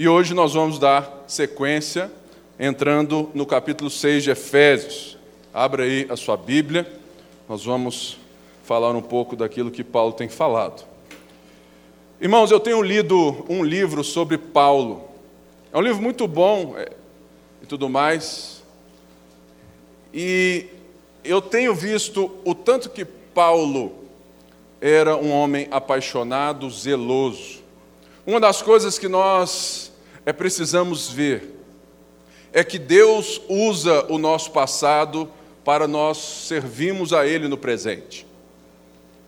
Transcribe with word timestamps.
E 0.00 0.08
hoje 0.08 0.32
nós 0.32 0.54
vamos 0.54 0.78
dar 0.78 1.24
sequência, 1.26 2.10
entrando 2.58 3.28
no 3.34 3.44
capítulo 3.44 3.90
6 3.90 4.24
de 4.24 4.30
Efésios. 4.30 5.18
Abra 5.52 5.82
aí 5.82 6.06
a 6.08 6.16
sua 6.16 6.38
Bíblia, 6.38 6.90
nós 7.46 7.66
vamos 7.66 8.16
falar 8.64 8.92
um 8.92 9.02
pouco 9.02 9.36
daquilo 9.36 9.70
que 9.70 9.84
Paulo 9.84 10.14
tem 10.14 10.26
falado. 10.26 10.86
Irmãos, 12.18 12.50
eu 12.50 12.58
tenho 12.58 12.80
lido 12.80 13.44
um 13.46 13.62
livro 13.62 14.02
sobre 14.02 14.38
Paulo. 14.38 15.04
É 15.70 15.76
um 15.76 15.82
livro 15.82 16.00
muito 16.00 16.26
bom 16.26 16.78
é, 16.78 16.92
e 17.62 17.66
tudo 17.66 17.86
mais. 17.86 18.62
E 20.14 20.64
eu 21.22 21.42
tenho 21.42 21.74
visto 21.74 22.38
o 22.42 22.54
tanto 22.54 22.88
que 22.88 23.04
Paulo 23.04 23.92
era 24.80 25.14
um 25.14 25.30
homem 25.30 25.68
apaixonado, 25.70 26.70
zeloso. 26.70 27.60
Uma 28.26 28.40
das 28.40 28.62
coisas 28.62 28.98
que 28.98 29.06
nós 29.06 29.89
é 30.30 30.32
precisamos 30.32 31.08
ver 31.08 31.56
é 32.52 32.62
que 32.62 32.78
Deus 32.78 33.40
usa 33.48 34.06
o 34.08 34.16
nosso 34.16 34.52
passado 34.52 35.28
para 35.64 35.88
nós 35.88 36.18
servirmos 36.18 37.12
a 37.12 37.26
Ele 37.26 37.48
no 37.48 37.56
presente. 37.56 38.24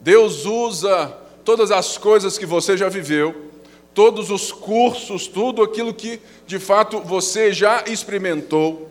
Deus 0.01 0.45
usa 0.46 1.16
todas 1.45 1.73
as 1.73 1.98
coisas 1.98 2.38
que 2.38 2.46
você 2.46 2.77
já 2.77 2.88
viveu, 2.88 3.51
todos 3.93 4.30
os 4.30 4.52
cursos, 4.52 5.27
tudo 5.27 5.62
aquilo 5.62 5.93
que 5.93 6.20
de 6.46 6.60
fato 6.60 7.01
você 7.01 7.52
já 7.52 7.82
experimentou, 7.87 8.88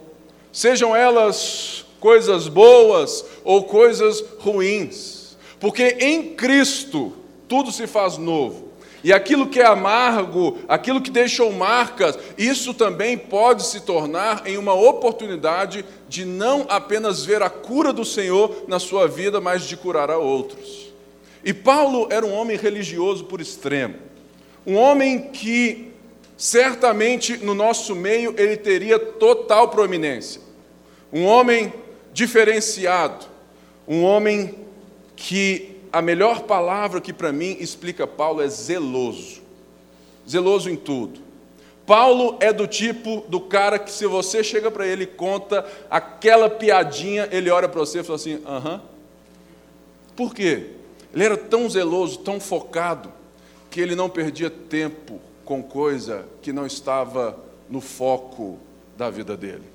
sejam 0.51 0.93
elas 0.93 1.85
coisas 1.99 2.49
boas 2.49 3.23
ou 3.43 3.63
coisas 3.63 4.21
ruins, 4.39 5.37
porque 5.61 5.95
em 5.99 6.35
Cristo 6.35 7.13
tudo 7.47 7.71
se 7.71 7.87
faz 7.87 8.17
novo. 8.17 8.70
E 9.03 9.11
aquilo 9.11 9.47
que 9.47 9.59
é 9.59 9.65
amargo, 9.65 10.59
aquilo 10.67 11.01
que 11.01 11.09
deixou 11.09 11.51
marcas, 11.51 12.17
isso 12.37 12.73
também 12.73 13.17
pode 13.17 13.65
se 13.65 13.81
tornar 13.81 14.43
em 14.45 14.57
uma 14.57 14.73
oportunidade 14.73 15.83
de 16.07 16.23
não 16.23 16.65
apenas 16.69 17.25
ver 17.25 17.41
a 17.41 17.49
cura 17.49 17.91
do 17.91 18.05
Senhor 18.05 18.65
na 18.67 18.77
sua 18.79 19.07
vida, 19.07 19.41
mas 19.41 19.63
de 19.63 19.75
curar 19.75 20.11
a 20.11 20.17
outros. 20.17 20.91
E 21.43 21.51
Paulo 21.51 22.07
era 22.11 22.25
um 22.25 22.33
homem 22.33 22.55
religioso 22.55 23.25
por 23.25 23.41
extremo, 23.41 23.95
um 24.67 24.75
homem 24.75 25.29
que 25.31 25.91
certamente 26.37 27.37
no 27.37 27.55
nosso 27.55 27.95
meio 27.95 28.35
ele 28.37 28.57
teria 28.57 28.99
total 28.99 29.69
proeminência, 29.69 30.41
um 31.11 31.25
homem 31.25 31.73
diferenciado, 32.13 33.25
um 33.87 34.03
homem 34.03 34.55
que 35.15 35.70
a 35.91 36.01
melhor 36.01 36.43
palavra 36.43 37.01
que 37.01 37.11
para 37.11 37.31
mim 37.31 37.57
explica 37.59 38.07
Paulo 38.07 38.41
é 38.41 38.47
zeloso. 38.47 39.41
Zeloso 40.27 40.69
em 40.69 40.75
tudo. 40.75 41.19
Paulo 41.85 42.37
é 42.39 42.53
do 42.53 42.67
tipo 42.67 43.25
do 43.27 43.41
cara 43.41 43.77
que 43.77 43.91
se 43.91 44.05
você 44.05 44.43
chega 44.43 44.71
para 44.71 44.87
ele 44.87 45.03
e 45.03 45.07
conta 45.07 45.65
aquela 45.89 46.49
piadinha, 46.49 47.27
ele 47.31 47.49
olha 47.49 47.67
para 47.67 47.79
você 47.79 47.99
e 47.99 48.03
fala 48.03 48.15
assim: 48.15 48.41
aham. 48.45 48.81
Por 50.15 50.33
quê? 50.33 50.67
Ele 51.13 51.23
era 51.23 51.35
tão 51.35 51.69
zeloso, 51.69 52.19
tão 52.19 52.39
focado, 52.39 53.11
que 53.69 53.81
ele 53.81 53.95
não 53.95 54.09
perdia 54.09 54.49
tempo 54.49 55.19
com 55.43 55.61
coisa 55.61 56.25
que 56.41 56.53
não 56.53 56.65
estava 56.65 57.37
no 57.69 57.81
foco 57.81 58.57
da 58.97 59.09
vida 59.09 59.35
dele. 59.35 59.65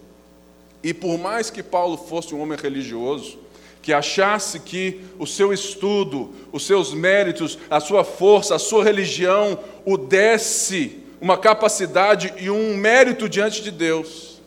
E 0.82 0.94
por 0.94 1.18
mais 1.18 1.50
que 1.50 1.62
Paulo 1.62 1.96
fosse 1.96 2.34
um 2.34 2.40
homem 2.40 2.56
religioso, 2.56 3.38
que 3.86 3.92
achasse 3.92 4.58
que 4.58 5.00
o 5.16 5.28
seu 5.28 5.52
estudo, 5.52 6.30
os 6.50 6.66
seus 6.66 6.92
méritos, 6.92 7.56
a 7.70 7.78
sua 7.78 8.02
força, 8.02 8.56
a 8.56 8.58
sua 8.58 8.82
religião 8.82 9.56
o 9.84 9.96
desse 9.96 11.04
uma 11.20 11.38
capacidade 11.38 12.34
e 12.36 12.50
um 12.50 12.76
mérito 12.76 13.28
diante 13.28 13.62
de 13.62 13.70
Deus. 13.70 14.42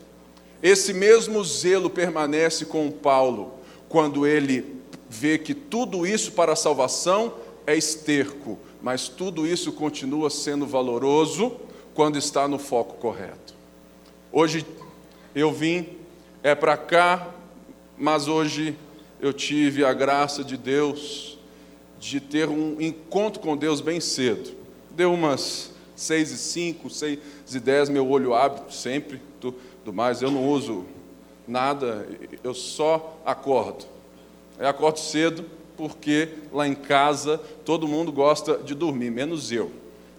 Esse 0.62 0.92
mesmo 0.92 1.42
zelo 1.42 1.88
permanece 1.88 2.66
com 2.66 2.90
Paulo 2.90 3.54
quando 3.88 4.26
ele 4.26 4.76
vê 5.08 5.38
que 5.38 5.54
tudo 5.54 6.06
isso 6.06 6.32
para 6.32 6.52
a 6.52 6.56
salvação 6.56 7.32
é 7.66 7.74
esterco, 7.74 8.58
mas 8.82 9.08
tudo 9.08 9.46
isso 9.46 9.72
continua 9.72 10.28
sendo 10.28 10.66
valoroso 10.66 11.56
quando 11.94 12.18
está 12.18 12.46
no 12.46 12.58
foco 12.58 12.96
correto. 12.96 13.54
Hoje 14.30 14.66
eu 15.34 15.50
vim 15.50 15.88
é 16.42 16.54
para 16.54 16.76
cá, 16.76 17.30
mas 17.96 18.28
hoje 18.28 18.76
eu 19.20 19.32
tive 19.32 19.84
a 19.84 19.92
graça 19.92 20.42
de 20.42 20.56
Deus 20.56 21.38
de 21.98 22.20
ter 22.20 22.48
um 22.48 22.80
encontro 22.80 23.40
com 23.40 23.56
Deus 23.56 23.80
bem 23.80 24.00
cedo. 24.00 24.52
Deu 24.90 25.12
umas 25.12 25.70
seis 25.94 26.30
e 26.30 26.38
cinco, 26.38 26.88
seis 26.88 27.18
e 27.52 27.60
dez, 27.60 27.88
meu 27.88 28.08
olho 28.08 28.34
abre 28.34 28.62
sempre, 28.70 29.20
tudo 29.38 29.92
mais. 29.92 30.22
Eu 30.22 30.30
não 30.30 30.48
uso 30.48 30.86
nada, 31.46 32.08
eu 32.42 32.54
só 32.54 33.20
acordo. 33.24 33.84
Eu 34.58 34.68
acordo 34.68 34.98
cedo 34.98 35.44
porque 35.76 36.28
lá 36.52 36.66
em 36.66 36.74
casa 36.74 37.38
todo 37.64 37.86
mundo 37.86 38.10
gosta 38.10 38.58
de 38.58 38.74
dormir, 38.74 39.10
menos 39.10 39.52
eu. 39.52 39.70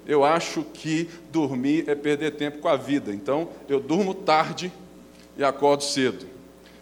Eu 0.06 0.24
acho 0.24 0.64
que 0.64 1.10
dormir 1.32 1.86
é 1.88 1.96
perder 1.96 2.32
tempo 2.32 2.60
com 2.60 2.68
a 2.68 2.76
vida. 2.76 3.14
Então 3.14 3.50
eu 3.68 3.80
durmo 3.80 4.14
tarde 4.14 4.72
e 5.38 5.44
acordo 5.44 5.84
cedo. 5.84 6.31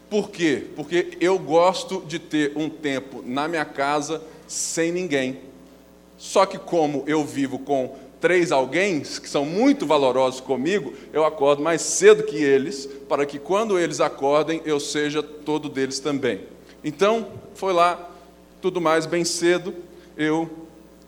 Por 0.10 0.32
quê? 0.32 0.64
Porque 0.76 1.18
eu 1.22 1.38
gosto 1.38 2.04
de 2.08 2.18
ter 2.18 2.54
um 2.56 2.70
tempo 2.70 3.22
na 3.24 3.48
minha 3.48 3.66
casa 3.66 4.22
sem 4.48 4.92
ninguém. 4.92 5.40
Só 6.18 6.46
que, 6.46 6.58
como 6.58 7.04
eu 7.06 7.24
vivo 7.24 7.60
com 7.60 7.96
três 8.20 8.52
alguém 8.52 9.02
que 9.02 9.30
são 9.30 9.46
muito 9.46 9.86
valorosos 9.86 10.42
comigo, 10.42 10.94
eu 11.14 11.24
acordo 11.24 11.62
mais 11.62 11.82
cedo 11.82 12.24
que 12.24 12.36
eles, 12.36 12.88
para 13.08 13.26
que 13.26 13.40
quando 13.40 13.80
eles 13.80 14.02
acordem, 14.02 14.62
eu 14.66 14.80
seja 14.80 15.24
todo 15.24 15.70
deles 15.70 16.00
também. 16.00 16.42
Então, 16.84 17.28
foi 17.54 17.72
lá, 17.72 18.10
tudo 18.62 18.82
mais 18.82 19.06
bem 19.06 19.24
cedo, 19.24 19.74
eu 20.18 20.50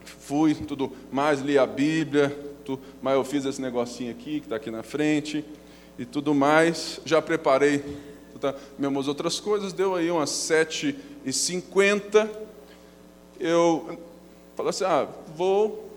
fui, 0.03 0.53
tudo 0.53 0.91
mais, 1.11 1.41
li 1.41 1.57
a 1.57 1.65
Bíblia, 1.65 2.37
tudo, 2.63 2.81
mas 3.01 3.15
eu 3.15 3.23
fiz 3.23 3.45
esse 3.45 3.61
negocinho 3.61 4.11
aqui, 4.11 4.39
que 4.39 4.45
está 4.45 4.55
aqui 4.55 4.71
na 4.71 4.83
frente, 4.83 5.43
e 5.99 6.05
tudo 6.05 6.33
mais, 6.33 7.01
já 7.03 7.21
preparei 7.21 7.83
tá, 8.41 8.55
mesmas 8.77 9.07
outras 9.07 9.39
coisas, 9.39 9.71
deu 9.71 9.95
aí 9.95 10.09
umas 10.11 10.31
7h50. 10.31 12.29
Eu 13.39 13.99
falei 14.55 14.69
assim: 14.71 14.83
ah, 14.83 15.07
vou 15.35 15.89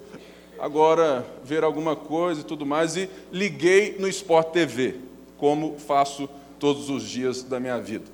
agora 0.59 1.27
ver 1.43 1.65
alguma 1.65 1.97
coisa 1.97 2.43
e 2.43 2.45
tudo 2.45 2.65
mais, 2.65 2.97
e 2.97 3.09
liguei 3.33 3.97
no 3.99 4.09
Sport 4.09 4.49
TV, 4.53 4.97
como 5.37 5.79
faço 5.79 6.29
todos 6.59 6.89
os 6.89 7.03
dias 7.03 7.43
da 7.43 7.59
minha 7.59 7.81
vida. 7.81 8.05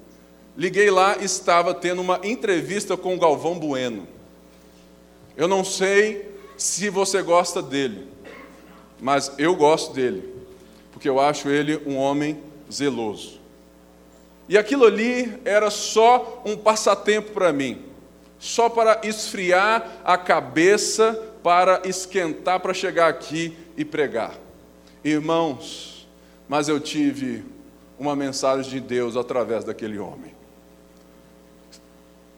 Liguei 0.56 0.90
lá, 0.90 1.16
estava 1.18 1.72
tendo 1.74 2.00
uma 2.00 2.20
entrevista 2.24 2.96
com 2.96 3.14
o 3.14 3.18
Galvão 3.18 3.58
Bueno. 3.58 4.06
Eu 5.36 5.46
não 5.48 5.64
sei 5.64 6.28
se 6.56 6.90
você 6.90 7.22
gosta 7.22 7.62
dele, 7.62 8.08
mas 9.00 9.32
eu 9.38 9.54
gosto 9.54 9.94
dele, 9.94 10.28
porque 10.92 11.08
eu 11.08 11.18
acho 11.18 11.48
ele 11.48 11.80
um 11.86 11.96
homem 11.96 12.38
zeloso. 12.70 13.39
E 14.50 14.58
aquilo 14.58 14.84
ali 14.84 15.40
era 15.44 15.70
só 15.70 16.42
um 16.44 16.56
passatempo 16.56 17.30
para 17.30 17.52
mim, 17.52 17.84
só 18.36 18.68
para 18.68 19.00
esfriar 19.04 20.00
a 20.04 20.18
cabeça, 20.18 21.12
para 21.40 21.82
esquentar, 21.84 22.58
para 22.58 22.74
chegar 22.74 23.06
aqui 23.06 23.56
e 23.76 23.84
pregar. 23.84 24.34
Irmãos, 25.04 26.04
mas 26.48 26.68
eu 26.68 26.80
tive 26.80 27.44
uma 27.96 28.16
mensagem 28.16 28.68
de 28.68 28.80
Deus 28.80 29.16
através 29.16 29.62
daquele 29.62 30.00
homem. 30.00 30.34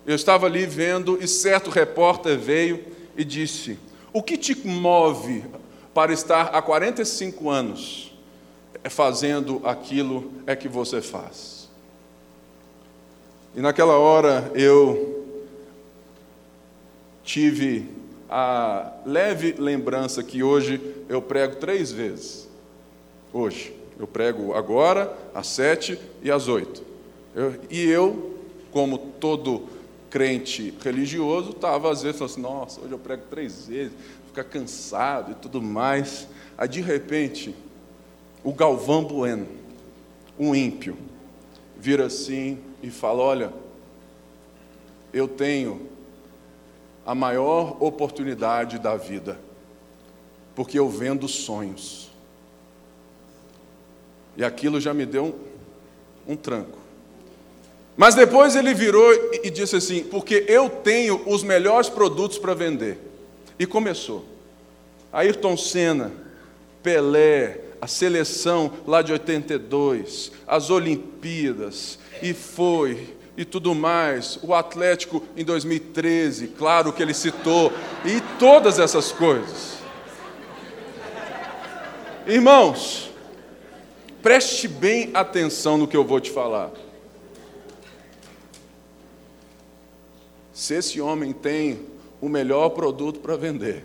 Eu 0.06 0.14
estava 0.14 0.44
ali 0.44 0.66
vendo 0.66 1.16
e 1.18 1.26
certo 1.26 1.70
repórter 1.70 2.38
veio 2.38 2.84
e 3.16 3.24
disse: 3.24 3.78
O 4.12 4.22
que 4.22 4.36
te 4.36 4.54
move 4.68 5.46
para 5.94 6.12
estar 6.12 6.54
há 6.54 6.60
45 6.60 7.48
anos 7.48 8.14
fazendo 8.90 9.62
aquilo 9.64 10.30
é 10.46 10.54
que 10.54 10.68
você 10.68 11.00
faz? 11.00 11.61
E 13.54 13.60
naquela 13.60 13.98
hora 13.98 14.50
eu 14.54 15.26
tive 17.22 17.86
a 18.28 18.92
leve 19.04 19.52
lembrança 19.58 20.22
que 20.22 20.42
hoje 20.42 20.80
eu 21.08 21.20
prego 21.20 21.56
três 21.56 21.92
vezes. 21.92 22.48
Hoje. 23.32 23.76
Eu 23.98 24.06
prego 24.06 24.54
agora, 24.54 25.16
às 25.34 25.46
sete 25.46 25.98
e 26.22 26.30
às 26.30 26.48
oito. 26.48 26.82
Eu, 27.34 27.54
e 27.70 27.84
eu, 27.84 28.38
como 28.72 28.98
todo 28.98 29.68
crente 30.10 30.74
religioso, 30.82 31.50
estava 31.50 31.92
às 31.92 32.02
vezes 32.02 32.18
falando 32.18 32.32
assim, 32.32 32.40
nossa, 32.40 32.80
hoje 32.80 32.92
eu 32.92 32.98
prego 32.98 33.22
três 33.30 33.66
vezes, 33.66 33.92
fica 34.26 34.42
cansado 34.42 35.32
e 35.32 35.34
tudo 35.34 35.62
mais. 35.62 36.26
Aí 36.56 36.66
de 36.66 36.80
repente, 36.80 37.54
o 38.42 38.52
Galvão 38.52 39.04
Bueno, 39.04 39.46
um 40.38 40.54
ímpio, 40.54 40.96
vira 41.78 42.06
assim 42.06 42.58
e 42.82 42.90
fala: 42.90 43.22
Olha, 43.22 43.52
eu 45.12 45.28
tenho 45.28 45.88
a 47.04 47.14
maior 47.14 47.76
oportunidade 47.80 48.78
da 48.78 48.96
vida, 48.96 49.38
porque 50.54 50.78
eu 50.78 50.88
vendo 50.88 51.28
sonhos. 51.28 52.10
E 54.36 54.44
aquilo 54.44 54.80
já 54.80 54.94
me 54.94 55.04
deu 55.04 55.24
um, 56.26 56.32
um 56.32 56.36
tranco. 56.36 56.78
Mas 57.96 58.14
depois 58.14 58.56
ele 58.56 58.72
virou 58.72 59.12
e 59.44 59.50
disse 59.50 59.76
assim: 59.76 60.04
porque 60.04 60.44
eu 60.48 60.68
tenho 60.68 61.22
os 61.28 61.42
melhores 61.42 61.88
produtos 61.88 62.38
para 62.38 62.54
vender. 62.54 62.98
E 63.58 63.66
começou. 63.66 64.24
Ayrton 65.12 65.56
Senna, 65.56 66.10
Pelé, 66.82 67.60
a 67.80 67.86
seleção 67.86 68.72
lá 68.86 69.02
de 69.02 69.12
82, 69.12 70.32
as 70.46 70.70
Olimpíadas, 70.70 71.98
e 72.20 72.34
foi, 72.34 73.16
e 73.36 73.44
tudo 73.44 73.74
mais, 73.74 74.38
o 74.42 74.52
Atlético 74.54 75.22
em 75.36 75.44
2013, 75.44 76.48
claro 76.48 76.92
que 76.92 77.02
ele 77.02 77.14
citou, 77.14 77.72
e 78.04 78.20
todas 78.38 78.78
essas 78.78 79.12
coisas. 79.12 79.78
Irmãos, 82.26 83.10
preste 84.22 84.68
bem 84.68 85.10
atenção 85.14 85.76
no 85.76 85.88
que 85.88 85.96
eu 85.96 86.04
vou 86.04 86.20
te 86.20 86.30
falar. 86.30 86.70
Se 90.52 90.74
esse 90.74 91.00
homem 91.00 91.32
tem 91.32 91.80
o 92.20 92.28
melhor 92.28 92.68
produto 92.70 93.18
para 93.18 93.36
vender, 93.36 93.84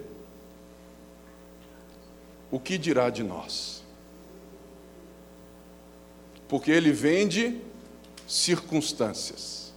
o 2.52 2.60
que 2.60 2.78
dirá 2.78 3.10
de 3.10 3.24
nós? 3.24 3.84
Porque 6.48 6.70
ele 6.70 6.92
vende 6.92 7.60
circunstâncias. 8.28 9.74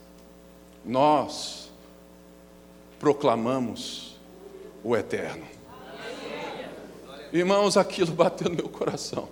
Nós 0.84 1.70
proclamamos 2.98 4.18
o 4.82 4.96
eterno. 4.96 5.46
Irmãos, 7.32 7.76
aquilo 7.76 8.12
bateu 8.12 8.50
no 8.50 8.56
meu 8.56 8.68
coração. 8.68 9.28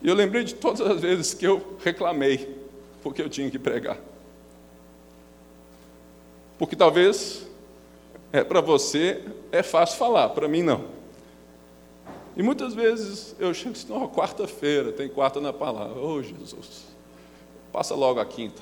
E 0.00 0.08
eu 0.08 0.14
lembrei 0.14 0.44
de 0.44 0.54
todas 0.54 0.80
as 0.80 1.00
vezes 1.00 1.34
que 1.34 1.46
eu 1.46 1.76
reclamei, 1.82 2.56
porque 3.02 3.20
eu 3.20 3.28
tinha 3.28 3.50
que 3.50 3.58
pregar. 3.58 3.98
Porque 6.58 6.76
talvez 6.76 7.46
é 8.32 8.44
para 8.44 8.60
você 8.60 9.24
é 9.50 9.62
fácil 9.62 9.98
falar, 9.98 10.28
para 10.30 10.46
mim 10.46 10.62
não. 10.62 10.95
E 12.36 12.42
muitas 12.42 12.74
vezes 12.74 13.34
eu 13.38 13.54
chego 13.54 13.72
assim, 13.72 13.86
oh, 13.90 14.08
quarta-feira, 14.08 14.92
tem 14.92 15.08
quarta 15.08 15.40
na 15.40 15.52
palavra. 15.52 15.98
Oh, 15.98 16.22
Jesus, 16.22 16.84
passa 17.72 17.94
logo 17.94 18.20
a 18.20 18.26
quinta. 18.26 18.60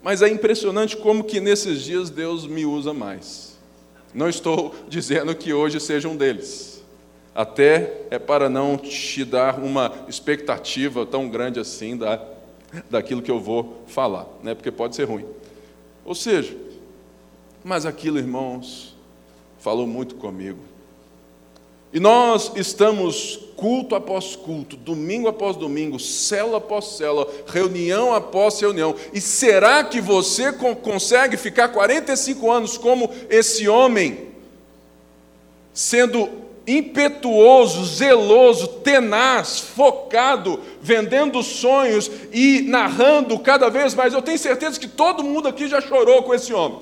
Mas 0.00 0.22
é 0.22 0.28
impressionante 0.28 0.96
como 0.96 1.24
que 1.24 1.40
nesses 1.40 1.82
dias 1.82 2.10
Deus 2.10 2.46
me 2.46 2.64
usa 2.64 2.94
mais. 2.94 3.58
Não 4.14 4.28
estou 4.28 4.72
dizendo 4.88 5.34
que 5.34 5.52
hoje 5.52 5.80
seja 5.80 6.08
um 6.08 6.16
deles. 6.16 6.84
Até 7.34 8.02
é 8.10 8.18
para 8.18 8.48
não 8.48 8.76
te 8.76 9.24
dar 9.24 9.58
uma 9.58 9.92
expectativa 10.06 11.04
tão 11.04 11.28
grande 11.28 11.58
assim 11.58 11.96
da, 11.96 12.24
daquilo 12.88 13.20
que 13.20 13.30
eu 13.30 13.40
vou 13.40 13.82
falar, 13.88 14.28
né? 14.40 14.54
porque 14.54 14.70
pode 14.70 14.94
ser 14.94 15.04
ruim. 15.04 15.26
Ou 16.04 16.14
seja, 16.14 16.56
mas 17.64 17.84
aquilo, 17.84 18.18
irmãos, 18.18 18.94
falou 19.58 19.86
muito 19.86 20.14
comigo. 20.14 20.60
E 21.94 22.00
nós 22.00 22.50
estamos 22.56 23.38
culto 23.54 23.94
após 23.94 24.34
culto, 24.34 24.76
domingo 24.76 25.28
após 25.28 25.54
domingo, 25.54 26.00
célula 26.00 26.58
após 26.58 26.96
célula, 26.96 27.28
reunião 27.46 28.12
após 28.12 28.60
reunião. 28.60 28.96
E 29.12 29.20
será 29.20 29.84
que 29.84 30.00
você 30.00 30.52
consegue 30.52 31.36
ficar 31.36 31.68
45 31.68 32.50
anos 32.50 32.76
como 32.76 33.08
esse 33.30 33.68
homem, 33.68 34.30
sendo 35.72 36.28
impetuoso, 36.66 37.84
zeloso, 37.84 38.66
tenaz, 38.66 39.60
focado, 39.60 40.58
vendendo 40.82 41.44
sonhos 41.44 42.10
e 42.32 42.62
narrando 42.62 43.38
cada 43.38 43.68
vez 43.68 43.94
mais? 43.94 44.12
Eu 44.12 44.20
tenho 44.20 44.38
certeza 44.38 44.80
que 44.80 44.88
todo 44.88 45.22
mundo 45.22 45.46
aqui 45.46 45.68
já 45.68 45.80
chorou 45.80 46.24
com 46.24 46.34
esse 46.34 46.52
homem. 46.52 46.80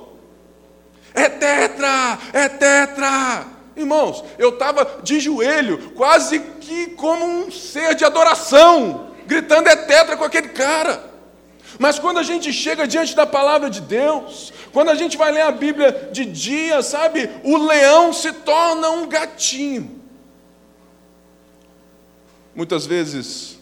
É 1.12 1.28
tetra, 1.28 2.18
é 2.32 2.48
tetra. 2.48 3.51
Irmãos, 3.76 4.22
eu 4.38 4.50
estava 4.50 5.00
de 5.02 5.18
joelho, 5.18 5.92
quase 5.92 6.40
que 6.60 6.88
como 6.88 7.24
um 7.24 7.50
ser 7.50 7.94
de 7.94 8.04
adoração, 8.04 9.08
gritando 9.26 9.68
é 9.68 9.76
tetra 9.76 10.16
com 10.16 10.24
aquele 10.24 10.48
cara. 10.48 11.10
Mas 11.78 11.98
quando 11.98 12.18
a 12.18 12.22
gente 12.22 12.52
chega 12.52 12.86
diante 12.86 13.16
da 13.16 13.26
palavra 13.26 13.70
de 13.70 13.80
Deus, 13.80 14.52
quando 14.72 14.90
a 14.90 14.94
gente 14.94 15.16
vai 15.16 15.32
ler 15.32 15.42
a 15.42 15.50
Bíblia 15.50 16.10
de 16.12 16.24
dia, 16.24 16.82
sabe, 16.82 17.30
o 17.42 17.56
leão 17.56 18.12
se 18.12 18.32
torna 18.32 18.90
um 18.90 19.08
gatinho. 19.08 20.00
Muitas 22.54 22.84
vezes 22.84 23.58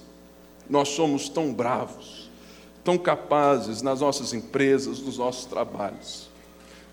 nós 0.69 0.89
somos 0.89 1.29
tão 1.29 1.53
bravos, 1.53 2.29
tão 2.83 2.99
capazes 2.99 3.81
nas 3.81 4.01
nossas 4.01 4.33
empresas, 4.33 4.99
nos 4.99 5.19
nossos 5.19 5.45
trabalhos 5.45 6.30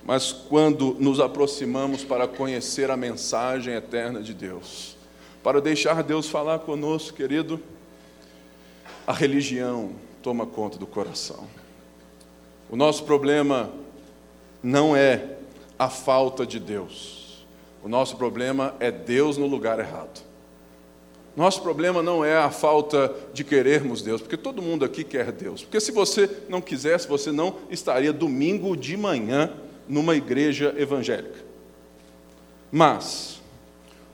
mas 0.08 0.32
quando 0.32 0.96
nos 0.98 1.20
aproximamos 1.20 2.06
para 2.06 2.30
conhecer 2.30 2.90
a 2.90 2.96
mensagem 2.96 3.74
eterna 3.74 4.22
de 4.22 4.34
Deus, 4.34 4.96
para 5.44 5.60
deixar 5.60 6.02
Deus 6.02 6.30
falar 6.30 6.60
conosco, 6.60 7.18
querido, 7.18 7.60
a 9.06 9.12
religião 9.12 9.92
toma 10.24 10.46
conta 10.46 10.78
do 10.78 10.88
coração. 10.88 11.46
O 12.70 12.78
nosso 12.78 13.04
problema 13.04 13.70
não 14.64 14.96
é 14.96 15.36
a 15.78 15.90
falta 15.90 16.46
de 16.46 16.58
Deus, 16.58 17.46
o 17.84 17.90
nosso 17.90 18.16
problema 18.16 18.76
é 18.80 18.90
Deus 18.90 19.38
no 19.38 19.46
lugar 19.46 19.78
errado. 19.78 20.26
Nosso 21.36 21.62
problema 21.62 22.02
não 22.02 22.24
é 22.24 22.36
a 22.38 22.50
falta 22.50 23.14
de 23.34 23.44
querermos 23.44 24.02
Deus, 24.02 24.22
porque 24.22 24.38
todo 24.38 24.62
mundo 24.62 24.86
aqui 24.86 25.04
quer 25.04 25.32
Deus. 25.34 25.64
Porque 25.64 25.80
se 25.80 25.92
você 25.92 26.28
não 26.50 26.62
quisesse, 26.62 27.08
você 27.08 27.32
não 27.32 27.58
estaria 27.70 28.12
domingo 28.12 28.76
de 28.76 28.98
manhã 28.98 29.52
numa 29.88 30.16
igreja 30.16 30.74
evangélica. 30.78 31.46
Mas, 32.72 33.40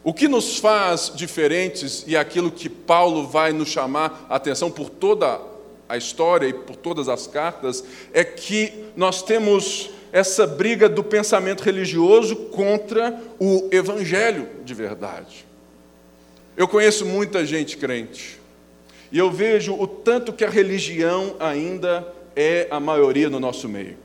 o 0.04 0.14
que 0.14 0.28
nos 0.28 0.58
faz 0.58 1.12
diferentes, 1.16 2.04
e 2.08 2.16
aquilo 2.16 2.52
que 2.52 2.70
Paulo 2.70 3.28
vai 3.28 3.52
nos 3.52 3.70
chamar 3.70 4.25
a 4.30 4.36
atenção 4.36 4.70
por 4.70 4.90
toda 4.90 5.40
a 5.88 5.98
história 5.98 6.48
e 6.48 6.54
por 6.54 6.75
todas 6.75 7.10
as 7.10 7.28
cartas, 7.28 7.84
é 8.14 8.24
que 8.24 8.86
nós 8.96 9.22
temos 9.22 9.90
essa 10.12 10.46
briga 10.46 10.88
do 10.88 11.04
pensamento 11.04 11.62
religioso 11.64 12.36
contra 12.36 13.20
o 13.40 13.68
evangelho 13.72 14.48
de 14.64 14.74
verdade. 14.74 15.46
Eu 16.56 16.68
conheço 16.68 17.06
muita 17.06 17.44
gente 17.44 17.77
crente, 17.77 18.39
e 19.12 19.18
eu 19.18 19.32
vejo 19.32 19.74
o 19.74 19.88
tanto 19.88 20.32
que 20.34 20.46
a 20.46 20.50
religião 20.50 21.36
ainda 21.39 22.08
é 22.36 22.68
a 22.70 22.80
maioria 22.80 23.30
no 23.30 23.39
nosso 23.39 23.68
meio. 23.68 24.02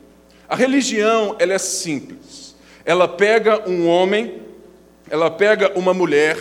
A 0.48 0.56
religião, 0.56 1.36
ela 1.38 1.52
é 1.52 1.58
simples. 1.58 2.54
Ela 2.84 3.06
pega 3.06 3.68
um 3.68 3.86
homem, 3.86 4.42
ela 5.10 5.30
pega 5.30 5.78
uma 5.78 5.92
mulher 5.92 6.36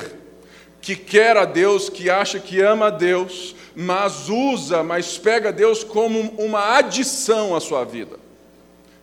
que 0.80 0.96
quer 0.96 1.36
a 1.36 1.44
Deus, 1.44 1.90
que 1.90 2.10
acha 2.10 2.40
que 2.40 2.62
ama 2.62 2.88
a 2.88 2.90
Deus, 2.90 3.54
mas 3.76 4.30
usa, 4.30 4.82
mas 4.82 5.18
pega 5.18 5.52
Deus 5.52 5.84
como 5.84 6.20
uma 6.38 6.78
adição 6.78 7.54
à 7.54 7.60
sua 7.60 7.84
vida. 7.84 8.18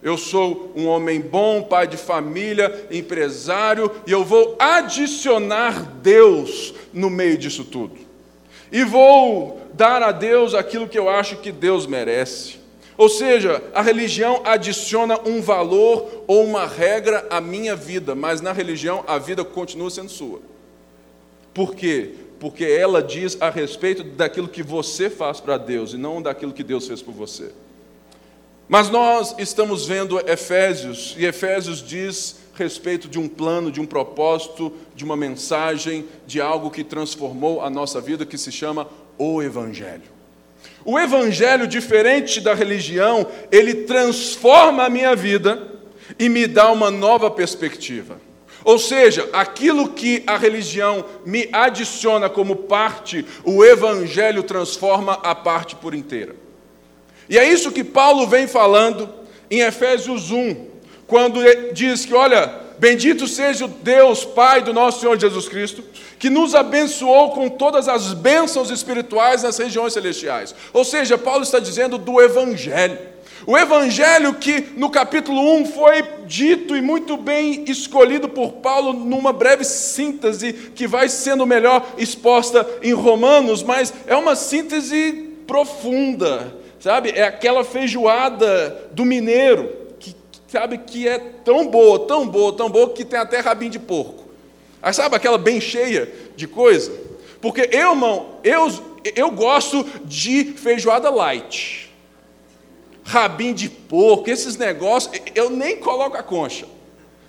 Eu 0.02 0.16
sou 0.16 0.72
um 0.74 0.86
homem 0.86 1.20
bom, 1.20 1.62
pai 1.62 1.86
de 1.86 1.96
família, 1.96 2.86
empresário, 2.90 3.90
e 4.06 4.12
eu 4.12 4.24
vou 4.24 4.56
adicionar 4.58 5.82
Deus 6.02 6.74
no 6.92 7.08
meio 7.10 7.38
disso 7.38 7.64
tudo. 7.64 7.96
E 8.72 8.84
vou 8.84 9.60
dar 9.74 10.02
a 10.02 10.12
Deus 10.12 10.54
aquilo 10.54 10.88
que 10.88 10.98
eu 10.98 11.08
acho 11.08 11.36
que 11.36 11.52
Deus 11.52 11.86
merece. 11.86 12.63
Ou 12.96 13.08
seja, 13.08 13.62
a 13.74 13.82
religião 13.82 14.42
adiciona 14.44 15.18
um 15.26 15.40
valor 15.40 16.24
ou 16.26 16.44
uma 16.44 16.66
regra 16.66 17.26
à 17.28 17.40
minha 17.40 17.74
vida, 17.74 18.14
mas 18.14 18.40
na 18.40 18.52
religião 18.52 19.04
a 19.06 19.18
vida 19.18 19.44
continua 19.44 19.90
sendo 19.90 20.08
sua. 20.08 20.40
Por 21.52 21.74
quê? 21.74 22.12
Porque 22.38 22.64
ela 22.64 23.02
diz 23.02 23.36
a 23.40 23.50
respeito 23.50 24.04
daquilo 24.04 24.48
que 24.48 24.62
você 24.62 25.10
faz 25.10 25.40
para 25.40 25.56
Deus 25.56 25.92
e 25.92 25.96
não 25.96 26.22
daquilo 26.22 26.52
que 26.52 26.62
Deus 26.62 26.86
fez 26.86 27.02
por 27.02 27.12
você. 27.12 27.52
Mas 28.68 28.88
nós 28.88 29.34
estamos 29.38 29.86
vendo 29.86 30.18
Efésios, 30.28 31.14
e 31.18 31.26
Efésios 31.26 31.82
diz 31.82 32.36
respeito 32.54 33.08
de 33.08 33.18
um 33.18 33.28
plano, 33.28 33.70
de 33.70 33.80
um 33.80 33.86
propósito, 33.86 34.72
de 34.94 35.04
uma 35.04 35.16
mensagem, 35.16 36.06
de 36.26 36.40
algo 36.40 36.70
que 36.70 36.84
transformou 36.84 37.60
a 37.60 37.68
nossa 37.68 38.00
vida, 38.00 38.24
que 38.24 38.38
se 38.38 38.52
chama 38.52 38.88
o 39.18 39.42
Evangelho. 39.42 40.13
O 40.84 40.98
evangelho, 40.98 41.66
diferente 41.66 42.40
da 42.40 42.52
religião, 42.52 43.26
ele 43.50 43.74
transforma 43.74 44.84
a 44.84 44.90
minha 44.90 45.16
vida 45.16 45.62
e 46.18 46.28
me 46.28 46.46
dá 46.46 46.70
uma 46.70 46.90
nova 46.90 47.30
perspectiva. 47.30 48.20
Ou 48.62 48.78
seja, 48.78 49.28
aquilo 49.32 49.90
que 49.90 50.22
a 50.26 50.36
religião 50.36 51.04
me 51.24 51.48
adiciona 51.52 52.30
como 52.30 52.56
parte, 52.56 53.24
o 53.44 53.64
evangelho 53.64 54.42
transforma 54.42 55.14
a 55.22 55.34
parte 55.34 55.76
por 55.76 55.94
inteira. 55.94 56.34
E 57.28 57.38
é 57.38 57.48
isso 57.48 57.72
que 57.72 57.84
Paulo 57.84 58.26
vem 58.26 58.46
falando 58.46 59.08
em 59.50 59.60
Efésios 59.60 60.30
1, 60.30 60.66
quando 61.06 61.40
diz 61.72 62.04
que, 62.04 62.14
olha, 62.14 62.63
Bendito 62.78 63.28
seja 63.28 63.66
o 63.66 63.68
Deus, 63.68 64.24
Pai 64.24 64.62
do 64.62 64.72
nosso 64.72 65.00
Senhor 65.00 65.18
Jesus 65.18 65.48
Cristo, 65.48 65.84
que 66.18 66.28
nos 66.28 66.54
abençoou 66.54 67.30
com 67.30 67.48
todas 67.48 67.88
as 67.88 68.12
bênçãos 68.12 68.70
espirituais 68.70 69.42
nas 69.42 69.58
regiões 69.58 69.92
celestiais. 69.92 70.54
Ou 70.72 70.84
seja, 70.84 71.16
Paulo 71.16 71.42
está 71.42 71.58
dizendo 71.58 71.98
do 71.98 72.20
Evangelho. 72.20 72.98
O 73.46 73.58
Evangelho 73.58 74.34
que 74.34 74.68
no 74.76 74.88
capítulo 74.88 75.56
1 75.56 75.66
foi 75.66 76.02
dito 76.26 76.74
e 76.74 76.80
muito 76.80 77.16
bem 77.16 77.64
escolhido 77.68 78.28
por 78.28 78.52
Paulo 78.54 78.92
numa 78.92 79.32
breve 79.32 79.64
síntese 79.64 80.52
que 80.74 80.86
vai 80.86 81.08
sendo 81.08 81.46
melhor 81.46 81.86
exposta 81.98 82.66
em 82.82 82.92
Romanos, 82.92 83.62
mas 83.62 83.92
é 84.06 84.16
uma 84.16 84.34
síntese 84.34 85.30
profunda, 85.46 86.56
sabe? 86.80 87.10
É 87.10 87.24
aquela 87.24 87.64
feijoada 87.64 88.88
do 88.92 89.04
mineiro 89.04 89.83
sabe, 90.58 90.78
que 90.78 91.06
é 91.06 91.18
tão 91.18 91.68
boa, 91.68 92.06
tão 92.06 92.26
boa, 92.26 92.52
tão 92.52 92.70
boa, 92.70 92.90
que 92.90 93.04
tem 93.04 93.18
até 93.18 93.40
rabinho 93.40 93.70
de 93.70 93.78
porco. 93.78 94.24
Aí 94.82 94.92
sabe 94.92 95.16
aquela 95.16 95.38
bem 95.38 95.60
cheia 95.60 96.12
de 96.36 96.46
coisa? 96.46 96.92
Porque 97.40 97.68
eu, 97.72 97.90
irmão, 97.90 98.36
eu, 98.42 98.68
eu 99.14 99.30
gosto 99.30 99.84
de 100.04 100.44
feijoada 100.52 101.10
light. 101.10 101.92
Rabinho 103.02 103.54
de 103.54 103.68
porco, 103.68 104.30
esses 104.30 104.56
negócios, 104.56 105.20
eu 105.34 105.50
nem 105.50 105.76
coloco 105.76 106.16
a 106.16 106.22
concha. 106.22 106.66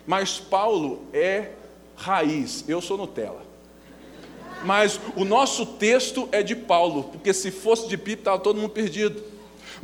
Mas 0.06 0.40
Paulo 0.40 1.04
é 1.12 1.50
raiz, 1.96 2.64
eu 2.68 2.82
sou 2.82 2.98
Nutella. 2.98 3.44
Mas 4.64 5.00
o 5.16 5.26
nosso 5.26 5.66
texto 5.66 6.30
é 6.32 6.42
de 6.42 6.56
Paulo, 6.56 7.06
porque 7.06 7.34
se 7.34 7.52
fosse 7.52 7.88
de 7.88 7.98
Pito, 7.98 8.22
estava 8.22 8.40
todo 8.40 8.60
mundo 8.60 8.72
perdido. 8.72 9.22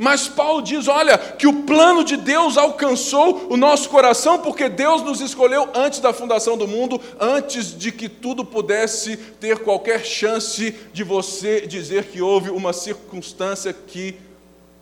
Mas 0.02 0.26
Paulo 0.26 0.60
diz: 0.60 0.88
olha, 0.88 1.16
que 1.16 1.46
o 1.46 1.62
plano 1.62 2.02
de 2.02 2.16
Deus 2.16 2.58
alcançou 2.58 3.46
o 3.48 3.56
nosso 3.56 3.88
coração, 3.88 4.36
porque 4.40 4.68
Deus 4.68 5.00
nos 5.00 5.20
escolheu 5.20 5.68
antes 5.72 6.00
da 6.00 6.12
fundação 6.12 6.58
do 6.58 6.66
mundo, 6.66 7.00
antes 7.20 7.78
de 7.78 7.92
que 7.92 8.08
tudo 8.08 8.44
pudesse 8.44 9.16
ter 9.16 9.60
qualquer 9.60 10.04
chance 10.04 10.74
de 10.92 11.04
você 11.04 11.68
dizer 11.68 12.06
que 12.06 12.20
houve 12.20 12.50
uma 12.50 12.72
circunstância 12.72 13.72
que 13.72 14.16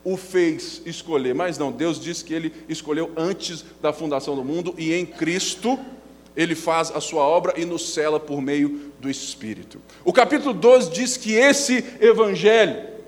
o 0.02 0.16
fez 0.16 0.80
escolher. 0.86 1.34
Mas 1.34 1.58
não, 1.58 1.70
Deus 1.70 2.00
diz 2.00 2.22
que 2.22 2.32
ele 2.32 2.54
escolheu 2.66 3.10
antes 3.14 3.62
da 3.82 3.92
fundação 3.92 4.34
do 4.34 4.42
mundo 4.42 4.74
e 4.78 4.94
em 4.94 5.04
Cristo 5.04 5.78
ele 6.34 6.54
faz 6.54 6.90
a 6.92 7.00
sua 7.00 7.24
obra 7.24 7.60
e 7.60 7.66
nos 7.66 7.92
cela 7.92 8.18
por 8.18 8.40
meio 8.40 8.90
do 8.98 9.10
Espírito. 9.10 9.82
O 10.02 10.14
capítulo 10.14 10.54
12 10.54 10.90
diz 10.90 11.18
que 11.18 11.34
esse 11.34 11.84
evangelho 12.00 12.99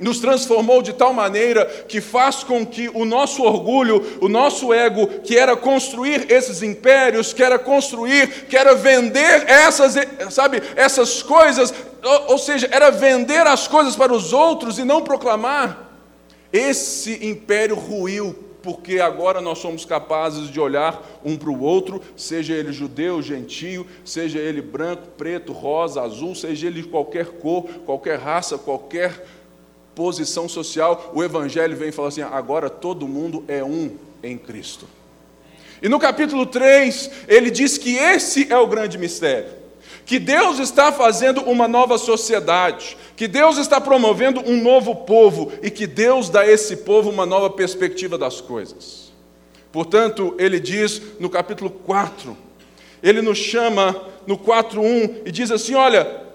nos 0.00 0.18
transformou 0.18 0.82
de 0.82 0.92
tal 0.92 1.12
maneira 1.12 1.66
que 1.88 2.00
faz 2.00 2.42
com 2.42 2.64
que 2.64 2.88
o 2.94 3.04
nosso 3.04 3.42
orgulho, 3.42 4.18
o 4.20 4.28
nosso 4.28 4.72
ego, 4.72 5.06
que 5.22 5.36
era 5.36 5.56
construir 5.56 6.30
esses 6.30 6.62
impérios, 6.62 7.32
que 7.32 7.42
era 7.42 7.58
construir, 7.58 8.46
que 8.46 8.56
era 8.56 8.74
vender 8.74 9.48
essas, 9.48 9.94
sabe, 10.30 10.62
essas 10.76 11.22
coisas, 11.22 11.72
ou, 12.02 12.32
ou 12.32 12.38
seja, 12.38 12.68
era 12.70 12.90
vender 12.90 13.46
as 13.46 13.68
coisas 13.68 13.94
para 13.96 14.12
os 14.12 14.32
outros 14.32 14.78
e 14.78 14.84
não 14.84 15.02
proclamar. 15.02 15.90
Esse 16.52 17.26
império 17.26 17.76
ruiu 17.76 18.50
porque 18.62 19.00
agora 19.00 19.40
nós 19.40 19.58
somos 19.58 19.84
capazes 19.84 20.50
de 20.50 20.60
olhar 20.60 21.20
um 21.24 21.36
para 21.36 21.50
o 21.50 21.60
outro, 21.62 22.00
seja 22.16 22.54
ele 22.54 22.72
judeu, 22.72 23.22
gentio, 23.22 23.86
seja 24.04 24.38
ele 24.38 24.60
branco, 24.60 25.08
preto, 25.16 25.52
rosa, 25.52 26.02
azul, 26.02 26.34
seja 26.34 26.66
ele 26.66 26.82
de 26.82 26.88
qualquer 26.88 27.26
cor, 27.26 27.64
qualquer 27.86 28.18
raça, 28.18 28.58
qualquer 28.58 29.26
posição 29.94 30.48
social, 30.48 31.12
o 31.14 31.22
Evangelho 31.22 31.76
vem 31.76 31.88
e 31.88 31.92
fala 31.92 32.08
assim: 32.08 32.22
agora 32.22 32.70
todo 32.70 33.08
mundo 33.08 33.44
é 33.48 33.62
um 33.62 33.96
em 34.22 34.36
Cristo. 34.38 34.86
E 35.82 35.88
no 35.88 35.98
capítulo 35.98 36.44
3, 36.44 37.10
ele 37.26 37.50
diz 37.50 37.78
que 37.78 37.96
esse 37.96 38.52
é 38.52 38.58
o 38.58 38.66
grande 38.66 38.98
mistério. 38.98 39.60
Que 40.04 40.18
Deus 40.18 40.58
está 40.58 40.92
fazendo 40.92 41.40
uma 41.42 41.68
nova 41.68 41.96
sociedade, 41.96 42.96
que 43.16 43.28
Deus 43.28 43.58
está 43.58 43.80
promovendo 43.80 44.40
um 44.40 44.60
novo 44.60 44.94
povo 44.94 45.52
e 45.62 45.70
que 45.70 45.86
Deus 45.86 46.28
dá 46.28 46.40
a 46.40 46.50
esse 46.50 46.78
povo 46.78 47.10
uma 47.10 47.24
nova 47.24 47.48
perspectiva 47.48 48.18
das 48.18 48.40
coisas. 48.40 49.12
Portanto, 49.72 50.34
ele 50.38 50.58
diz 50.58 51.00
no 51.20 51.30
capítulo 51.30 51.70
4, 51.70 52.36
ele 53.02 53.22
nos 53.22 53.38
chama 53.38 53.96
no 54.26 54.36
4:1 54.36 55.22
e 55.24 55.30
diz 55.30 55.50
assim: 55.50 55.74
Olha, 55.74 56.29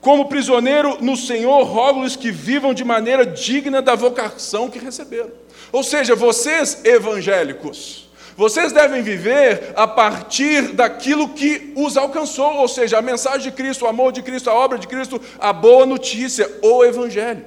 como 0.00 0.28
prisioneiro 0.28 0.98
no 1.02 1.16
Senhor, 1.16 1.64
rogo-lhes 1.64 2.16
que 2.16 2.30
vivam 2.30 2.72
de 2.72 2.84
maneira 2.84 3.26
digna 3.26 3.82
da 3.82 3.94
vocação 3.94 4.70
que 4.70 4.78
receberam. 4.78 5.30
Ou 5.72 5.82
seja, 5.82 6.14
vocês 6.14 6.84
evangélicos, 6.84 8.08
vocês 8.36 8.72
devem 8.72 9.02
viver 9.02 9.72
a 9.74 9.86
partir 9.86 10.72
daquilo 10.72 11.30
que 11.30 11.72
os 11.74 11.96
alcançou, 11.96 12.54
ou 12.58 12.68
seja, 12.68 12.98
a 12.98 13.02
mensagem 13.02 13.50
de 13.50 13.56
Cristo, 13.56 13.84
o 13.84 13.88
amor 13.88 14.12
de 14.12 14.22
Cristo, 14.22 14.48
a 14.48 14.54
obra 14.54 14.78
de 14.78 14.86
Cristo, 14.86 15.20
a 15.40 15.52
boa 15.52 15.84
notícia, 15.84 16.48
o 16.62 16.84
Evangelho. 16.84 17.44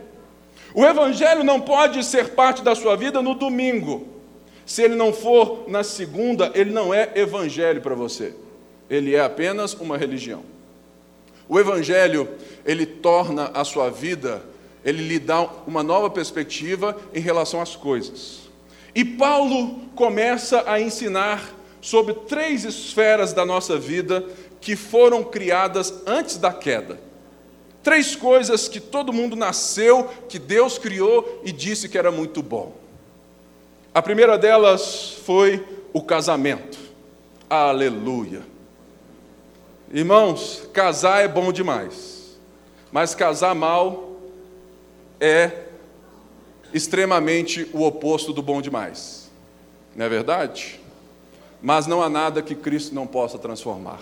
O 0.74 0.86
Evangelho 0.86 1.44
não 1.44 1.62
pode 1.62 2.04
ser 2.04 2.30
parte 2.30 2.62
da 2.62 2.76
sua 2.76 2.98
vida 2.98 3.22
no 3.22 3.34
domingo. 3.34 4.08
Se 4.66 4.82
ele 4.82 4.96
não 4.96 5.14
for 5.14 5.66
na 5.68 5.84
segunda, 5.84 6.52
ele 6.54 6.72
não 6.72 6.94
é 6.94 7.10
Evangelho 7.16 7.82
para 7.82 7.96
você. 7.96 8.34
Ele 8.90 9.16
é 9.16 9.22
apenas 9.22 9.74
uma 9.74 9.98
religião. 9.98 10.44
O 11.52 11.60
Evangelho, 11.60 12.30
ele 12.66 12.86
torna 12.86 13.52
a 13.54 13.66
sua 13.66 13.90
vida, 13.90 14.42
ele 14.86 15.06
lhe 15.06 15.20
dá 15.20 15.42
uma 15.68 15.84
nova 15.84 16.10
perspectiva 16.10 16.98
em 17.14 17.20
relação 17.20 17.60
às 17.60 17.76
coisas. 17.76 18.50
E 18.96 19.04
Paulo 19.04 19.82
começa 19.94 20.64
a 20.66 20.80
ensinar 20.80 21.54
sobre 21.82 22.14
três 22.14 22.64
esferas 22.64 23.34
da 23.34 23.46
nossa 23.46 23.78
vida 23.78 24.26
que 24.62 24.78
foram 24.78 25.26
criadas 25.26 25.94
antes 26.08 26.38
da 26.38 26.54
queda. 26.54 26.98
Três 27.84 28.16
coisas 28.16 28.70
que 28.70 28.80
todo 28.80 29.12
mundo 29.12 29.36
nasceu, 29.36 30.10
que 30.30 30.40
Deus 30.40 30.78
criou 30.78 31.42
e 31.44 31.52
disse 31.52 31.90
que 31.90 31.98
era 31.98 32.14
muito 32.14 32.42
bom. 32.42 32.78
A 33.94 34.02
primeira 34.02 34.38
delas 34.38 35.18
foi 35.26 35.62
o 35.92 36.02
casamento. 36.02 36.80
Aleluia. 37.50 38.51
Irmãos, 39.94 40.70
casar 40.72 41.22
é 41.22 41.28
bom 41.28 41.52
demais, 41.52 42.40
mas 42.94 43.14
casar 43.14 43.54
mal 43.54 44.16
é 45.20 45.52
extremamente 46.74 47.70
o 47.74 47.84
oposto 47.84 48.32
do 48.32 48.42
bom 48.42 48.62
demais, 48.62 49.30
não 49.94 50.06
é 50.06 50.10
verdade? 50.10 50.80
Mas 51.62 51.88
não 51.88 52.02
há 52.02 52.10
nada 52.10 52.42
que 52.42 52.56
Cristo 52.56 52.96
não 52.96 53.06
possa 53.06 53.38
transformar. 53.38 54.00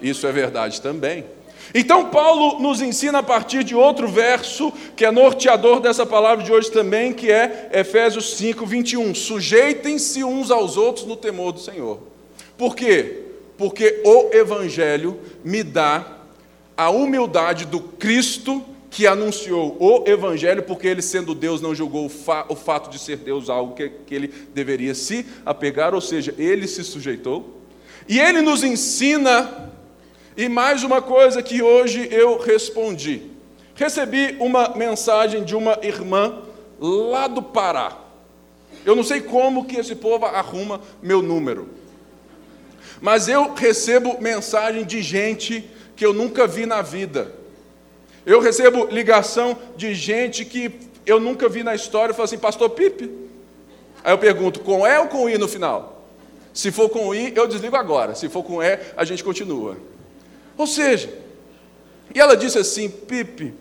Isso 0.00 0.26
é 0.26 0.32
verdade 0.32 0.80
também. 0.80 1.26
Então, 1.74 2.08
Paulo 2.08 2.58
nos 2.58 2.80
ensina 2.80 3.18
a 3.18 3.22
partir 3.22 3.64
de 3.64 3.74
outro 3.74 4.08
verso, 4.08 4.72
que 4.96 5.04
é 5.04 5.10
norteador 5.10 5.78
dessa 5.78 6.06
palavra 6.06 6.42
de 6.42 6.50
hoje 6.50 6.70
também, 6.70 7.12
que 7.12 7.30
é 7.30 7.70
Efésios 7.70 8.34
5, 8.38 8.64
21. 8.64 9.14
Sujeitem-se 9.14 10.24
uns 10.24 10.50
aos 10.50 10.78
outros 10.78 11.04
no 11.04 11.16
temor 11.16 11.52
do 11.52 11.60
Senhor. 11.60 12.00
Por 12.56 12.74
quê? 12.74 13.23
Porque 13.56 14.02
o 14.04 14.30
Evangelho 14.32 15.20
me 15.44 15.62
dá 15.62 16.18
a 16.76 16.90
humildade 16.90 17.64
do 17.66 17.80
Cristo 17.80 18.64
que 18.90 19.08
anunciou 19.08 19.76
o 19.80 20.08
Evangelho, 20.08 20.62
porque 20.62 20.86
ele, 20.86 21.02
sendo 21.02 21.34
Deus, 21.34 21.60
não 21.60 21.74
julgou 21.74 22.06
o, 22.06 22.08
fa 22.08 22.46
o 22.48 22.54
fato 22.54 22.88
de 22.90 22.98
ser 22.98 23.16
Deus 23.16 23.50
algo 23.50 23.74
que, 23.74 23.88
que 23.88 24.14
ele 24.14 24.28
deveria 24.54 24.94
se 24.94 25.26
apegar, 25.44 25.94
ou 25.94 26.00
seja, 26.00 26.32
ele 26.38 26.68
se 26.68 26.84
sujeitou. 26.84 27.60
E 28.08 28.20
ele 28.20 28.40
nos 28.40 28.62
ensina, 28.62 29.72
e 30.36 30.48
mais 30.48 30.84
uma 30.84 31.02
coisa 31.02 31.42
que 31.42 31.60
hoje 31.60 32.08
eu 32.12 32.38
respondi. 32.38 33.22
Recebi 33.74 34.36
uma 34.38 34.76
mensagem 34.76 35.42
de 35.42 35.56
uma 35.56 35.76
irmã 35.82 36.42
lá 36.78 37.26
do 37.26 37.42
Pará. 37.42 37.98
Eu 38.84 38.94
não 38.94 39.02
sei 39.02 39.20
como 39.20 39.64
que 39.64 39.76
esse 39.76 39.96
povo 39.96 40.24
arruma 40.24 40.80
meu 41.02 41.20
número. 41.20 41.68
Mas 43.04 43.28
eu 43.28 43.52
recebo 43.52 44.18
mensagem 44.18 44.82
de 44.82 45.02
gente 45.02 45.68
que 45.94 46.06
eu 46.06 46.14
nunca 46.14 46.46
vi 46.46 46.64
na 46.64 46.80
vida. 46.80 47.34
Eu 48.24 48.40
recebo 48.40 48.86
ligação 48.86 49.58
de 49.76 49.94
gente 49.94 50.42
que 50.42 50.72
eu 51.04 51.20
nunca 51.20 51.46
vi 51.46 51.62
na 51.62 51.74
história 51.74 52.12
e 52.12 52.16
falo 52.16 52.24
assim, 52.24 52.38
pastor 52.38 52.70
Pipe. 52.70 53.10
Aí 54.02 54.10
eu 54.10 54.16
pergunto, 54.16 54.60
com 54.60 54.86
E 54.86 54.98
ou 55.00 55.06
com 55.08 55.28
I 55.28 55.36
no 55.36 55.46
final? 55.46 56.08
Se 56.54 56.72
for 56.72 56.88
com 56.88 57.14
I, 57.14 57.34
eu 57.36 57.46
desligo 57.46 57.76
agora. 57.76 58.14
Se 58.14 58.30
for 58.30 58.42
com 58.42 58.62
E, 58.62 58.78
a 58.96 59.04
gente 59.04 59.22
continua. 59.22 59.76
Ou 60.56 60.66
seja, 60.66 61.12
e 62.14 62.18
ela 62.18 62.34
disse 62.34 62.56
assim, 62.56 62.88
Pipe, 62.88 63.52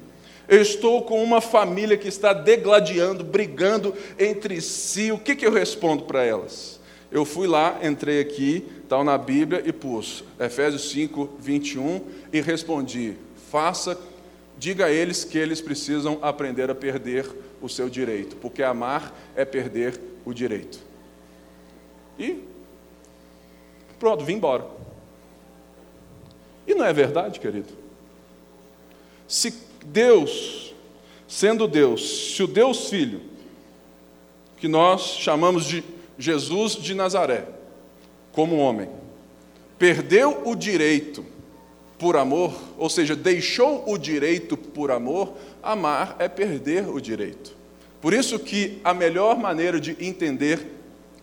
eu 0.48 0.62
estou 0.62 1.02
com 1.02 1.22
uma 1.22 1.42
família 1.42 1.98
que 1.98 2.08
está 2.08 2.32
degladiando, 2.32 3.26
brigando 3.26 3.94
entre 4.18 4.62
si. 4.62 5.12
O 5.12 5.18
que, 5.18 5.36
que 5.36 5.46
eu 5.46 5.52
respondo 5.52 6.04
para 6.04 6.24
elas? 6.24 6.80
Eu 7.12 7.26
fui 7.26 7.46
lá, 7.46 7.78
entrei 7.84 8.20
aqui, 8.20 8.66
tal 8.94 9.04
na 9.04 9.18
Bíblia 9.18 9.64
e 9.66 9.74
pus 9.74 10.24
Efésios 10.40 10.92
5, 10.92 11.38
21 11.40 12.06
e 12.32 12.40
respondi: 12.42 13.16
faça, 13.50 14.00
diga 14.56 14.86
a 14.86 14.92
eles 14.92 15.24
que 15.24 15.36
eles 15.36 15.60
precisam 15.60 16.20
aprender 16.22 16.70
a 16.70 16.76
perder 16.76 17.28
o 17.60 17.68
seu 17.68 17.90
direito, 17.90 18.36
porque 18.36 18.62
amar 18.62 19.12
é 19.36 19.44
perder 19.44 20.00
o 20.24 20.32
direito. 20.32 20.78
E 22.20 22.44
Pronto, 23.98 24.24
vim 24.24 24.34
embora. 24.34 24.68
E 26.68 26.76
não 26.76 26.86
é 26.86 26.94
verdade, 26.94 27.40
querido? 27.40 27.74
Se 29.28 29.52
Deus, 29.86 30.76
sendo 31.28 31.68
Deus, 31.68 32.36
se 32.36 32.44
o 32.44 32.48
Deus 32.48 32.90
Filho, 32.90 33.22
que 34.58 34.68
nós 34.68 35.16
chamamos 35.16 35.66
de 35.66 35.84
Jesus 36.20 36.74
de 36.74 36.94
Nazaré, 36.94 37.63
como 38.34 38.58
homem, 38.58 38.90
perdeu 39.80 40.42
o 40.46 40.56
direito 40.56 41.26
por 41.98 42.18
amor, 42.18 42.54
ou 42.78 42.90
seja, 42.90 43.16
deixou 43.16 43.90
o 43.90 43.98
direito 43.98 44.58
por 44.58 44.92
amor, 44.92 45.38
amar 45.62 46.18
é 46.20 46.28
perder 46.28 46.90
o 46.90 47.00
direito. 47.00 47.56
Por 48.02 48.14
isso 48.14 48.38
que 48.38 48.82
a 48.84 48.94
melhor 48.94 49.38
maneira 49.38 49.80
de 49.80 49.96
entender 50.06 50.68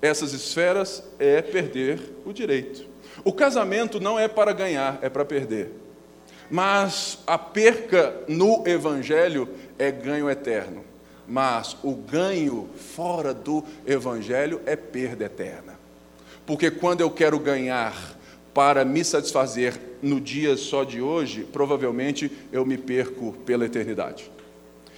essas 0.01 0.33
esferas 0.33 1.05
é 1.19 1.43
perder 1.43 2.01
o 2.25 2.33
direito. 2.33 2.87
O 3.23 3.33
casamento 3.33 4.01
não 4.01 4.19
é 4.19 4.27
para 4.27 4.53
ganhar, 4.53 4.99
é 5.03 5.11
para 5.11 5.25
perder. 5.25 5.73
Mas 6.51 7.19
a 7.27 7.37
perca 7.37 8.23
no 8.27 8.67
evangelho 8.67 9.49
é 9.79 9.91
ganho 9.91 10.31
eterno. 10.31 10.85
Mas 11.29 11.77
o 11.83 11.95
ganho 11.95 12.71
fora 12.75 13.35
do 13.35 13.63
evangelho 13.87 14.61
é 14.65 14.75
perda 14.75 15.27
eterna. 15.27 15.80
Porque 16.51 16.69
quando 16.69 17.01
eu 17.01 17.09
quero 17.09 17.39
ganhar 17.39 17.95
para 18.53 18.85
me 18.85 19.05
satisfazer 19.05 19.81
no 20.03 20.21
dia 20.21 20.57
só 20.57 20.83
de 20.83 21.01
hoje, 21.01 21.45
provavelmente 21.45 22.29
eu 22.51 22.67
me 22.67 22.77
perco 22.77 23.35
pela 23.47 23.67
eternidade. 23.67 24.29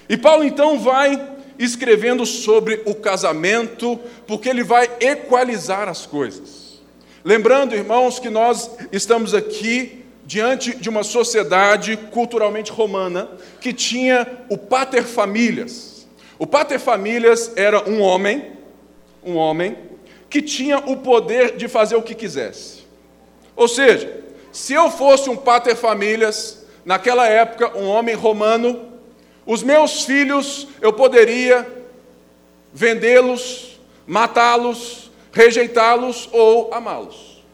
E 0.08 0.16
Paulo 0.16 0.44
então 0.44 0.78
vai 0.78 1.22
escrevendo 1.58 2.24
sobre 2.24 2.80
o 2.86 2.94
casamento, 2.94 4.00
porque 4.26 4.48
ele 4.48 4.64
vai 4.64 4.88
equalizar 4.98 5.90
as 5.90 6.06
coisas. 6.06 6.80
Lembrando, 7.22 7.74
irmãos, 7.74 8.18
que 8.18 8.30
nós 8.30 8.70
estamos 8.90 9.34
aqui 9.34 10.06
diante 10.24 10.74
de 10.74 10.88
uma 10.88 11.02
sociedade 11.02 11.98
culturalmente 11.98 12.72
romana 12.72 13.28
que 13.60 13.74
tinha 13.74 14.26
o 14.48 14.56
pater 14.56 15.04
famílias. 15.04 16.08
O 16.38 16.46
pater 16.46 16.80
famílias 16.80 17.52
era 17.56 17.86
um 17.86 18.00
homem, 18.00 18.52
um 19.22 19.36
homem 19.36 19.91
que 20.32 20.40
tinha 20.40 20.78
o 20.78 20.96
poder 20.96 21.58
de 21.58 21.68
fazer 21.68 21.94
o 21.94 22.00
que 22.00 22.14
quisesse. 22.14 22.84
Ou 23.54 23.68
seja, 23.68 24.24
se 24.50 24.72
eu 24.72 24.90
fosse 24.90 25.28
um 25.28 25.36
pater 25.36 25.76
famílias, 25.76 26.64
naquela 26.86 27.28
época, 27.28 27.76
um 27.76 27.86
homem 27.86 28.14
romano, 28.14 28.80
os 29.44 29.62
meus 29.62 30.04
filhos 30.04 30.68
eu 30.80 30.90
poderia 30.90 31.70
vendê-los, 32.72 33.78
matá-los, 34.06 35.10
rejeitá-los 35.32 36.30
ou 36.32 36.72
amá-los. 36.72 37.44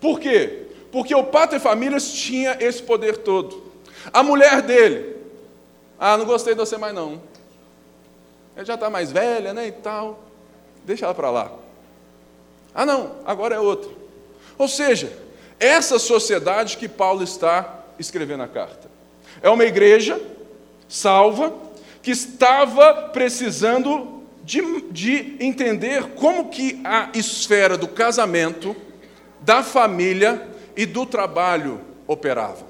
Por 0.00 0.18
quê? 0.18 0.66
Porque 0.90 1.14
o 1.14 1.22
pater 1.22 1.60
famílias 1.60 2.10
tinha 2.10 2.56
esse 2.58 2.82
poder 2.82 3.18
todo. 3.18 3.70
A 4.12 4.20
mulher 4.20 4.62
dele, 4.62 5.14
ah, 5.96 6.16
não 6.16 6.24
gostei 6.24 6.54
de 6.54 6.58
você 6.58 6.76
mais 6.76 6.92
não. 6.92 7.22
Ela 8.56 8.64
já 8.64 8.74
está 8.74 8.90
mais 8.90 9.12
velha, 9.12 9.54
né, 9.54 9.68
e 9.68 9.72
tal. 9.72 10.25
Deixa 10.86 11.04
ela 11.04 11.14
para 11.14 11.30
lá. 11.30 11.52
Ah, 12.72 12.86
não, 12.86 13.16
agora 13.26 13.56
é 13.56 13.60
outra. 13.60 13.90
Ou 14.56 14.68
seja, 14.68 15.12
essa 15.58 15.98
sociedade 15.98 16.76
que 16.76 16.88
Paulo 16.88 17.22
está 17.24 17.84
escrevendo 17.98 18.44
a 18.44 18.48
carta. 18.48 18.88
É 19.42 19.50
uma 19.50 19.64
igreja 19.64 20.20
salva 20.88 21.52
que 22.02 22.12
estava 22.12 23.08
precisando 23.08 24.22
de, 24.44 24.82
de 24.92 25.36
entender 25.40 26.14
como 26.14 26.48
que 26.50 26.80
a 26.84 27.10
esfera 27.14 27.76
do 27.76 27.88
casamento, 27.88 28.76
da 29.40 29.62
família 29.62 30.46
e 30.76 30.86
do 30.86 31.04
trabalho 31.04 31.80
operavam. 32.06 32.68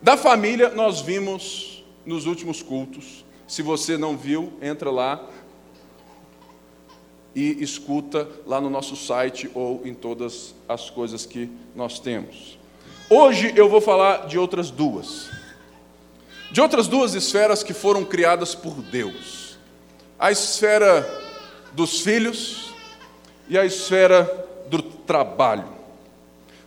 Da 0.00 0.16
família 0.16 0.70
nós 0.70 1.00
vimos 1.02 1.84
nos 2.04 2.24
últimos 2.24 2.62
cultos. 2.62 3.24
Se 3.46 3.60
você 3.60 3.98
não 3.98 4.16
viu, 4.16 4.52
entra 4.62 4.90
lá 4.90 5.28
e 7.36 7.62
escuta 7.62 8.26
lá 8.46 8.58
no 8.62 8.70
nosso 8.70 8.96
site 8.96 9.50
ou 9.52 9.82
em 9.84 9.92
todas 9.92 10.54
as 10.66 10.88
coisas 10.88 11.26
que 11.26 11.50
nós 11.74 12.00
temos. 12.00 12.58
Hoje 13.10 13.52
eu 13.54 13.68
vou 13.68 13.82
falar 13.82 14.26
de 14.26 14.38
outras 14.38 14.70
duas. 14.70 15.28
De 16.50 16.62
outras 16.62 16.88
duas 16.88 17.12
esferas 17.14 17.62
que 17.62 17.74
foram 17.74 18.06
criadas 18.06 18.54
por 18.54 18.80
Deus: 18.80 19.58
a 20.18 20.32
esfera 20.32 21.06
dos 21.72 22.00
filhos 22.00 22.72
e 23.50 23.58
a 23.58 23.66
esfera 23.66 24.24
do 24.70 24.80
trabalho. 24.80 25.68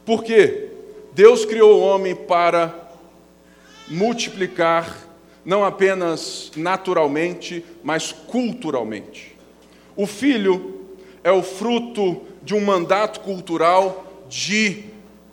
Por 0.05 0.23
quê? 0.23 0.69
Deus 1.13 1.45
criou 1.45 1.79
o 1.79 1.83
homem 1.83 2.15
para 2.15 2.91
multiplicar, 3.87 4.95
não 5.43 5.65
apenas 5.65 6.51
naturalmente, 6.55 7.65
mas 7.83 8.11
culturalmente. 8.11 9.38
O 9.99 10.07
filho 10.07 10.79
é 11.25 11.29
o 11.29 11.43
fruto 11.43 12.21
de 12.41 12.55
um 12.55 12.61
mandato 12.61 13.19
cultural 13.19 14.23
de 14.29 14.85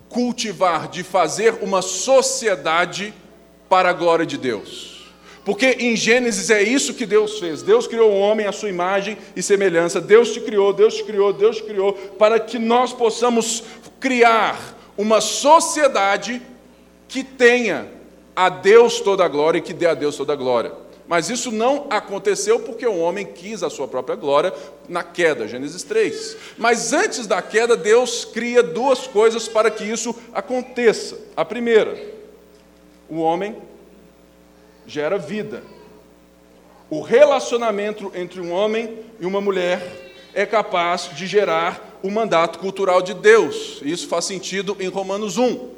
cultivar, 0.08 0.88
de 0.88 1.04
fazer 1.04 1.62
uma 1.62 1.80
sociedade 1.80 3.14
para 3.68 3.90
a 3.90 3.92
glória 3.92 4.26
de 4.26 4.36
Deus. 4.36 5.06
Porque 5.44 5.76
em 5.78 5.94
Gênesis 5.94 6.50
é 6.50 6.64
isso 6.64 6.94
que 6.94 7.06
Deus 7.06 7.38
fez. 7.38 7.62
Deus 7.62 7.86
criou 7.86 8.10
o 8.10 8.18
homem 8.18 8.44
à 8.44 8.50
sua 8.50 8.68
imagem 8.68 9.16
e 9.36 9.40
semelhança. 9.40 10.00
Deus 10.00 10.32
te 10.32 10.40
criou, 10.40 10.72
Deus 10.72 10.96
te 10.96 11.04
criou, 11.04 11.32
Deus 11.32 11.58
te 11.58 11.62
criou 11.62 11.92
para 11.92 12.40
que 12.40 12.58
nós 12.58 12.92
possamos 12.92 13.62
criar 14.00 14.76
uma 14.98 15.20
sociedade 15.20 16.42
que 17.06 17.22
tenha 17.22 17.86
a 18.34 18.48
Deus 18.48 18.98
toda 18.98 19.24
a 19.24 19.28
glória 19.28 19.60
e 19.60 19.62
que 19.62 19.72
dê 19.72 19.86
a 19.86 19.94
Deus 19.94 20.16
toda 20.16 20.32
a 20.32 20.36
glória. 20.36 20.85
Mas 21.08 21.30
isso 21.30 21.52
não 21.52 21.86
aconteceu 21.88 22.58
porque 22.60 22.86
o 22.86 22.98
homem 22.98 23.24
quis 23.24 23.62
a 23.62 23.70
sua 23.70 23.86
própria 23.86 24.16
glória 24.16 24.52
na 24.88 25.04
queda, 25.04 25.46
Gênesis 25.46 25.82
3. 25.84 26.36
Mas 26.58 26.92
antes 26.92 27.26
da 27.26 27.40
queda, 27.40 27.76
Deus 27.76 28.24
cria 28.24 28.62
duas 28.62 29.06
coisas 29.06 29.46
para 29.46 29.70
que 29.70 29.84
isso 29.84 30.14
aconteça. 30.34 31.16
A 31.36 31.44
primeira, 31.44 31.96
o 33.08 33.20
homem 33.20 33.56
gera 34.86 35.16
vida. 35.16 35.62
O 36.90 37.00
relacionamento 37.00 38.10
entre 38.14 38.40
um 38.40 38.52
homem 38.52 38.98
e 39.20 39.26
uma 39.26 39.40
mulher 39.40 40.12
é 40.34 40.44
capaz 40.44 41.10
de 41.14 41.26
gerar 41.26 41.98
o 42.02 42.10
mandato 42.10 42.58
cultural 42.58 43.00
de 43.00 43.14
Deus. 43.14 43.80
Isso 43.82 44.08
faz 44.08 44.24
sentido 44.24 44.76
em 44.78 44.88
Romanos 44.88 45.38
1. 45.38 45.70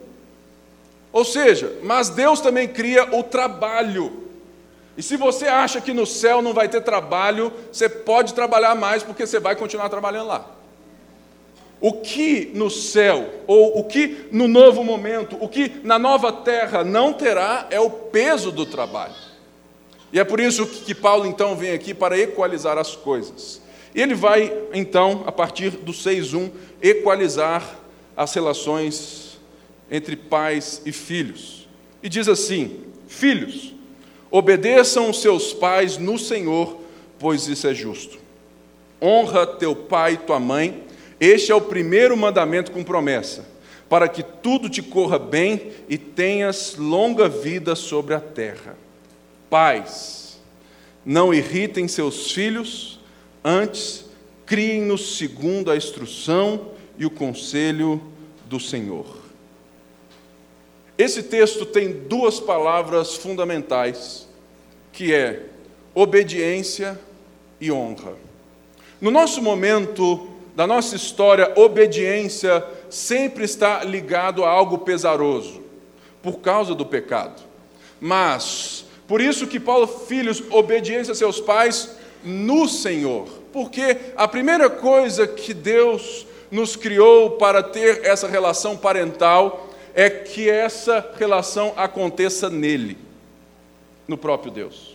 Ou 1.13 1.25
seja, 1.25 1.79
mas 1.83 2.11
Deus 2.11 2.41
também 2.41 2.69
cria 2.69 3.15
o 3.15 3.23
trabalho. 3.23 4.28
E 4.99 5.03
se 5.03 5.17
você 5.17 5.47
acha 5.47 5.81
que 5.81 5.93
no 5.93 6.05
céu 6.05 6.43
não 6.43 6.53
vai 6.53 6.69
ter 6.69 6.81
trabalho, 6.81 7.53
você 7.71 7.89
pode 7.89 8.35
trabalhar 8.35 8.75
mais 8.75 9.01
porque 9.01 9.25
você 9.25 9.39
vai 9.39 9.55
continuar 9.55 9.89
trabalhando 9.89 10.27
lá. 10.27 10.51
O 11.81 11.93
que 11.93 12.51
no 12.53 12.69
céu, 12.69 13.45
ou 13.47 13.79
o 13.79 13.85
que 13.85 14.27
no 14.33 14.49
novo 14.49 14.83
momento, 14.83 15.37
o 15.41 15.49
que 15.49 15.81
na 15.85 16.01
nova 16.01 16.33
terra 16.33 16.83
não 16.83 17.13
terá 17.13 17.69
é 17.71 17.79
o 17.79 17.89
peso 17.89 18.51
do 18.51 18.67
trabalho. 18.67 19.15
E 20.13 20.19
é 20.19 20.25
por 20.25 20.41
isso 20.41 20.67
que 20.67 20.93
Paulo 20.97 21.27
então 21.27 21.55
vem 21.55 21.71
aqui 21.71 21.95
para 21.95 22.19
equalizar 22.19 22.77
as 22.77 22.97
coisas. 22.97 23.63
E 23.95 24.03
ele 24.03 24.17
vai 24.17 24.53
então, 24.75 25.23
a 25.27 25.31
partir 25.31 25.71
do 25.71 25.93
6:1, 25.93 26.51
equalizar 26.83 27.63
as 28.17 28.35
relações 28.35 29.39
entre 29.89 30.17
pais 30.17 30.83
e 30.85 30.91
filhos. 30.91 31.69
E 32.03 32.09
diz 32.09 32.27
assim: 32.27 32.81
Filhos, 33.07 33.78
Obedeçam 34.31 35.09
os 35.09 35.23
seus 35.23 35.53
pais 35.53 35.97
no 35.97 36.19
Senhor, 36.19 36.79
pois 37.19 37.49
isso 37.49 37.67
é 37.67 37.75
justo. 37.75 38.19
Honra 39.01 39.47
teu 39.47 39.75
pai 39.75 40.15
e 40.15 40.19
tua 40.19 40.39
mãe, 40.39 40.85
este 41.21 41.51
é 41.51 41.55
o 41.55 41.61
primeiro 41.61 42.17
mandamento 42.17 42.71
com 42.71 42.85
promessa, 42.85 43.45
para 43.89 44.09
que 44.09 44.23
tudo 44.23 44.69
te 44.69 44.83
corra 44.83 45.19
bem 45.19 45.73
e 45.89 45.97
tenhas 45.97 46.77
longa 46.77 47.29
vida 47.29 47.75
sobre 47.75 48.15
a 48.15 48.21
terra. 48.21 48.77
Pais, 49.49 50.39
não 51.05 51.33
irritem 51.33 51.89
seus 51.89 52.31
filhos, 52.31 53.01
antes 53.43 54.05
criem-nos 54.45 55.17
segundo 55.17 55.71
a 55.71 55.77
instrução 55.77 56.71
e 56.99 57.07
o 57.07 57.11
conselho 57.11 58.01
do 58.47 58.61
Senhor. 58.61 59.18
Esse 60.99 61.23
texto 61.23 61.65
tem 61.65 61.93
duas 61.93 62.41
palavras 62.41 63.15
fundamentais, 63.15 64.27
que 64.93 65.15
é 65.15 65.45
obediência 65.95 66.99
e 67.61 67.71
honra. 67.71 68.15
No 69.01 69.09
nosso 69.09 69.41
momento 69.41 70.29
da 70.57 70.67
nossa 70.67 70.97
história, 70.97 71.53
obediência 71.55 72.65
sempre 72.91 73.45
está 73.45 73.85
ligado 73.85 74.45
a 74.45 74.51
algo 74.51 74.79
pesaroso, 74.79 75.63
por 76.21 76.41
causa 76.41 76.75
do 76.75 76.85
pecado. 76.85 77.43
Mas, 78.01 78.85
por 79.07 79.21
isso 79.21 79.47
que 79.47 79.61
Paulo, 79.61 79.87
filhos, 79.87 80.43
obediência 80.51 81.13
a 81.13 81.15
seus 81.15 81.41
pais 81.41 81.97
no 82.25 82.67
Senhor. 82.67 83.29
Porque 83.53 83.97
a 84.17 84.27
primeira 84.27 84.69
coisa 84.69 85.29
que 85.29 85.55
Deus 85.55 86.27
nos 86.51 86.75
criou 86.75 87.33
para 87.33 87.63
ter 87.63 88.05
essa 88.05 88.27
relação 88.27 88.77
parental 88.77 89.68
é 89.99 90.09
que 90.09 90.49
essa 90.49 91.05
relação 91.19 91.73
aconteça 91.77 92.49
nele, 92.49 92.97
no 94.07 94.17
próprio 94.17 94.53
Deus. 94.53 94.95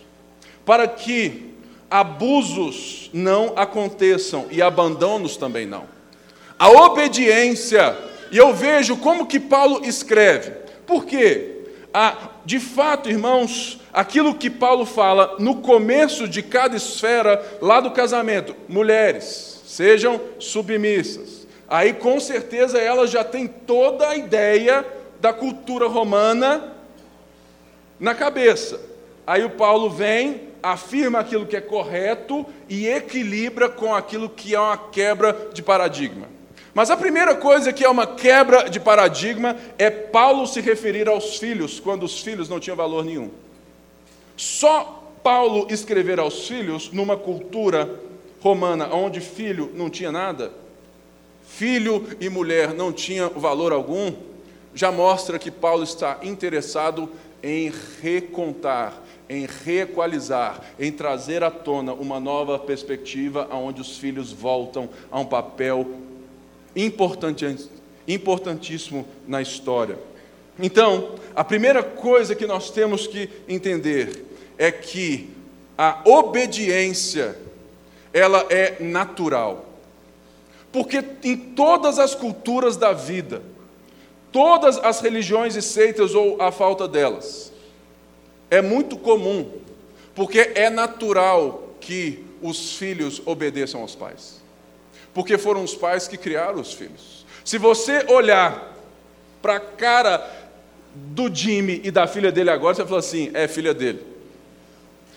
Para 0.64 0.88
que 0.88 1.52
abusos 1.90 3.10
não 3.12 3.52
aconteçam 3.54 4.46
e 4.50 4.62
abandonos 4.62 5.36
também 5.36 5.66
não. 5.66 5.84
A 6.58 6.70
obediência, 6.70 7.94
e 8.32 8.38
eu 8.38 8.54
vejo 8.54 8.96
como 8.96 9.26
que 9.26 9.38
Paulo 9.38 9.84
escreve. 9.84 10.52
Por 10.86 11.04
quê? 11.04 11.66
Ah, 11.92 12.30
de 12.46 12.58
fato, 12.58 13.10
irmãos, 13.10 13.78
aquilo 13.92 14.34
que 14.34 14.48
Paulo 14.48 14.86
fala 14.86 15.36
no 15.38 15.56
começo 15.56 16.26
de 16.26 16.42
cada 16.42 16.78
esfera 16.78 17.58
lá 17.60 17.78
do 17.78 17.90
casamento, 17.90 18.56
mulheres, 18.66 19.60
sejam 19.66 20.18
submissas. 20.38 21.43
Aí 21.68 21.94
com 21.94 22.20
certeza 22.20 22.78
ela 22.78 23.06
já 23.06 23.24
tem 23.24 23.46
toda 23.46 24.08
a 24.08 24.16
ideia 24.16 24.84
da 25.20 25.32
cultura 25.32 25.88
romana 25.88 26.74
na 27.98 28.14
cabeça. 28.14 28.80
Aí 29.26 29.44
o 29.44 29.50
Paulo 29.50 29.88
vem, 29.88 30.48
afirma 30.62 31.20
aquilo 31.20 31.46
que 31.46 31.56
é 31.56 31.60
correto 31.60 32.44
e 32.68 32.86
equilibra 32.86 33.68
com 33.68 33.94
aquilo 33.94 34.28
que 34.28 34.54
é 34.54 34.60
uma 34.60 34.76
quebra 34.76 35.50
de 35.52 35.62
paradigma. 35.62 36.28
Mas 36.74 36.90
a 36.90 36.96
primeira 36.96 37.36
coisa 37.36 37.72
que 37.72 37.84
é 37.84 37.88
uma 37.88 38.06
quebra 38.06 38.68
de 38.68 38.80
paradigma 38.80 39.56
é 39.78 39.88
Paulo 39.88 40.46
se 40.46 40.60
referir 40.60 41.08
aos 41.08 41.38
filhos, 41.38 41.78
quando 41.78 42.02
os 42.02 42.20
filhos 42.20 42.48
não 42.48 42.58
tinham 42.58 42.76
valor 42.76 43.04
nenhum. 43.04 43.30
Só 44.36 45.04
Paulo 45.22 45.68
escrever 45.70 46.18
aos 46.18 46.46
filhos 46.48 46.90
numa 46.92 47.16
cultura 47.16 47.98
romana 48.42 48.92
onde 48.92 49.20
filho 49.20 49.70
não 49.74 49.88
tinha 49.88 50.10
nada, 50.12 50.52
filho 51.56 52.06
e 52.20 52.28
mulher 52.28 52.74
não 52.74 52.92
tinham 52.92 53.30
valor 53.30 53.72
algum, 53.72 54.12
já 54.74 54.90
mostra 54.90 55.38
que 55.38 55.50
Paulo 55.50 55.84
está 55.84 56.18
interessado 56.22 57.08
em 57.42 57.72
recontar, 58.02 58.94
em 59.28 59.46
reequalizar, 59.46 60.60
em 60.78 60.90
trazer 60.90 61.44
à 61.44 61.50
tona 61.50 61.92
uma 61.92 62.18
nova 62.18 62.58
perspectiva 62.58 63.48
onde 63.52 63.80
os 63.80 63.98
filhos 63.98 64.32
voltam 64.32 64.88
a 65.10 65.20
um 65.20 65.24
papel 65.24 65.86
importantíssimo 66.76 69.06
na 69.26 69.40
história. 69.40 69.98
Então, 70.58 71.14
a 71.34 71.44
primeira 71.44 71.82
coisa 71.82 72.34
que 72.34 72.46
nós 72.46 72.70
temos 72.70 73.06
que 73.06 73.30
entender 73.48 74.24
é 74.58 74.70
que 74.72 75.30
a 75.78 76.02
obediência 76.04 77.36
ela 78.12 78.46
é 78.50 78.76
natural. 78.80 79.73
Porque 80.74 81.02
em 81.22 81.36
todas 81.36 81.98
as 81.98 82.14
culturas 82.14 82.76
da 82.76 82.92
vida, 82.92 83.40
todas 84.30 84.76
as 84.76 85.00
religiões 85.00 85.56
e 85.56 85.62
seitas 85.62 86.14
ou 86.14 86.42
a 86.42 86.52
falta 86.52 86.86
delas, 86.86 87.50
é 88.50 88.60
muito 88.60 88.98
comum, 88.98 89.50
porque 90.14 90.52
é 90.54 90.68
natural 90.68 91.70
que 91.80 92.22
os 92.42 92.76
filhos 92.76 93.22
obedeçam 93.24 93.80
aos 93.80 93.94
pais 93.94 94.44
porque 95.14 95.38
foram 95.38 95.62
os 95.62 95.74
pais 95.74 96.08
que 96.08 96.18
criaram 96.18 96.60
os 96.60 96.74
filhos. 96.74 97.24
Se 97.44 97.56
você 97.56 98.04
olhar 98.08 98.74
para 99.40 99.56
a 99.56 99.60
cara 99.60 100.28
do 100.92 101.32
Jimmy 101.32 101.80
e 101.84 101.90
da 101.90 102.06
filha 102.06 102.32
dele 102.32 102.50
agora, 102.50 102.74
você 102.74 102.84
fala 102.84 102.98
assim: 102.98 103.30
é 103.32 103.46
filha 103.46 103.72
dele. 103.72 104.04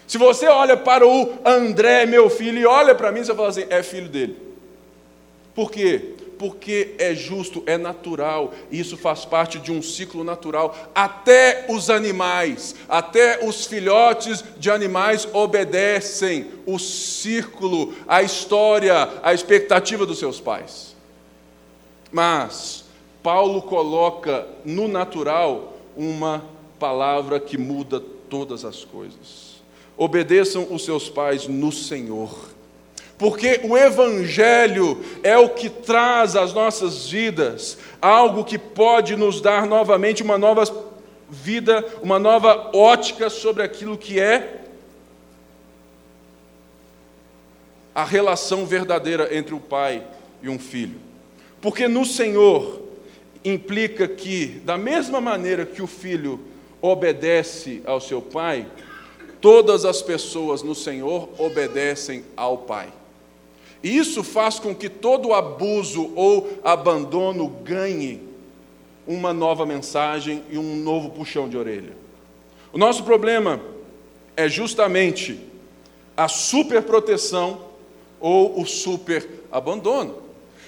Se 0.06 0.18
você 0.18 0.46
olha 0.48 0.78
para 0.78 1.06
o 1.06 1.40
André, 1.44 2.06
meu 2.06 2.30
filho, 2.30 2.60
e 2.60 2.66
olha 2.66 2.94
para 2.94 3.12
mim, 3.12 3.24
você 3.24 3.34
fala 3.34 3.50
assim: 3.50 3.66
é 3.70 3.82
filho 3.82 4.08
dele. 4.08 4.47
Por 5.58 5.72
quê? 5.72 6.14
porque 6.38 6.94
é 7.00 7.16
justo, 7.16 7.64
é 7.66 7.80
natural, 7.80 8.54
e 8.70 8.80
isso 8.80 8.96
faz 8.96 9.26
parte 9.26 9.58
de 9.58 9.72
um 9.72 9.82
ciclo 9.82 10.24
natural. 10.24 10.92
Até 10.94 11.66
os 11.68 11.90
animais, 11.90 12.76
até 12.88 13.44
os 13.44 13.66
filhotes 13.66 14.44
de 14.60 14.70
animais 14.70 15.28
obedecem 15.34 16.46
o 16.64 16.78
círculo, 16.78 17.96
a 18.08 18.22
história, 18.22 19.10
a 19.24 19.34
expectativa 19.34 20.06
dos 20.06 20.20
seus 20.20 20.40
pais. 20.40 20.96
Mas 22.12 22.84
Paulo 23.24 23.64
coloca 23.64 24.48
no 24.64 24.88
natural 24.88 25.74
uma 25.96 26.46
palavra 26.78 27.40
que 27.40 27.58
muda 27.58 28.00
todas 28.00 28.64
as 28.64 28.86
coisas. 28.86 29.58
Obedeçam 29.98 30.68
os 30.70 30.86
seus 30.86 31.10
pais 31.10 31.48
no 31.48 31.72
Senhor 31.72 32.56
porque 33.18 33.62
o 33.64 33.76
Evangelho 33.76 35.04
é 35.24 35.38
o 35.38 35.50
que 35.50 35.70
traz 35.70 36.36
às 36.36 36.54
nossas 36.54 37.10
vidas 37.10 37.78
algo 38.00 38.44
que 38.44 38.60
pode 38.60 39.16
nos 39.16 39.42
dar 39.42 39.66
novamente 39.66 40.22
uma 40.22 40.38
nova 40.38 40.64
vida, 41.30 41.84
uma 42.02 42.20
nova 42.20 42.70
ótica 42.76 43.30
sobre 43.30 43.64
aquilo 43.64 43.98
que 43.98 44.20
é 44.20 44.62
a 47.94 48.04
relação 48.04 48.68
verdadeira 48.68 49.36
entre 49.36 49.56
o 49.56 49.60
pai 49.60 50.06
e 50.44 50.48
um 50.48 50.60
filho. 50.60 51.00
Porque 51.60 51.88
no 51.88 52.06
Senhor 52.06 52.84
implica 53.44 54.08
que, 54.08 54.62
da 54.64 54.78
mesma 54.78 55.20
maneira 55.20 55.66
que 55.66 55.82
o 55.82 55.88
filho 55.88 56.40
obedece 56.80 57.82
ao 57.84 58.00
seu 58.00 58.22
pai, 58.22 58.68
todas 59.42 59.86
as 59.86 60.04
pessoas 60.04 60.62
no 60.62 60.76
Senhor 60.76 61.28
obedecem 61.40 62.24
ao 62.36 62.60
pai. 62.60 62.94
E 63.84 63.96
isso 63.98 64.24
faz 64.24 64.60
com 64.60 64.74
que 64.74 64.90
todo 64.90 65.34
abuso 65.34 66.12
ou 66.16 66.60
abandono 66.64 67.48
ganhe 67.64 68.22
uma 69.08 69.32
nova 69.34 69.66
mensagem 69.66 70.44
e 70.50 70.58
um 70.58 70.76
novo 70.78 71.10
puxão 71.10 71.48
de 71.48 71.58
orelha. 71.58 71.96
O 72.74 72.78
nosso 72.78 73.04
problema 73.04 73.62
é 74.36 74.50
justamente 74.50 75.40
a 76.16 76.28
superproteção 76.28 77.62
ou 78.20 78.60
o 78.60 78.66
super 78.66 79.28
abandono. 79.52 80.16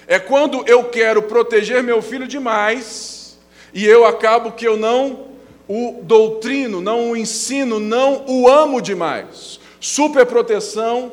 É 0.06 0.18
quando 0.18 0.64
eu 0.66 0.84
quero 0.84 1.22
proteger 1.22 1.82
meu 1.82 2.00
filho 2.00 2.26
demais 2.26 3.38
e 3.74 3.84
eu 3.84 4.04
acabo 4.04 4.52
que 4.52 4.66
eu 4.66 4.76
não 4.76 5.30
o 5.68 6.00
doutrino, 6.02 6.80
não 6.80 7.10
o 7.10 7.16
ensino, 7.16 7.78
não 7.78 8.24
o 8.26 8.48
amo 8.48 8.80
demais. 8.80 9.60
Superproteção 9.78 11.12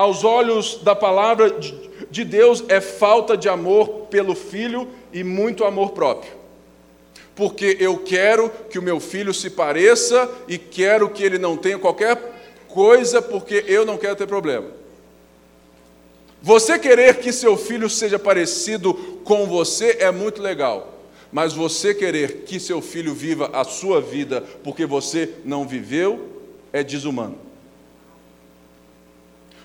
aos 0.00 0.24
olhos 0.24 0.76
da 0.82 0.96
palavra 0.96 1.54
de 2.10 2.24
Deus, 2.24 2.64
é 2.68 2.80
falta 2.80 3.36
de 3.36 3.50
amor 3.50 4.06
pelo 4.08 4.34
filho 4.34 4.88
e 5.12 5.22
muito 5.22 5.62
amor 5.62 5.90
próprio. 5.90 6.32
Porque 7.34 7.76
eu 7.78 7.98
quero 7.98 8.50
que 8.70 8.78
o 8.78 8.82
meu 8.82 8.98
filho 8.98 9.34
se 9.34 9.50
pareça 9.50 10.28
e 10.48 10.56
quero 10.56 11.10
que 11.10 11.22
ele 11.22 11.38
não 11.38 11.54
tenha 11.54 11.78
qualquer 11.78 12.18
coisa, 12.68 13.20
porque 13.20 13.62
eu 13.68 13.84
não 13.84 13.98
quero 13.98 14.16
ter 14.16 14.26
problema. 14.26 14.68
Você 16.40 16.78
querer 16.78 17.18
que 17.18 17.30
seu 17.30 17.54
filho 17.58 17.90
seja 17.90 18.18
parecido 18.18 18.94
com 19.22 19.46
você 19.46 19.98
é 20.00 20.10
muito 20.10 20.40
legal, 20.40 20.94
mas 21.30 21.52
você 21.52 21.94
querer 21.94 22.44
que 22.46 22.58
seu 22.58 22.80
filho 22.80 23.12
viva 23.12 23.50
a 23.52 23.64
sua 23.64 24.00
vida 24.00 24.42
porque 24.64 24.86
você 24.86 25.34
não 25.44 25.68
viveu 25.68 26.26
é 26.72 26.82
desumano. 26.82 27.49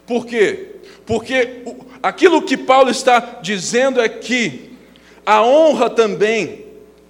Por 0.05 0.25
quê? 0.25 0.75
Porque 1.05 1.63
aquilo 2.01 2.41
que 2.41 2.57
Paulo 2.57 2.89
está 2.89 3.39
dizendo 3.41 3.99
é 3.99 4.09
que 4.09 4.71
a 5.25 5.43
honra 5.43 5.89
também, 5.89 6.65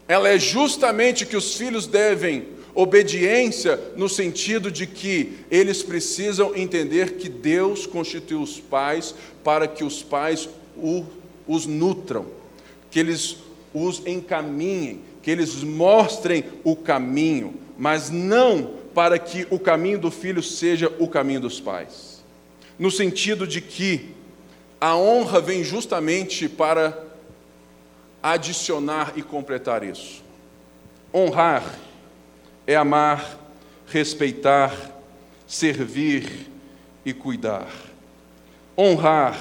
ela 0.08 0.30
é 0.30 0.40
justamente 0.40 1.26
que 1.26 1.36
os 1.36 1.56
filhos 1.56 1.88
devem 1.88 2.48
obediência 2.74 3.80
no 3.96 4.10
sentido 4.10 4.70
de 4.70 4.86
que 4.86 5.38
eles 5.50 5.82
precisam 5.82 6.54
entender 6.56 7.14
que 7.14 7.30
Deus 7.30 7.86
constituiu 7.86 8.42
os 8.42 8.60
pais 8.60 9.16
para 9.44 9.68
que 9.68 9.84
os 9.84 10.04
pais 10.04 10.50
os 11.48 11.66
nutram, 11.66 12.26
que 12.92 13.00
eles 13.00 13.38
os 13.74 14.06
encaminhem, 14.06 15.02
que 15.22 15.32
eles 15.32 15.64
mostrem 15.64 16.44
o 16.64 16.76
caminho, 16.76 17.56
mas 17.78 18.10
não 18.10 18.72
para 18.94 19.18
que 19.20 19.48
o 19.50 19.60
caminho 19.60 20.00
do 20.00 20.12
filho 20.12 20.44
seja 20.44 20.92
o 21.00 21.08
caminho 21.08 21.42
dos 21.42 21.60
pais 21.60 22.15
no 22.78 22.92
sentido 22.92 23.48
de 23.48 23.62
que 23.62 24.14
a 24.80 24.96
honra 24.96 25.40
vem 25.40 25.64
justamente 25.64 26.50
para 26.50 27.06
adicionar 28.22 29.14
e 29.16 29.22
completar 29.22 29.84
isso. 29.84 30.24
Honrar 31.14 31.80
é 32.68 32.76
amar, 32.76 33.40
respeitar, 33.88 34.74
servir 35.48 36.50
e 37.06 37.14
cuidar. 37.14 37.72
Honrar 38.78 39.40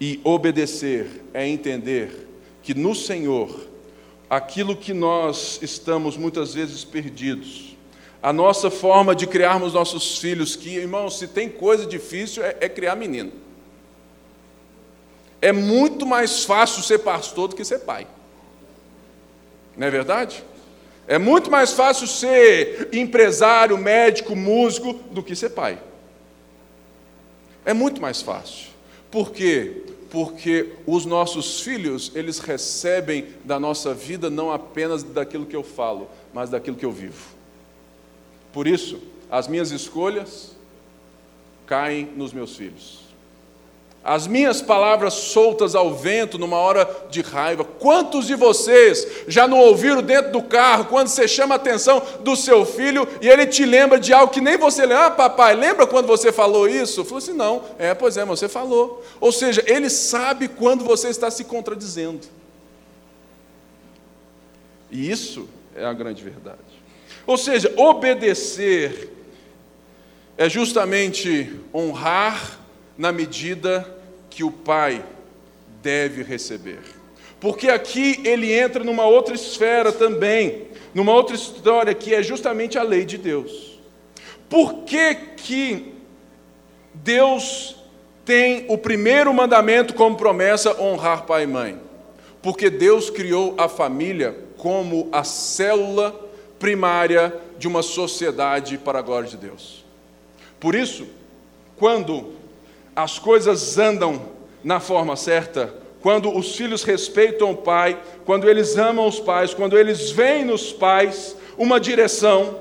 e 0.00 0.20
obedecer 0.24 1.22
é 1.32 1.46
entender 1.46 2.26
que 2.62 2.74
no 2.74 2.94
Senhor, 2.94 3.68
aquilo 4.28 4.76
que 4.76 4.92
nós 4.92 5.58
estamos 5.62 6.16
muitas 6.16 6.54
vezes 6.54 6.84
perdidos, 6.84 7.67
a 8.22 8.32
nossa 8.32 8.70
forma 8.70 9.14
de 9.14 9.26
criarmos 9.26 9.72
nossos 9.72 10.18
filhos, 10.18 10.56
que, 10.56 10.70
irmãos, 10.70 11.18
se 11.18 11.28
tem 11.28 11.48
coisa 11.48 11.86
difícil 11.86 12.42
é, 12.42 12.56
é 12.60 12.68
criar 12.68 12.96
menino. 12.96 13.32
É 15.40 15.52
muito 15.52 16.04
mais 16.04 16.44
fácil 16.44 16.82
ser 16.82 16.98
pastor 16.98 17.48
do 17.48 17.56
que 17.56 17.64
ser 17.64 17.80
pai. 17.80 18.06
Não 19.76 19.86
é 19.86 19.90
verdade? 19.90 20.42
É 21.06 21.16
muito 21.16 21.50
mais 21.50 21.72
fácil 21.72 22.08
ser 22.08 22.88
empresário, 22.92 23.78
médico, 23.78 24.34
músico 24.34 24.94
do 25.12 25.22
que 25.22 25.36
ser 25.36 25.50
pai. 25.50 25.80
É 27.64 27.72
muito 27.72 28.00
mais 28.00 28.20
fácil. 28.20 28.66
Por 29.10 29.30
quê? 29.30 29.84
Porque 30.10 30.72
os 30.86 31.06
nossos 31.06 31.60
filhos, 31.60 32.10
eles 32.14 32.40
recebem 32.40 33.26
da 33.44 33.60
nossa 33.60 33.94
vida 33.94 34.28
não 34.28 34.52
apenas 34.52 35.02
daquilo 35.04 35.46
que 35.46 35.54
eu 35.54 35.62
falo, 35.62 36.10
mas 36.34 36.50
daquilo 36.50 36.76
que 36.76 36.84
eu 36.84 36.92
vivo. 36.92 37.37
Por 38.52 38.66
isso, 38.66 39.00
as 39.30 39.46
minhas 39.46 39.70
escolhas 39.70 40.56
caem 41.66 42.10
nos 42.16 42.32
meus 42.32 42.56
filhos. 42.56 43.08
As 44.02 44.26
minhas 44.26 44.62
palavras 44.62 45.12
soltas 45.12 45.74
ao 45.74 45.94
vento 45.94 46.38
numa 46.38 46.56
hora 46.56 46.88
de 47.10 47.20
raiva. 47.20 47.62
Quantos 47.62 48.26
de 48.26 48.34
vocês 48.34 49.06
já 49.26 49.46
não 49.46 49.58
ouviram 49.58 50.00
dentro 50.00 50.32
do 50.32 50.42
carro 50.42 50.86
quando 50.86 51.08
você 51.08 51.28
chama 51.28 51.54
a 51.54 51.56
atenção 51.56 52.02
do 52.20 52.34
seu 52.34 52.64
filho 52.64 53.06
e 53.20 53.28
ele 53.28 53.46
te 53.46 53.66
lembra 53.66 54.00
de 54.00 54.14
algo 54.14 54.32
que 54.32 54.40
nem 54.40 54.56
você 54.56 54.86
lembra? 54.86 55.06
Ah, 55.06 55.10
papai, 55.10 55.54
lembra 55.54 55.86
quando 55.86 56.06
você 56.06 56.32
falou 56.32 56.66
isso? 56.66 57.04
Falou 57.04 57.18
assim: 57.18 57.34
não. 57.34 57.62
É, 57.78 57.92
pois 57.92 58.16
é, 58.16 58.24
mas 58.24 58.38
você 58.38 58.48
falou. 58.48 59.04
Ou 59.20 59.30
seja, 59.32 59.62
ele 59.66 59.90
sabe 59.90 60.48
quando 60.48 60.84
você 60.84 61.08
está 61.08 61.30
se 61.30 61.44
contradizendo. 61.44 62.26
E 64.90 65.10
isso 65.10 65.48
é 65.74 65.84
a 65.84 65.92
grande 65.92 66.22
verdade. 66.24 66.77
Ou 67.28 67.36
seja, 67.36 67.70
obedecer 67.76 69.12
é 70.38 70.48
justamente 70.48 71.60
honrar 71.74 72.58
na 72.96 73.12
medida 73.12 73.86
que 74.30 74.42
o 74.42 74.50
pai 74.50 75.04
deve 75.82 76.22
receber. 76.22 76.80
Porque 77.38 77.68
aqui 77.68 78.18
ele 78.24 78.50
entra 78.50 78.82
numa 78.82 79.04
outra 79.04 79.34
esfera 79.34 79.92
também, 79.92 80.68
numa 80.94 81.12
outra 81.12 81.36
história 81.36 81.92
que 81.92 82.14
é 82.14 82.22
justamente 82.22 82.78
a 82.78 82.82
lei 82.82 83.04
de 83.04 83.18
Deus. 83.18 83.78
Por 84.48 84.84
que 84.84 85.14
que 85.36 85.92
Deus 86.94 87.76
tem 88.24 88.64
o 88.68 88.78
primeiro 88.78 89.34
mandamento 89.34 89.92
como 89.92 90.16
promessa 90.16 90.80
honrar 90.80 91.26
pai 91.26 91.42
e 91.42 91.46
mãe? 91.46 91.78
Porque 92.40 92.70
Deus 92.70 93.10
criou 93.10 93.54
a 93.58 93.68
família 93.68 94.34
como 94.56 95.10
a 95.12 95.22
célula 95.24 96.27
primária 96.58 97.34
de 97.58 97.68
uma 97.68 97.82
sociedade 97.82 98.78
para 98.78 98.98
a 98.98 99.02
glória 99.02 99.28
de 99.28 99.36
Deus. 99.36 99.84
Por 100.58 100.74
isso, 100.74 101.06
quando 101.76 102.32
as 102.94 103.18
coisas 103.18 103.78
andam 103.78 104.22
na 104.62 104.80
forma 104.80 105.14
certa, 105.14 105.72
quando 106.00 106.36
os 106.36 106.56
filhos 106.56 106.82
respeitam 106.82 107.52
o 107.52 107.56
pai, 107.56 108.00
quando 108.24 108.48
eles 108.48 108.76
amam 108.76 109.06
os 109.06 109.20
pais, 109.20 109.54
quando 109.54 109.76
eles 109.76 110.10
veem 110.10 110.44
nos 110.44 110.72
pais 110.72 111.36
uma 111.56 111.80
direção, 111.80 112.60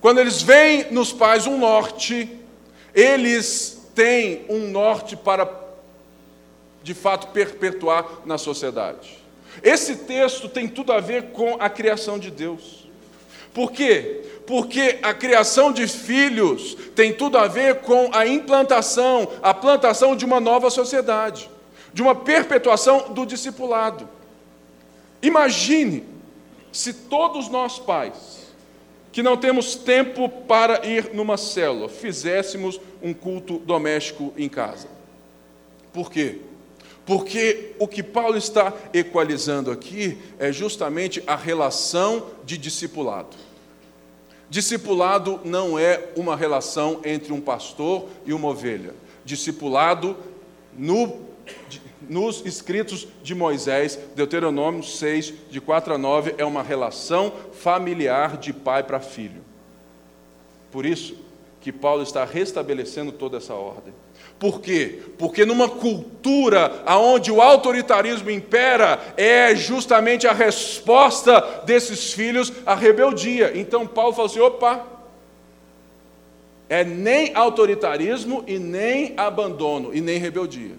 quando 0.00 0.18
eles 0.18 0.42
veem 0.42 0.90
nos 0.90 1.12
pais 1.12 1.46
um 1.46 1.58
norte, 1.58 2.28
eles 2.94 3.88
têm 3.94 4.44
um 4.48 4.68
norte 4.68 5.16
para, 5.16 5.48
de 6.82 6.94
fato, 6.94 7.28
perpetuar 7.28 8.04
na 8.24 8.36
sociedade. 8.38 9.18
Esse 9.62 9.96
texto 9.96 10.48
tem 10.48 10.66
tudo 10.66 10.92
a 10.92 11.00
ver 11.00 11.30
com 11.32 11.56
a 11.60 11.68
criação 11.68 12.18
de 12.18 12.30
Deus. 12.30 12.81
Por 13.54 13.72
quê? 13.72 14.22
Porque 14.46 14.98
a 15.02 15.14
criação 15.14 15.72
de 15.72 15.86
filhos 15.86 16.76
tem 16.94 17.12
tudo 17.12 17.38
a 17.38 17.46
ver 17.46 17.80
com 17.80 18.10
a 18.12 18.26
implantação, 18.26 19.28
a 19.42 19.54
plantação 19.54 20.16
de 20.16 20.24
uma 20.24 20.40
nova 20.40 20.70
sociedade, 20.70 21.48
de 21.92 22.02
uma 22.02 22.14
perpetuação 22.14 23.12
do 23.12 23.24
discipulado. 23.24 24.08
Imagine 25.22 26.04
se 26.72 26.92
todos 26.92 27.48
nós 27.48 27.78
pais, 27.78 28.42
que 29.12 29.22
não 29.22 29.36
temos 29.36 29.74
tempo 29.74 30.28
para 30.28 30.86
ir 30.86 31.10
numa 31.12 31.36
célula, 31.36 31.88
fizéssemos 31.88 32.80
um 33.02 33.12
culto 33.12 33.58
doméstico 33.58 34.32
em 34.36 34.48
casa. 34.48 34.88
Por 35.92 36.10
quê? 36.10 36.40
Porque 37.04 37.72
o 37.78 37.88
que 37.88 38.02
Paulo 38.02 38.36
está 38.36 38.72
equalizando 38.94 39.70
aqui 39.70 40.18
é 40.38 40.52
justamente 40.52 41.22
a 41.26 41.34
relação 41.34 42.26
de 42.44 42.56
discipulado. 42.56 43.36
Discipulado 44.48 45.40
não 45.44 45.78
é 45.78 46.10
uma 46.14 46.36
relação 46.36 47.00
entre 47.04 47.32
um 47.32 47.40
pastor 47.40 48.08
e 48.24 48.32
uma 48.32 48.48
ovelha. 48.48 48.94
Discipulado, 49.24 50.16
no, 50.76 51.20
nos 52.08 52.44
escritos 52.44 53.08
de 53.22 53.34
Moisés, 53.34 53.98
Deuteronômio 54.14 54.82
6, 54.82 55.32
de 55.50 55.60
4 55.60 55.94
a 55.94 55.98
9, 55.98 56.34
é 56.38 56.44
uma 56.44 56.62
relação 56.62 57.32
familiar 57.52 58.36
de 58.36 58.52
pai 58.52 58.82
para 58.82 59.00
filho. 59.00 59.42
Por 60.70 60.86
isso 60.86 61.16
que 61.62 61.72
Paulo 61.72 62.02
está 62.02 62.24
restabelecendo 62.24 63.12
toda 63.12 63.36
essa 63.38 63.54
ordem. 63.54 63.94
Por 64.38 64.60
quê? 64.60 65.00
Porque 65.16 65.46
numa 65.46 65.68
cultura 65.68 66.82
onde 66.84 67.30
o 67.30 67.40
autoritarismo 67.40 68.28
impera, 68.28 69.14
é 69.16 69.54
justamente 69.54 70.26
a 70.26 70.32
resposta 70.32 71.62
desses 71.64 72.12
filhos 72.12 72.52
à 72.66 72.74
rebeldia. 72.74 73.52
Então 73.54 73.86
Paulo 73.86 74.12
fala 74.12 74.26
assim: 74.26 74.40
opa, 74.40 74.84
é 76.68 76.82
nem 76.82 77.30
autoritarismo 77.36 78.42
e 78.48 78.58
nem 78.58 79.14
abandono 79.16 79.94
e 79.94 80.00
nem 80.00 80.18
rebeldia. 80.18 80.74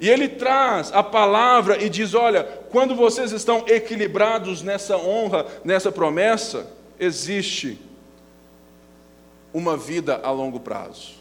E 0.00 0.10
ele 0.10 0.26
traz 0.26 0.90
a 0.92 1.04
palavra 1.04 1.80
e 1.80 1.88
diz: 1.88 2.12
olha, 2.14 2.42
quando 2.70 2.96
vocês 2.96 3.30
estão 3.30 3.64
equilibrados 3.68 4.62
nessa 4.62 4.96
honra, 4.96 5.46
nessa 5.62 5.92
promessa, 5.92 6.66
existe 6.98 7.78
uma 9.52 9.76
vida 9.76 10.20
a 10.22 10.30
longo 10.30 10.60
prazo. 10.60 11.14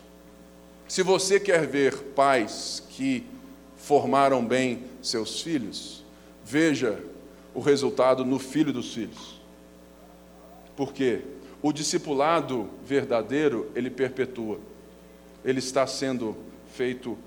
Se 0.88 1.04
você 1.04 1.40
quer 1.40 1.68
ver 1.68 1.96
pais 2.16 2.84
que 2.90 3.24
formaram 3.78 4.46
bem 4.46 4.84
seus 5.02 5.42
filhos, 5.42 6.04
veja 6.44 7.04
o 7.54 7.60
resultado 7.60 8.26
no 8.26 8.40
filho 8.40 8.74
dos 8.74 8.94
filhos. 8.94 9.40
Por 10.76 10.94
quê? 10.94 11.22
O 11.62 11.74
discipulado 11.74 12.70
verdadeiro, 12.86 13.70
ele 13.76 13.90
perpetua. 13.90 14.60
Ele 15.44 15.60
está 15.60 15.86
sendo 15.86 16.36
feito 16.74 17.18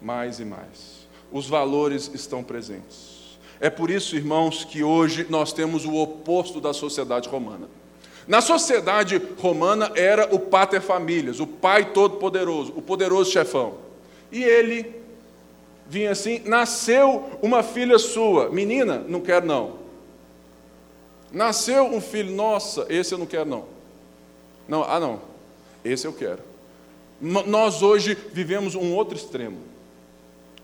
mais 0.00 0.40
e 0.40 0.44
mais. 0.44 1.06
Os 1.30 1.46
valores 1.46 2.10
estão 2.12 2.42
presentes. 2.42 3.38
É 3.60 3.70
por 3.70 3.90
isso, 3.90 4.16
irmãos, 4.16 4.64
que 4.64 4.82
hoje 4.82 5.26
nós 5.30 5.52
temos 5.52 5.84
o 5.84 5.94
oposto 5.94 6.60
da 6.60 6.72
sociedade 6.72 7.28
romana. 7.28 7.68
Na 8.26 8.40
sociedade 8.40 9.20
romana 9.38 9.90
era 9.94 10.32
o 10.34 10.38
pater 10.38 10.80
familias, 10.80 11.40
o 11.40 11.46
pai 11.46 11.92
todo-poderoso, 11.92 12.72
o 12.76 12.82
poderoso 12.82 13.30
chefão. 13.30 13.74
E 14.30 14.42
ele 14.42 14.94
vinha 15.88 16.12
assim: 16.12 16.40
nasceu 16.44 17.38
uma 17.42 17.62
filha 17.62 17.98
sua, 17.98 18.48
menina, 18.50 19.04
não 19.08 19.20
quero 19.20 19.46
não. 19.46 19.82
Nasceu 21.32 21.84
um 21.84 22.00
filho, 22.00 22.32
nossa, 22.32 22.86
esse 22.88 23.12
eu 23.14 23.18
não 23.18 23.26
quero 23.26 23.48
não. 23.48 23.64
Não, 24.68 24.84
ah 24.84 25.00
não, 25.00 25.20
esse 25.84 26.06
eu 26.06 26.12
quero. 26.12 26.40
Nós 27.20 27.82
hoje 27.82 28.16
vivemos 28.32 28.74
um 28.74 28.94
outro 28.94 29.16
extremo. 29.16 29.58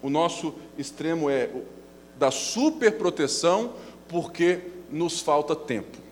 O 0.02 0.10
nosso 0.10 0.54
extremo 0.76 1.30
é 1.30 1.50
da 2.16 2.30
superproteção, 2.30 3.74
porque 4.08 4.60
nos 4.90 5.20
falta 5.20 5.54
tempo. 5.54 6.07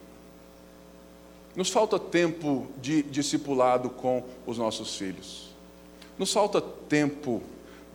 Nos 1.57 1.71
falta 1.71 1.99
tempo 1.99 2.67
de 2.83 3.03
discipulado 3.03 3.89
com 3.89 4.23
os 4.47 4.59
nossos 4.59 4.97
filhos. 4.97 5.49
Nos 6.19 6.31
falta 6.31 6.61
tempo 6.61 7.43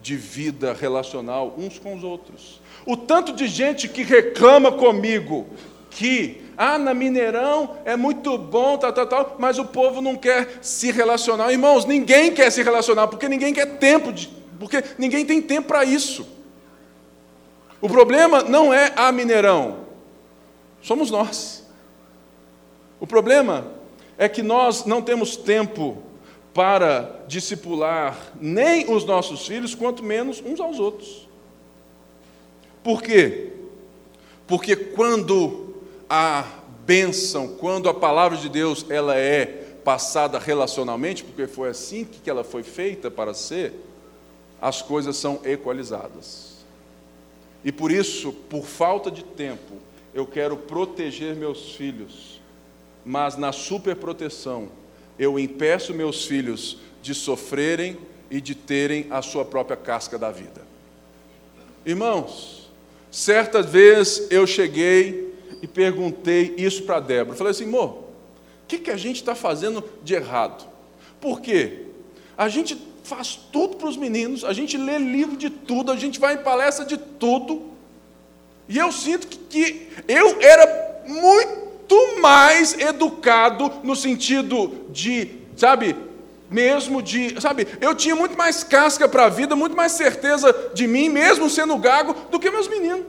de 0.01 0.15
vida 0.15 0.73
relacional 0.73 1.53
uns 1.55 1.77
com 1.77 1.95
os 1.95 2.03
outros. 2.03 2.59
O 2.87 2.97
tanto 2.97 3.31
de 3.31 3.47
gente 3.47 3.87
que 3.87 4.01
reclama 4.01 4.71
comigo 4.71 5.45
que, 5.91 6.41
ah, 6.57 6.79
na 6.79 6.93
Mineirão 6.93 7.77
é 7.85 7.95
muito 7.95 8.35
bom, 8.37 8.77
tal, 8.77 8.91
tal, 8.91 9.05
tal, 9.05 9.35
mas 9.37 9.59
o 9.59 9.65
povo 9.65 10.01
não 10.01 10.15
quer 10.15 10.57
se 10.61 10.91
relacionar. 10.91 11.51
Irmãos, 11.51 11.85
ninguém 11.85 12.33
quer 12.33 12.49
se 12.51 12.63
relacionar, 12.63 13.07
porque 13.07 13.29
ninguém 13.29 13.53
quer 13.53 13.77
tempo, 13.77 14.11
de, 14.11 14.27
porque 14.59 14.83
ninguém 14.97 15.23
tem 15.23 15.39
tempo 15.41 15.67
para 15.67 15.85
isso. 15.85 16.25
O 17.79 17.87
problema 17.87 18.41
não 18.41 18.73
é 18.73 18.91
a 18.95 19.11
Mineirão, 19.11 19.81
somos 20.81 21.11
nós. 21.11 21.60
O 23.01 23.07
problema 23.07 23.65
é 24.15 24.29
que 24.29 24.43
nós 24.43 24.85
não 24.85 25.01
temos 25.01 25.35
tempo 25.35 25.97
para 26.53 27.23
discipular 27.27 28.31
nem 28.39 28.93
os 28.93 29.03
nossos 29.03 29.47
filhos, 29.47 29.73
quanto 29.73 30.03
menos 30.03 30.39
uns 30.45 30.59
aos 30.59 30.79
outros. 30.79 31.27
Por 32.83 33.01
quê? 33.01 33.53
Porque 34.45 34.75
quando 34.75 35.75
a 36.07 36.45
bênção, 36.85 37.55
quando 37.55 37.89
a 37.89 37.93
palavra 37.93 38.37
de 38.37 38.49
Deus 38.49 38.85
ela 38.89 39.15
é 39.17 39.45
passada 39.83 40.37
relacionalmente, 40.37 41.23
porque 41.23 41.47
foi 41.47 41.69
assim 41.69 42.05
que 42.05 42.29
ela 42.29 42.43
foi 42.43 42.61
feita 42.61 43.09
para 43.09 43.33
ser, 43.33 43.73
as 44.61 44.81
coisas 44.81 45.17
são 45.17 45.39
equalizadas. 45.43 46.57
E 47.63 47.71
por 47.71 47.91
isso, 47.91 48.31
por 48.31 48.65
falta 48.65 49.09
de 49.09 49.23
tempo, 49.23 49.75
eu 50.13 50.27
quero 50.27 50.57
proteger 50.57 51.35
meus 51.35 51.73
filhos, 51.73 52.40
mas 53.05 53.37
na 53.37 53.51
superproteção, 53.51 54.69
eu 55.17 55.37
impeço 55.39 55.93
meus 55.93 56.25
filhos 56.25 56.77
de 57.01 57.13
sofrerem 57.13 57.97
e 58.29 58.39
de 58.39 58.55
terem 58.55 59.07
a 59.09 59.21
sua 59.21 59.43
própria 59.43 59.75
casca 59.77 60.17
da 60.17 60.31
vida. 60.31 60.61
Irmãos, 61.85 62.71
certa 63.09 63.61
vez 63.61 64.27
eu 64.29 64.45
cheguei 64.45 65.33
e 65.61 65.67
perguntei 65.67 66.55
isso 66.57 66.83
para 66.83 66.99
Débora. 66.99 67.37
Falei 67.37 67.51
assim, 67.51 67.65
amor, 67.65 67.89
o 67.89 68.03
que, 68.67 68.79
que 68.79 68.91
a 68.91 68.97
gente 68.97 69.17
está 69.17 69.35
fazendo 69.35 69.83
de 70.03 70.13
errado? 70.13 70.67
Por 71.19 71.41
quê? 71.41 71.87
A 72.37 72.47
gente 72.47 72.77
faz 73.03 73.35
tudo 73.51 73.75
para 73.75 73.89
os 73.89 73.97
meninos, 73.97 74.45
a 74.45 74.53
gente 74.53 74.77
lê 74.77 74.97
livro 74.97 75.35
de 75.35 75.49
tudo, 75.49 75.91
a 75.91 75.97
gente 75.97 76.19
vai 76.19 76.35
em 76.35 76.43
palestra 76.43 76.85
de 76.85 76.97
tudo. 76.97 77.71
E 78.69 78.77
eu 78.77 78.91
sinto 78.91 79.27
que, 79.27 79.37
que 79.37 79.89
eu 80.07 80.41
era 80.41 81.03
muito 81.05 81.70
mais 82.19 82.77
educado 82.79 83.71
no 83.83 83.95
sentido 83.95 84.85
de, 84.89 85.29
sabe, 85.55 85.95
mesmo 86.49 87.01
de, 87.01 87.39
sabe, 87.41 87.67
eu 87.79 87.95
tinha 87.95 88.15
muito 88.15 88.37
mais 88.37 88.63
casca 88.63 89.07
para 89.07 89.25
a 89.25 89.29
vida, 89.29 89.55
muito 89.55 89.75
mais 89.75 89.93
certeza 89.93 90.53
de 90.73 90.85
mim, 90.87 91.07
mesmo 91.07 91.49
sendo 91.49 91.77
gago, 91.77 92.13
do 92.29 92.39
que 92.39 92.51
meus 92.51 92.67
meninos. 92.67 93.05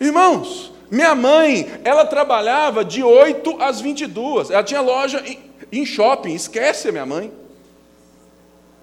Irmãos, 0.00 0.72
minha 0.90 1.14
mãe, 1.14 1.80
ela 1.84 2.04
trabalhava 2.04 2.84
de 2.84 3.02
8 3.02 3.60
às 3.60 3.80
22, 3.80 4.50
ela 4.50 4.62
tinha 4.62 4.80
loja 4.80 5.22
em, 5.26 5.38
em 5.72 5.84
shopping, 5.84 6.34
esquece 6.34 6.88
a 6.88 6.92
minha 6.92 7.06
mãe. 7.06 7.32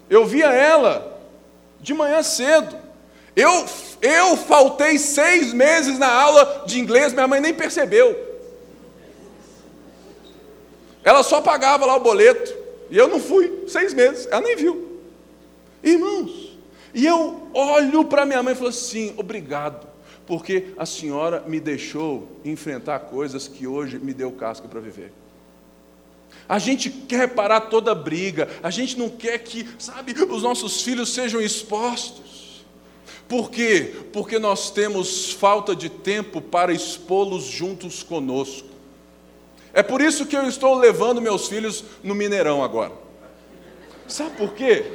Eu 0.10 0.26
via 0.26 0.48
ela 0.48 1.20
de 1.80 1.94
manhã 1.94 2.22
cedo. 2.22 2.85
Eu, 3.36 3.66
eu 4.02 4.38
faltei 4.38 4.98
seis 4.98 5.54
meses 5.54 6.00
na 6.00 6.12
aula 6.12 6.64
de 6.66 6.80
inglês, 6.80 7.12
minha 7.12 7.28
mãe 7.28 7.42
nem 7.42 7.54
percebeu. 7.54 8.34
Ela 11.04 11.22
só 11.22 11.42
pagava 11.42 11.86
lá 11.86 11.96
o 11.98 12.00
boleto. 12.00 12.56
E 12.90 12.98
eu 12.98 13.08
não 13.08 13.20
fui, 13.20 13.64
seis 13.68 13.94
meses, 13.94 14.28
ela 14.32 14.42
nem 14.42 14.56
viu. 14.56 15.02
Irmãos, 15.84 16.58
e 16.94 17.06
eu 17.06 17.50
olho 17.54 18.06
para 18.06 18.26
minha 18.26 18.42
mãe 18.42 18.54
e 18.54 18.56
falo 18.56 18.70
assim: 18.70 19.14
obrigado, 19.18 19.88
porque 20.26 20.68
a 20.78 20.86
senhora 20.86 21.44
me 21.46 21.60
deixou 21.60 22.30
enfrentar 22.46 23.00
coisas 23.00 23.48
que 23.48 23.68
hoje 23.68 24.00
me 24.00 24.14
deu 24.14 24.32
casca 24.32 24.68
para 24.68 24.80
viver. 24.80 25.12
A 26.48 26.60
gente 26.60 26.90
quer 26.90 27.30
parar 27.30 27.62
toda 27.62 27.94
briga, 27.96 28.48
a 28.62 28.70
gente 28.70 28.98
não 28.98 29.10
quer 29.10 29.40
que, 29.40 29.68
sabe, 29.80 30.14
os 30.30 30.44
nossos 30.44 30.82
filhos 30.82 31.14
sejam 31.14 31.42
expostos. 31.42 32.45
Por 33.28 33.50
quê? 33.50 33.94
Porque 34.14 34.38
nós 34.38 34.70
temos 34.70 35.32
falta 35.32 35.76
de 35.76 35.90
tempo 35.90 36.40
para 36.40 36.72
expô-los 36.72 37.46
juntos 37.46 38.04
conosco. 38.04 38.68
É 39.74 39.82
por 39.82 40.00
isso 40.00 40.26
que 40.26 40.38
eu 40.38 40.48
estou 40.48 40.76
levando 40.76 41.22
meus 41.22 41.48
filhos 41.48 41.84
no 42.04 42.16
Mineirão 42.16 42.64
agora. 42.64 42.94
Sabe 44.08 44.38
por 44.38 44.54
quê? 44.54 44.86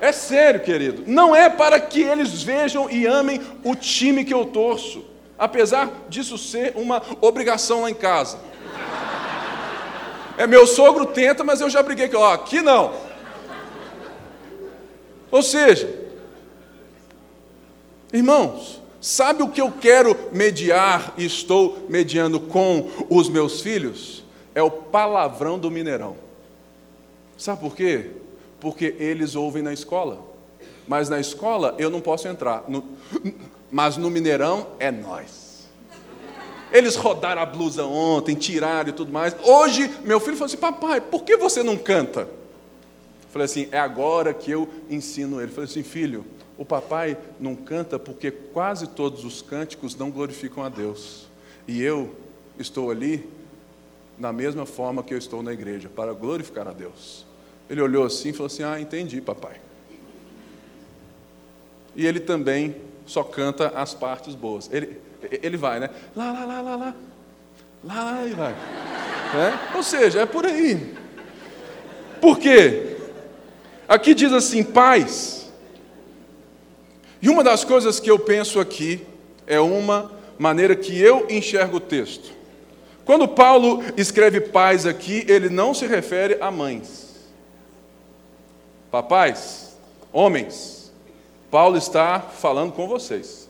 É 0.00 0.12
sério, 0.12 0.60
querido. 0.60 1.02
Não 1.06 1.34
é 1.34 1.50
para 1.50 1.80
que 1.80 2.00
eles 2.00 2.42
vejam 2.42 2.88
e 2.88 3.06
amem 3.06 3.40
o 3.64 3.74
time 3.74 4.24
que 4.24 4.32
eu 4.32 4.44
torço, 4.46 5.04
apesar 5.38 5.90
disso 6.08 6.38
ser 6.38 6.72
uma 6.76 7.02
obrigação 7.20 7.82
lá 7.82 7.90
em 7.90 7.94
casa. 7.94 8.38
É 10.38 10.46
meu 10.46 10.66
sogro 10.66 11.06
tenta, 11.06 11.42
mas 11.42 11.60
eu 11.60 11.68
já 11.68 11.82
briguei 11.82 12.08
com, 12.08 12.18
ó, 12.18 12.32
aqui 12.32 12.60
não. 12.60 12.94
Ou 15.30 15.42
seja, 15.42 16.05
irmãos, 18.12 18.80
sabe 19.00 19.42
o 19.42 19.48
que 19.48 19.60
eu 19.60 19.70
quero 19.70 20.16
mediar 20.32 21.14
e 21.16 21.24
estou 21.24 21.86
mediando 21.88 22.40
com 22.40 22.90
os 23.08 23.28
meus 23.28 23.60
filhos? 23.60 24.24
É 24.54 24.62
o 24.62 24.70
palavrão 24.70 25.58
do 25.58 25.70
Mineirão. 25.70 26.16
Sabe 27.36 27.60
por 27.60 27.76
quê? 27.76 28.10
Porque 28.58 28.96
eles 28.98 29.34
ouvem 29.34 29.62
na 29.62 29.72
escola. 29.72 30.24
Mas 30.88 31.08
na 31.08 31.20
escola 31.20 31.74
eu 31.78 31.90
não 31.90 32.00
posso 32.00 32.28
entrar. 32.28 32.64
No, 32.68 32.84
mas 33.70 33.96
no 33.96 34.08
Mineirão 34.08 34.68
é 34.78 34.90
nós. 34.90 35.66
Eles 36.72 36.96
rodaram 36.96 37.42
a 37.42 37.46
blusa 37.46 37.84
ontem, 37.84 38.34
tiraram 38.34 38.88
e 38.88 38.92
tudo 38.92 39.12
mais. 39.12 39.36
Hoje, 39.44 39.90
meu 40.04 40.18
filho 40.18 40.36
falou 40.36 40.46
assim: 40.46 40.56
Papai, 40.56 41.00
por 41.00 41.22
que 41.22 41.36
você 41.36 41.62
não 41.62 41.76
canta? 41.76 42.28
Falei 43.30 43.44
assim: 43.44 43.68
É 43.70 43.78
agora 43.78 44.34
que 44.34 44.50
eu 44.50 44.68
ensino 44.90 45.40
ele. 45.40 45.50
Falei 45.50 45.70
assim: 45.70 45.82
Filho, 45.82 46.24
o 46.58 46.64
papai 46.64 47.16
não 47.38 47.54
canta 47.54 47.98
porque 47.98 48.30
quase 48.30 48.86
todos 48.88 49.24
os 49.24 49.42
cânticos 49.42 49.94
não 49.94 50.10
glorificam 50.10 50.64
a 50.64 50.68
Deus. 50.68 51.26
E 51.68 51.82
eu 51.82 52.14
estou 52.58 52.90
ali 52.90 53.28
da 54.18 54.32
mesma 54.32 54.64
forma 54.64 55.02
que 55.02 55.12
eu 55.12 55.18
estou 55.18 55.42
na 55.42 55.52
igreja, 55.52 55.88
para 55.88 56.12
glorificar 56.12 56.66
a 56.66 56.72
Deus. 56.72 57.26
Ele 57.68 57.82
olhou 57.82 58.04
assim 58.04 58.30
e 58.30 58.32
falou 58.32 58.46
assim: 58.46 58.62
Ah, 58.62 58.80
entendi, 58.80 59.20
papai. 59.20 59.60
E 61.94 62.06
ele 62.06 62.20
também 62.20 62.76
só 63.06 63.22
canta 63.22 63.68
as 63.68 63.94
partes 63.94 64.34
boas. 64.34 64.70
Ele, 64.72 65.00
ele 65.42 65.56
vai, 65.56 65.80
né? 65.80 65.90
Lá, 66.14 66.32
lá, 66.32 66.44
lá, 66.44 66.60
lá, 66.60 66.76
lá. 66.76 66.94
Lá, 67.84 68.04
lá, 68.04 68.26
e 68.26 68.30
vai. 68.30 68.52
É? 68.52 69.76
Ou 69.76 69.82
seja, 69.82 70.20
é 70.20 70.26
por 70.26 70.46
aí. 70.46 70.94
Por 72.20 72.38
quê? 72.38 72.96
Aqui 73.88 74.14
diz 74.14 74.32
assim, 74.32 74.62
paz. 74.62 75.45
E 77.20 77.28
uma 77.28 77.42
das 77.42 77.64
coisas 77.64 77.98
que 77.98 78.10
eu 78.10 78.18
penso 78.18 78.60
aqui 78.60 79.04
é 79.46 79.58
uma 79.60 80.10
maneira 80.38 80.76
que 80.76 80.98
eu 80.98 81.26
enxergo 81.30 81.78
o 81.78 81.80
texto. 81.80 82.30
Quando 83.04 83.28
Paulo 83.28 83.82
escreve 83.96 84.40
paz 84.40 84.84
aqui, 84.84 85.24
ele 85.28 85.48
não 85.48 85.72
se 85.72 85.86
refere 85.86 86.38
a 86.40 86.50
mães. 86.50 87.14
Papais, 88.90 89.76
homens, 90.12 90.92
Paulo 91.50 91.76
está 91.76 92.20
falando 92.20 92.72
com 92.72 92.88
vocês. 92.88 93.48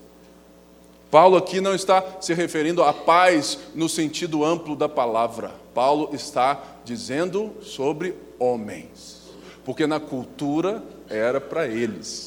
Paulo 1.11 1.37
aqui 1.37 1.61
não 1.61 1.75
está 1.75 2.05
se 2.21 2.35
referindo 2.35 2.83
à 2.83 2.93
paz 2.93 3.59
no 3.75 3.89
sentido 3.89 4.45
amplo 4.45 4.77
da 4.77 4.89
palavra. 4.89 5.53
Paulo 5.73 6.11
está 6.13 6.61
dizendo 6.85 7.55
sobre 7.63 8.15
homens, 8.39 9.23
porque 9.65 9.87
na 9.87 10.01
cultura 10.01 10.83
era 11.09 11.41
para 11.41 11.67
eles. 11.67 12.26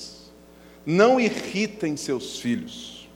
Não 0.92 1.20
irritem 1.20 1.96
seus 1.96 2.40
filhos, 2.40 3.08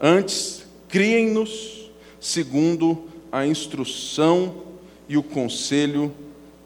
antes 0.00 0.64
criem-nos 0.88 1.90
segundo 2.20 3.08
a 3.32 3.44
instrução 3.44 4.62
e 5.08 5.16
o 5.16 5.22
conselho 5.24 6.14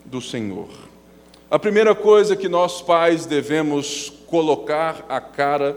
do 0.04 0.20
Senhor. 0.20 0.68
A 1.50 1.58
primeira 1.58 1.94
coisa 1.94 2.36
que 2.36 2.50
nós 2.50 2.82
pais 2.82 3.24
devemos 3.24 4.12
colocar 4.26 5.06
a 5.08 5.22
cara 5.22 5.74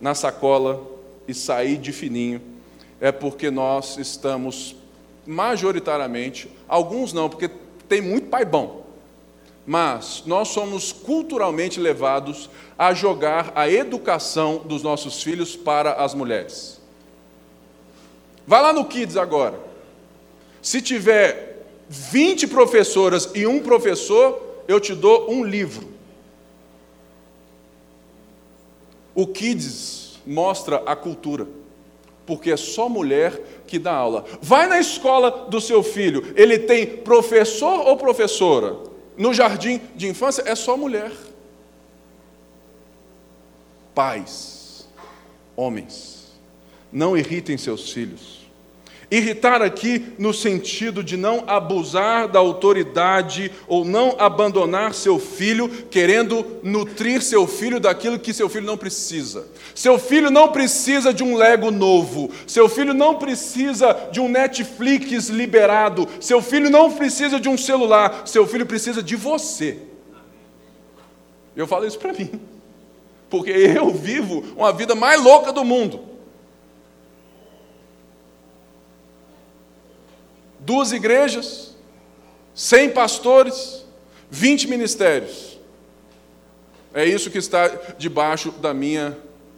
na 0.00 0.14
sacola 0.14 0.82
e 1.28 1.34
sair 1.34 1.76
de 1.76 1.92
fininho, 1.92 2.40
é 2.98 3.12
porque 3.12 3.50
nós 3.50 3.98
estamos 3.98 4.76
majoritariamente, 5.26 6.48
alguns 6.66 7.12
não, 7.12 7.28
porque 7.28 7.50
tem 7.86 8.00
muito 8.00 8.28
pai 8.28 8.46
bom, 8.46 8.87
mas 9.68 10.22
nós 10.24 10.48
somos 10.48 10.92
culturalmente 10.92 11.78
levados 11.78 12.48
a 12.78 12.94
jogar 12.94 13.52
a 13.54 13.70
educação 13.70 14.62
dos 14.64 14.82
nossos 14.82 15.22
filhos 15.22 15.54
para 15.54 15.92
as 15.92 16.14
mulheres. 16.14 16.80
Vai 18.46 18.62
lá 18.62 18.72
no 18.72 18.86
Kids 18.86 19.18
agora. 19.18 19.60
Se 20.62 20.80
tiver 20.80 21.66
20 21.86 22.46
professoras 22.46 23.28
e 23.34 23.46
um 23.46 23.60
professor, 23.60 24.42
eu 24.66 24.80
te 24.80 24.94
dou 24.94 25.30
um 25.30 25.44
livro. 25.44 25.86
O 29.14 29.26
Kids 29.26 30.18
mostra 30.26 30.82
a 30.86 30.96
cultura, 30.96 31.46
porque 32.24 32.52
é 32.52 32.56
só 32.56 32.88
mulher 32.88 33.38
que 33.66 33.78
dá 33.78 33.92
aula. 33.92 34.24
Vai 34.40 34.66
na 34.66 34.80
escola 34.80 35.30
do 35.50 35.60
seu 35.60 35.82
filho, 35.82 36.32
ele 36.34 36.58
tem 36.58 36.86
professor 36.86 37.86
ou 37.86 37.98
professora? 37.98 38.87
No 39.18 39.34
jardim 39.34 39.80
de 39.96 40.06
infância 40.06 40.44
é 40.46 40.54
só 40.54 40.76
mulher. 40.76 41.10
Pais, 43.92 44.88
homens, 45.56 46.38
não 46.92 47.16
irritem 47.16 47.58
seus 47.58 47.90
filhos. 47.90 48.37
Irritar 49.10 49.62
aqui 49.62 50.12
no 50.18 50.34
sentido 50.34 51.02
de 51.02 51.16
não 51.16 51.44
abusar 51.46 52.28
da 52.28 52.38
autoridade 52.38 53.50
ou 53.66 53.84
não 53.84 54.14
abandonar 54.18 54.92
seu 54.92 55.18
filho, 55.18 55.68
querendo 55.90 56.44
nutrir 56.62 57.22
seu 57.22 57.46
filho 57.46 57.80
daquilo 57.80 58.18
que 58.18 58.34
seu 58.34 58.48
filho 58.48 58.66
não 58.66 58.76
precisa. 58.76 59.48
Seu 59.74 59.98
filho 59.98 60.30
não 60.30 60.52
precisa 60.52 61.12
de 61.12 61.24
um 61.24 61.36
Lego 61.36 61.70
novo, 61.70 62.30
seu 62.46 62.68
filho 62.68 62.92
não 62.92 63.14
precisa 63.14 64.08
de 64.12 64.20
um 64.20 64.28
Netflix 64.28 65.28
liberado, 65.28 66.06
seu 66.20 66.42
filho 66.42 66.68
não 66.68 66.92
precisa 66.92 67.40
de 67.40 67.48
um 67.48 67.56
celular, 67.56 68.22
seu 68.26 68.46
filho 68.46 68.66
precisa 68.66 69.02
de 69.02 69.16
você. 69.16 69.78
Eu 71.56 71.66
falo 71.66 71.86
isso 71.86 71.98
para 71.98 72.12
mim. 72.12 72.30
porque 73.30 73.50
eu 73.50 73.90
vivo 73.90 74.44
uma 74.56 74.72
vida 74.72 74.94
mais 74.94 75.22
louca 75.22 75.52
do 75.52 75.64
mundo. 75.64 76.00
Duas 80.68 80.92
igrejas, 80.92 81.74
cem 82.54 82.90
pastores, 82.90 83.86
vinte 84.30 84.68
ministérios. 84.68 85.58
É 86.92 87.06
isso 87.06 87.30
que 87.30 87.38
está 87.38 87.68
debaixo 87.96 88.50
da 88.50 88.74
minha 88.74 89.16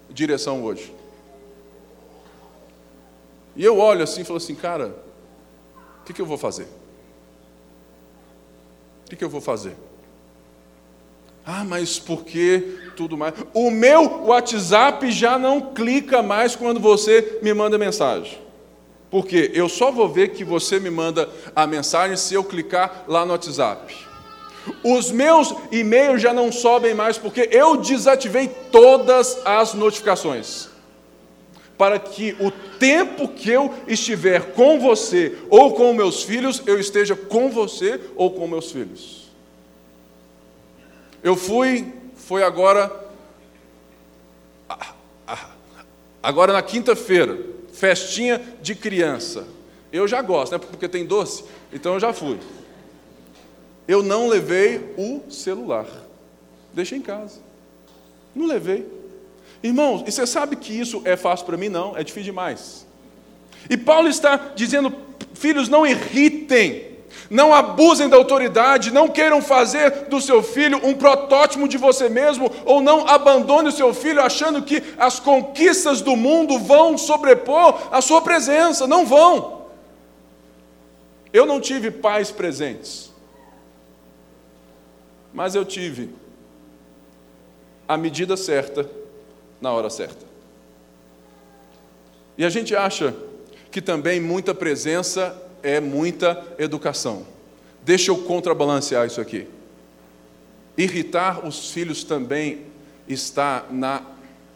direção 0.09 0.63
hoje. 0.63 0.95
E 3.57 3.65
eu 3.65 3.77
olho 3.77 4.05
assim 4.05 4.21
e 4.21 4.25
falo 4.25 4.37
assim, 4.37 4.55
cara, 4.55 4.95
o 6.01 6.05
que, 6.05 6.13
que 6.13 6.23
eu 6.23 6.27
vou 6.27 6.39
fazer? 6.39 6.69
O 9.05 9.11
que, 9.11 9.17
que 9.17 9.25
eu 9.25 9.29
vou 9.29 9.41
fazer? 9.41 9.77
Ah, 11.45 11.65
mas 11.65 11.99
por 11.99 12.25
que 12.25 12.93
tudo 12.95 13.19
mais? 13.19 13.35
O 13.53 13.69
meu 13.69 14.27
WhatsApp 14.27 15.11
já 15.11 15.37
não 15.37 15.75
clica 15.75 16.23
mais 16.23 16.55
quando 16.55 16.79
você 16.79 17.41
me 17.43 17.53
manda 17.53 17.77
mensagem. 17.77 18.50
Porque 19.11 19.51
eu 19.55 19.69
só 19.69 19.91
vou 19.91 20.09
ver 20.09 20.29
que 20.29 20.45
você 20.45 20.79
me 20.79 20.89
manda 20.89 21.29
a 21.55 21.67
mensagem 21.67 22.17
se 22.17 22.35
eu 22.35 22.45
clicar 22.45 23.05
lá 23.09 23.25
no 23.25 23.33
WhatsApp. 23.33 23.93
Os 24.85 25.11
meus 25.11 25.53
e-mails 25.73 26.23
já 26.23 26.33
não 26.33 26.53
sobem 26.53 26.95
mais 26.95 27.19
porque 27.19 27.49
eu 27.51 27.77
desativei 27.79 28.49
todas 28.71 29.41
as 29.45 29.75
notificações. 29.75 30.69
Para 31.77 31.99
que 31.99 32.37
o 32.39 32.51
tempo 32.79 33.27
que 33.27 33.51
eu 33.51 33.75
estiver 33.89 34.53
com 34.53 34.79
você 34.79 35.37
ou 35.49 35.75
com 35.75 35.93
meus 35.93 36.23
filhos, 36.23 36.63
eu 36.67 36.79
esteja 36.79 37.17
com 37.17 37.51
você 37.51 37.99
ou 38.15 38.31
com 38.31 38.47
meus 38.47 38.71
filhos. 38.71 39.31
Eu 41.23 41.35
fui, 41.37 41.93
foi 42.15 42.43
agora, 42.43 43.11
agora 46.23 46.53
na 46.53 46.63
quinta-feira, 46.63 47.50
festinha 47.73 48.41
de 48.63 48.75
criança. 48.75 49.47
Eu 49.93 50.07
já 50.07 50.23
gosto, 50.23 50.53
né? 50.53 50.59
Porque 50.59 50.89
tem 50.89 51.05
doce, 51.05 51.45
então 51.73 51.95
eu 51.95 52.01
já 52.01 52.13
fui. 52.13 52.39
Eu 53.89 54.03
não 54.03 54.29
levei 54.29 54.95
o 54.97 55.23
celular, 55.31 55.87
deixei 56.73 56.99
em 56.99 57.03
casa. 57.03 57.41
Não 58.35 58.47
levei. 58.47 58.87
Irmãos, 59.63 60.05
e 60.07 60.13
você 60.13 60.27
sabe 60.27 60.57
que 60.57 60.73
isso 60.73 61.03
é 61.05 61.17
fácil 61.17 61.45
para 61.45 61.57
mim? 61.57 61.69
Não, 61.69 61.97
é 61.97 62.05
difícil 62.05 62.31
demais. 62.31 62.87
E 63.69 63.77
Paulo 63.77 64.09
está 64.09 64.53
dizendo: 64.55 64.95
filhos, 65.35 65.69
não 65.69 65.87
irritem 65.87 66.90
não 67.29 67.53
abusem 67.53 68.09
da 68.09 68.17
autoridade, 68.17 68.93
não 68.93 69.09
queiram 69.09 69.41
fazer 69.43 70.07
do 70.09 70.21
seu 70.21 70.43
filho 70.43 70.81
um 70.85 70.95
protótipo 70.95 71.69
de 71.69 71.77
você 71.77 72.09
mesmo, 72.09 72.51
ou 72.65 72.81
não 72.81 73.07
abandone 73.09 73.69
o 73.69 73.73
seu 73.73 73.93
filho 73.95 74.21
achando 74.21 74.63
que 74.63 74.83
as 74.99 75.21
conquistas 75.21 76.01
do 76.01 76.17
mundo 76.17 76.59
vão 76.59 76.97
sobrepor 76.99 77.89
a 77.91 78.01
sua 78.01 78.21
presença. 78.23 78.87
Não 78.87 79.05
vão. 79.07 79.61
Eu 81.33 81.47
não 81.47 81.61
tive 81.61 81.91
pais 81.91 82.31
presentes, 82.31 83.13
mas 85.33 85.55
eu 85.55 85.65
tive 85.65 86.11
a 87.87 87.97
medida 87.97 88.37
certa 88.37 88.89
na 89.61 89.73
hora 89.73 89.91
certa. 89.91 90.27
E 92.37 92.45
a 92.45 92.49
gente 92.49 92.75
acha 92.75 93.15
que 93.71 93.81
também 93.81 94.21
muita 94.21 94.55
presença 94.55 95.37
é 95.63 95.81
muita 95.81 96.55
educação. 96.59 97.27
Deixa 97.83 98.11
eu 98.11 98.19
contrabalancear 98.19 99.07
isso 99.07 99.21
aqui. 99.21 99.47
Irritar 100.77 101.47
os 101.47 101.71
filhos 101.71 102.05
também 102.05 102.67
está 103.09 103.67
na 103.71 104.03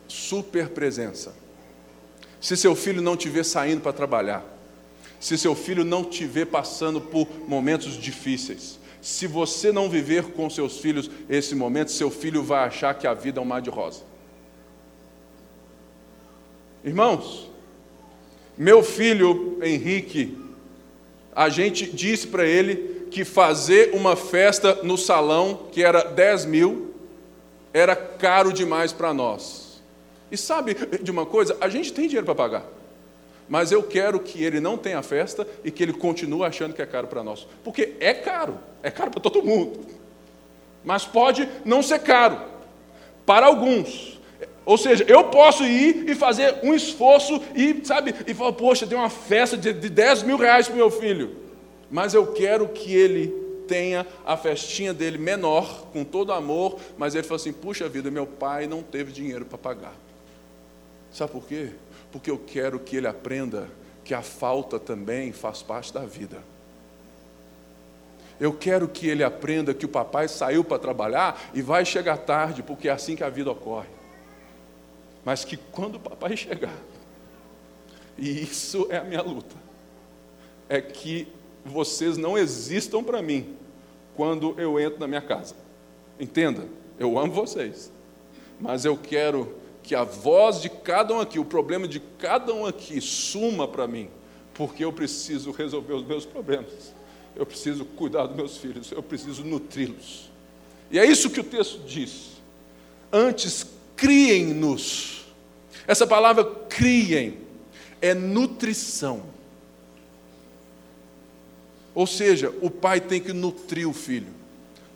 superpresença. 0.08 1.34
Se 2.40 2.56
seu 2.56 2.74
filho 2.76 3.00
não 3.00 3.14
estiver 3.14 3.44
saindo 3.44 3.80
para 3.80 3.92
trabalhar, 3.92 4.44
se 5.18 5.38
seu 5.38 5.54
filho 5.54 5.84
não 5.84 6.02
estiver 6.02 6.44
passando 6.44 7.00
por 7.00 7.26
momentos 7.48 7.94
difíceis, 7.94 8.78
se 9.00 9.26
você 9.26 9.72
não 9.72 9.88
viver 9.88 10.24
com 10.32 10.48
seus 10.48 10.78
filhos 10.78 11.10
esse 11.28 11.54
momento, 11.54 11.90
seu 11.90 12.10
filho 12.10 12.42
vai 12.42 12.64
achar 12.66 12.94
que 12.94 13.06
a 13.06 13.14
vida 13.14 13.40
é 13.40 13.42
um 13.42 13.46
mar 13.46 13.60
de 13.60 13.70
rosa. 13.70 14.02
Irmãos, 16.84 17.50
meu 18.56 18.82
filho 18.82 19.58
Henrique 19.62 20.43
a 21.34 21.48
gente 21.48 21.86
disse 21.86 22.26
para 22.26 22.46
ele 22.46 23.06
que 23.10 23.24
fazer 23.24 23.94
uma 23.94 24.16
festa 24.16 24.80
no 24.82 24.96
salão, 24.96 25.68
que 25.72 25.82
era 25.82 26.02
10 26.02 26.44
mil, 26.46 26.94
era 27.72 27.96
caro 27.96 28.52
demais 28.52 28.92
para 28.92 29.12
nós. 29.12 29.82
E 30.30 30.36
sabe 30.36 30.74
de 31.02 31.10
uma 31.10 31.26
coisa? 31.26 31.56
A 31.60 31.68
gente 31.68 31.92
tem 31.92 32.06
dinheiro 32.06 32.24
para 32.24 32.34
pagar. 32.34 32.64
Mas 33.48 33.70
eu 33.70 33.82
quero 33.82 34.20
que 34.20 34.42
ele 34.42 34.58
não 34.58 34.78
tenha 34.78 35.02
festa 35.02 35.46
e 35.62 35.70
que 35.70 35.82
ele 35.82 35.92
continue 35.92 36.44
achando 36.44 36.72
que 36.72 36.80
é 36.80 36.86
caro 36.86 37.06
para 37.06 37.22
nós. 37.22 37.46
Porque 37.62 37.94
é 38.00 38.14
caro, 38.14 38.58
é 38.82 38.90
caro 38.90 39.10
para 39.10 39.20
todo 39.20 39.42
mundo. 39.42 39.80
Mas 40.82 41.04
pode 41.04 41.48
não 41.64 41.82
ser 41.82 42.00
caro 42.00 42.40
para 43.26 43.46
alguns. 43.46 44.13
Ou 44.66 44.78
seja, 44.78 45.04
eu 45.06 45.24
posso 45.24 45.64
ir 45.64 46.08
e 46.08 46.14
fazer 46.14 46.60
um 46.62 46.72
esforço 46.72 47.40
e, 47.54 47.84
sabe, 47.84 48.14
e 48.26 48.32
falar, 48.32 48.52
poxa, 48.52 48.86
tem 48.86 48.96
uma 48.96 49.10
festa 49.10 49.56
de, 49.56 49.72
de 49.72 49.90
10 49.90 50.22
mil 50.22 50.38
reais 50.38 50.66
para 50.66 50.74
o 50.74 50.76
meu 50.76 50.90
filho. 50.90 51.36
Mas 51.90 52.14
eu 52.14 52.28
quero 52.28 52.66
que 52.68 52.94
ele 52.94 53.28
tenha 53.68 54.06
a 54.24 54.36
festinha 54.36 54.94
dele 54.94 55.18
menor, 55.18 55.86
com 55.92 56.02
todo 56.02 56.32
amor, 56.32 56.78
mas 56.96 57.14
ele 57.14 57.24
falou 57.24 57.36
assim: 57.36 57.52
puxa 57.52 57.88
vida, 57.88 58.10
meu 58.10 58.26
pai 58.26 58.66
não 58.66 58.82
teve 58.82 59.12
dinheiro 59.12 59.44
para 59.44 59.58
pagar. 59.58 59.94
Sabe 61.12 61.32
por 61.32 61.46
quê? 61.46 61.70
Porque 62.10 62.30
eu 62.30 62.38
quero 62.38 62.78
que 62.78 62.96
ele 62.96 63.06
aprenda 63.06 63.68
que 64.02 64.14
a 64.14 64.22
falta 64.22 64.78
também 64.78 65.30
faz 65.30 65.62
parte 65.62 65.92
da 65.92 66.04
vida. 66.04 66.38
Eu 68.40 68.52
quero 68.52 68.88
que 68.88 69.08
ele 69.08 69.22
aprenda 69.22 69.72
que 69.72 69.84
o 69.84 69.88
papai 69.88 70.26
saiu 70.26 70.64
para 70.64 70.78
trabalhar 70.78 71.50
e 71.54 71.62
vai 71.62 71.84
chegar 71.84 72.16
tarde, 72.16 72.62
porque 72.62 72.88
é 72.88 72.92
assim 72.92 73.14
que 73.14 73.22
a 73.22 73.28
vida 73.28 73.50
ocorre 73.50 73.86
mas 75.24 75.44
que 75.44 75.56
quando 75.56 75.96
o 75.96 76.00
papai 76.00 76.36
chegar, 76.36 76.76
e 78.16 78.42
isso 78.42 78.86
é 78.90 78.98
a 78.98 79.04
minha 79.04 79.22
luta, 79.22 79.56
é 80.68 80.80
que 80.80 81.28
vocês 81.64 82.16
não 82.16 82.36
existam 82.36 83.02
para 83.02 83.22
mim 83.22 83.56
quando 84.14 84.54
eu 84.58 84.78
entro 84.78 85.00
na 85.00 85.06
minha 85.06 85.22
casa. 85.22 85.54
Entenda, 86.18 86.68
eu 86.98 87.18
amo 87.18 87.32
vocês, 87.32 87.90
mas 88.60 88.84
eu 88.84 88.96
quero 88.96 89.54
que 89.82 89.94
a 89.94 90.04
voz 90.04 90.60
de 90.62 90.68
cada 90.68 91.14
um 91.14 91.20
aqui, 91.20 91.38
o 91.38 91.44
problema 91.44 91.88
de 91.88 92.00
cada 92.18 92.54
um 92.54 92.64
aqui, 92.64 93.00
suma 93.00 93.66
para 93.66 93.86
mim, 93.86 94.08
porque 94.54 94.84
eu 94.84 94.92
preciso 94.92 95.50
resolver 95.50 95.94
os 95.94 96.06
meus 96.06 96.24
problemas, 96.24 96.94
eu 97.34 97.44
preciso 97.44 97.84
cuidar 97.84 98.26
dos 98.26 98.36
meus 98.36 98.56
filhos, 98.56 98.92
eu 98.92 99.02
preciso 99.02 99.44
nutri-los. 99.44 100.30
E 100.90 100.98
é 100.98 101.04
isso 101.04 101.28
que 101.30 101.40
o 101.40 101.44
texto 101.44 101.80
diz. 101.86 102.34
Antes 103.12 103.66
criem-nos. 103.96 105.24
Essa 105.86 106.06
palavra 106.06 106.44
criem 106.44 107.38
é 108.00 108.14
nutrição. 108.14 109.22
Ou 111.94 112.06
seja, 112.06 112.52
o 112.60 112.70
pai 112.70 113.00
tem 113.00 113.20
que 113.20 113.32
nutrir 113.32 113.88
o 113.88 113.92
filho. 113.92 114.32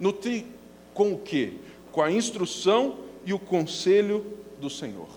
Nutrir 0.00 0.44
com 0.92 1.12
o 1.12 1.18
quê? 1.18 1.52
Com 1.92 2.02
a 2.02 2.10
instrução 2.10 2.98
e 3.24 3.32
o 3.32 3.38
conselho 3.38 4.26
do 4.60 4.68
Senhor. 4.68 5.08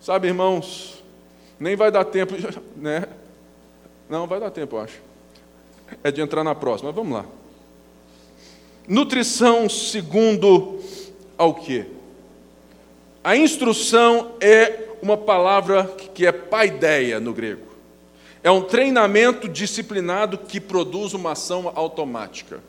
Sabe, 0.00 0.28
irmãos, 0.28 1.02
nem 1.58 1.74
vai 1.74 1.90
dar 1.90 2.04
tempo, 2.04 2.34
né? 2.76 3.08
Não, 4.08 4.26
vai 4.26 4.38
dar 4.38 4.50
tempo, 4.50 4.76
eu 4.76 4.80
acho. 4.80 5.00
É 6.02 6.10
de 6.10 6.20
entrar 6.20 6.44
na 6.44 6.54
próxima, 6.54 6.92
vamos 6.92 7.12
lá. 7.12 7.26
Nutrição 8.86 9.68
segundo 9.68 10.80
ao 11.36 11.54
quê? 11.54 11.86
A 13.26 13.36
instrução 13.36 14.36
é 14.40 14.84
uma 15.02 15.16
palavra 15.16 15.82
que 16.14 16.24
é 16.24 16.30
paideia 16.30 17.18
no 17.18 17.34
grego. 17.34 17.66
É 18.40 18.52
um 18.52 18.62
treinamento 18.62 19.48
disciplinado 19.48 20.38
que 20.38 20.60
produz 20.60 21.12
uma 21.12 21.32
ação 21.32 21.72
automática. 21.74 22.62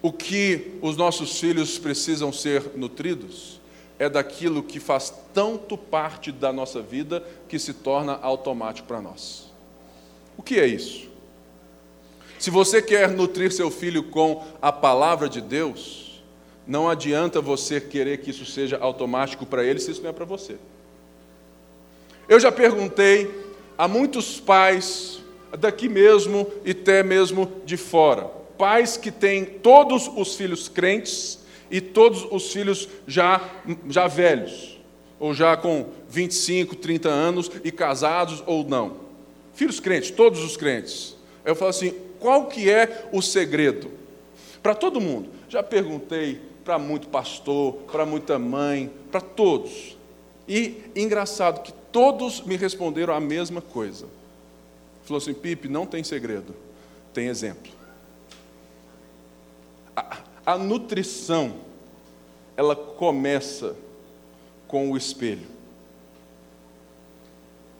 O 0.00 0.10
que 0.10 0.78
os 0.80 0.96
nossos 0.96 1.38
filhos 1.38 1.78
precisam 1.78 2.32
ser 2.32 2.62
nutridos 2.76 3.60
é 3.98 4.08
daquilo 4.08 4.62
que 4.62 4.80
faz 4.80 5.12
tanto 5.34 5.76
parte 5.76 6.32
da 6.32 6.50
nossa 6.50 6.80
vida 6.80 7.22
que 7.46 7.58
se 7.58 7.74
torna 7.74 8.18
automático 8.22 8.88
para 8.88 9.02
nós. 9.02 9.52
O 10.38 10.42
que 10.42 10.58
é 10.58 10.66
isso? 10.66 11.10
Se 12.38 12.48
você 12.48 12.80
quer 12.80 13.10
nutrir 13.10 13.52
seu 13.52 13.70
filho 13.70 14.04
com 14.04 14.42
a 14.62 14.72
palavra 14.72 15.28
de 15.28 15.42
Deus, 15.42 16.05
não 16.66 16.88
adianta 16.88 17.40
você 17.40 17.80
querer 17.80 18.18
que 18.18 18.30
isso 18.30 18.44
seja 18.44 18.78
automático 18.78 19.46
para 19.46 19.64
ele 19.64 19.78
se 19.78 19.90
isso 19.90 20.02
não 20.02 20.10
é 20.10 20.12
para 20.12 20.24
você. 20.24 20.56
Eu 22.28 22.40
já 22.40 22.50
perguntei 22.50 23.30
a 23.78 23.86
muitos 23.86 24.40
pais 24.40 25.20
daqui 25.56 25.88
mesmo 25.88 26.50
e 26.64 26.72
até 26.72 27.02
mesmo 27.02 27.50
de 27.64 27.76
fora, 27.76 28.24
pais 28.58 28.96
que 28.96 29.12
têm 29.12 29.44
todos 29.44 30.10
os 30.16 30.34
filhos 30.34 30.68
crentes 30.68 31.38
e 31.70 31.80
todos 31.80 32.26
os 32.30 32.52
filhos 32.52 32.88
já, 33.06 33.40
já 33.88 34.06
velhos, 34.06 34.80
ou 35.18 35.32
já 35.32 35.56
com 35.56 35.86
25, 36.08 36.76
30 36.76 37.08
anos 37.08 37.50
e 37.62 37.70
casados 37.70 38.42
ou 38.46 38.64
não. 38.64 38.96
Filhos 39.54 39.80
crentes, 39.80 40.10
todos 40.10 40.42
os 40.42 40.56
crentes. 40.56 41.16
Eu 41.44 41.54
falo 41.54 41.70
assim: 41.70 41.94
qual 42.18 42.46
que 42.46 42.68
é 42.68 43.08
o 43.12 43.22
segredo? 43.22 43.90
Para 44.66 44.74
todo 44.74 45.00
mundo. 45.00 45.30
Já 45.48 45.62
perguntei 45.62 46.42
para 46.64 46.76
muito 46.76 47.06
pastor, 47.06 47.74
para 47.92 48.04
muita 48.04 48.36
mãe, 48.36 48.90
para 49.12 49.20
todos. 49.20 49.96
E 50.48 50.82
engraçado 50.96 51.62
que 51.62 51.72
todos 51.92 52.40
me 52.40 52.56
responderam 52.56 53.14
a 53.14 53.20
mesma 53.20 53.62
coisa. 53.62 54.08
Falou 55.04 55.18
assim: 55.18 55.32
Pipe, 55.34 55.68
não 55.68 55.86
tem 55.86 56.02
segredo, 56.02 56.52
tem 57.14 57.28
exemplo. 57.28 57.70
A, 59.94 60.18
a 60.44 60.58
nutrição, 60.58 61.58
ela 62.56 62.74
começa 62.74 63.76
com 64.66 64.90
o 64.90 64.96
espelho. 64.96 65.46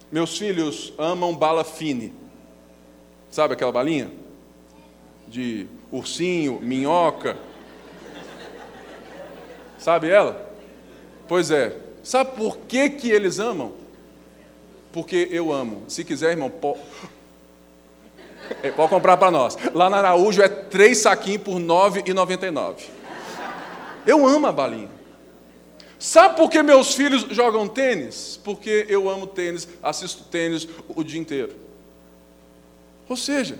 Meus 0.09 0.37
filhos 0.37 0.93
amam 0.97 1.35
bala 1.35 1.65
fine. 1.65 2.13
Sabe 3.29 3.55
aquela 3.55 3.73
balinha? 3.73 4.09
De 5.27 5.67
ursinho, 5.91 6.59
minhoca. 6.61 7.37
Sabe 9.77 10.09
ela? 10.09 10.51
Pois 11.27 11.51
é. 11.51 11.77
Sabe 12.03 12.35
por 12.35 12.57
que, 12.57 12.89
que 12.89 13.09
eles 13.09 13.39
amam? 13.39 13.73
Porque 14.91 15.27
eu 15.31 15.51
amo. 15.51 15.83
Se 15.87 16.03
quiser, 16.03 16.31
irmão, 16.31 16.49
pode, 16.49 16.79
é, 18.63 18.71
pode 18.71 18.89
comprar 18.89 19.17
para 19.17 19.29
nós. 19.29 19.57
Lá 19.73 19.89
na 19.89 19.97
Araújo 19.97 20.41
é 20.41 20.47
três 20.47 20.99
saquinhos 20.99 21.43
por 21.43 21.55
R$ 21.55 21.63
9,99. 21.63 22.83
Eu 24.05 24.25
amo 24.25 24.47
a 24.47 24.51
balinha. 24.51 24.89
Sabe 25.99 26.37
por 26.37 26.49
que 26.49 26.61
meus 26.61 26.93
filhos 26.93 27.25
jogam 27.31 27.67
tênis? 27.67 28.39
Porque 28.43 28.85
eu 28.87 29.09
amo 29.09 29.25
tênis, 29.25 29.67
assisto 29.81 30.23
tênis 30.25 30.67
o 30.87 31.03
dia 31.03 31.19
inteiro. 31.19 31.55
Ou 33.09 33.17
seja, 33.17 33.57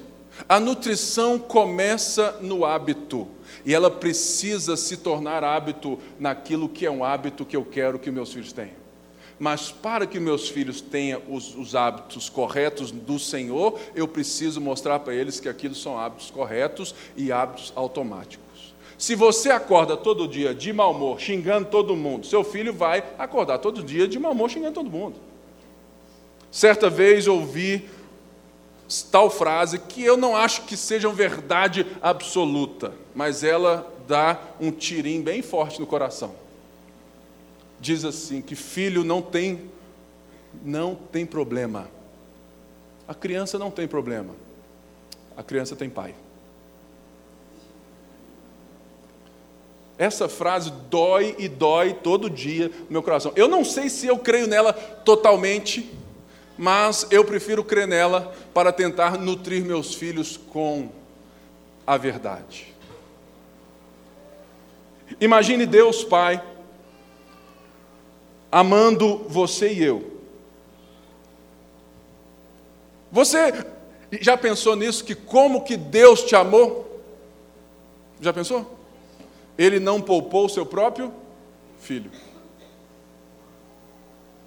a 0.47 0.59
nutrição 0.59 1.39
começa 1.39 2.37
no 2.41 2.65
hábito. 2.65 3.27
E 3.65 3.73
ela 3.73 3.89
precisa 3.89 4.77
se 4.77 4.97
tornar 4.97 5.43
hábito 5.43 5.99
naquilo 6.19 6.69
que 6.69 6.85
é 6.85 6.91
um 6.91 7.03
hábito 7.03 7.45
que 7.45 7.55
eu 7.55 7.65
quero 7.65 7.99
que 7.99 8.11
meus 8.11 8.33
filhos 8.33 8.53
tenham. 8.53 8.87
Mas 9.39 9.71
para 9.71 10.07
que 10.07 10.19
meus 10.19 10.49
filhos 10.49 10.81
tenham 10.81 11.21
os, 11.29 11.55
os 11.55 11.75
hábitos 11.75 12.27
corretos 12.27 12.91
do 12.91 13.19
Senhor, 13.19 13.79
eu 13.95 14.07
preciso 14.07 14.59
mostrar 14.59 14.99
para 14.99 15.13
eles 15.13 15.39
que 15.39 15.47
aquilo 15.47 15.75
são 15.75 15.97
hábitos 15.99 16.31
corretos 16.31 16.95
e 17.15 17.31
hábitos 17.31 17.71
automáticos. 17.75 18.47
Se 18.97 19.13
você 19.13 19.51
acorda 19.51 19.95
todo 19.95 20.27
dia 20.27 20.55
de 20.55 20.73
mau 20.73 20.91
humor, 20.91 21.19
xingando 21.19 21.67
todo 21.67 21.95
mundo, 21.95 22.25
seu 22.25 22.43
filho 22.43 22.73
vai 22.73 23.03
acordar 23.19 23.59
todo 23.59 23.83
dia 23.83 24.07
de 24.07 24.17
mau 24.17 24.31
humor, 24.31 24.49
xingando 24.49 24.73
todo 24.73 24.89
mundo. 24.89 25.15
Certa 26.49 26.89
vez 26.89 27.27
ouvi 27.27 27.87
tal 29.11 29.29
frase 29.29 29.79
que 29.79 30.03
eu 30.03 30.15
não 30.15 30.35
acho 30.35 30.63
que 30.63 30.77
seja 30.77 31.09
verdade 31.09 31.85
absoluta, 32.01 32.93
mas 33.13 33.43
ela 33.43 33.91
dá 34.07 34.39
um 34.59 34.71
tirim 34.71 35.21
bem 35.21 35.41
forte 35.41 35.79
no 35.79 35.87
coração. 35.87 36.35
Diz 37.79 38.05
assim 38.05 38.41
que 38.41 38.55
filho 38.55 39.03
não 39.03 39.21
tem 39.21 39.69
não 40.63 40.95
tem 40.95 41.25
problema. 41.25 41.89
A 43.07 43.13
criança 43.13 43.59
não 43.59 43.69
tem 43.69 43.87
problema. 43.87 44.33
A 45.35 45.43
criança 45.43 45.75
tem 45.75 45.89
pai. 45.89 46.15
Essa 49.97 50.29
frase 50.29 50.71
dói 50.89 51.35
e 51.39 51.47
dói 51.47 51.93
todo 51.93 52.29
dia 52.29 52.69
no 52.69 52.91
meu 52.91 53.03
coração. 53.03 53.31
Eu 53.35 53.47
não 53.47 53.63
sei 53.63 53.89
se 53.89 54.05
eu 54.05 54.17
creio 54.17 54.47
nela 54.47 54.71
totalmente, 54.71 55.91
mas 56.57 57.07
eu 57.11 57.23
prefiro 57.23 57.63
crer 57.63 57.87
nela 57.87 58.33
para 58.53 58.71
tentar 58.71 59.17
nutrir 59.17 59.63
meus 59.63 59.93
filhos 59.93 60.37
com 60.37 60.89
a 61.85 61.97
verdade. 61.97 62.73
Imagine 65.21 65.65
Deus 65.65 66.03
Pai 66.03 66.43
amando 68.51 69.25
você 69.29 69.71
e 69.71 69.83
eu. 69.83 70.17
Você 73.11 73.65
já 74.19 74.35
pensou 74.37 74.75
nisso 74.75 75.03
que 75.03 75.15
como 75.15 75.63
que 75.63 75.77
Deus 75.77 76.23
te 76.23 76.35
amou? 76.35 77.01
Já 78.19 78.33
pensou? 78.33 78.77
ele 79.57 79.79
não 79.79 79.99
poupou 79.99 80.45
o 80.45 80.49
seu 80.49 80.65
próprio 80.65 81.11
filho. 81.79 82.11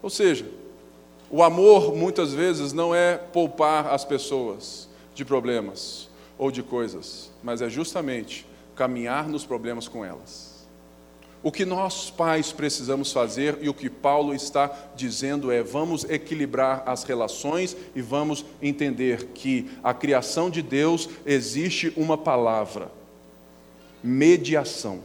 Ou 0.02 0.08
seja, 0.08 0.46
o 1.30 1.42
amor 1.42 1.94
muitas 1.94 2.34
vezes 2.34 2.72
não 2.72 2.94
é 2.94 3.16
poupar 3.16 3.86
as 3.86 4.04
pessoas 4.04 4.88
de 5.14 5.24
problemas 5.24 6.08
ou 6.36 6.50
de 6.50 6.62
coisas, 6.62 7.30
mas 7.42 7.62
é 7.62 7.68
justamente 7.68 8.46
caminhar 8.74 9.28
nos 9.28 9.44
problemas 9.44 9.86
com 9.86 10.04
elas. 10.04 10.50
O 11.42 11.50
que 11.50 11.64
nós 11.64 12.10
pais 12.10 12.52
precisamos 12.52 13.12
fazer 13.12 13.58
e 13.62 13.68
o 13.68 13.74
que 13.74 13.88
Paulo 13.88 14.34
está 14.34 14.70
dizendo 14.94 15.50
é: 15.50 15.62
vamos 15.62 16.04
equilibrar 16.04 16.82
as 16.84 17.04
relações 17.04 17.76
e 17.94 18.02
vamos 18.02 18.44
entender 18.60 19.28
que 19.28 19.70
a 19.82 19.94
criação 19.94 20.50
de 20.50 20.60
Deus 20.60 21.08
existe 21.24 21.92
uma 21.96 22.18
palavra 22.18 22.90
mediação. 24.02 25.00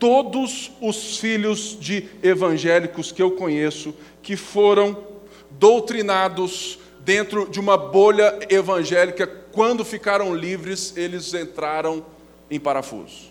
Todos 0.00 0.72
os 0.80 1.18
filhos 1.18 1.78
de 1.78 2.08
evangélicos 2.22 3.12
que 3.12 3.22
eu 3.22 3.30
conheço 3.30 3.94
que 4.22 4.36
foram 4.36 4.96
doutrinados 5.50 6.80
dentro 7.00 7.48
de 7.48 7.60
uma 7.60 7.76
bolha 7.76 8.38
evangélica, 8.48 9.26
quando 9.26 9.84
ficaram 9.84 10.34
livres, 10.34 10.96
eles 10.96 11.32
entraram 11.34 12.04
em 12.50 12.58
parafuso. 12.58 13.30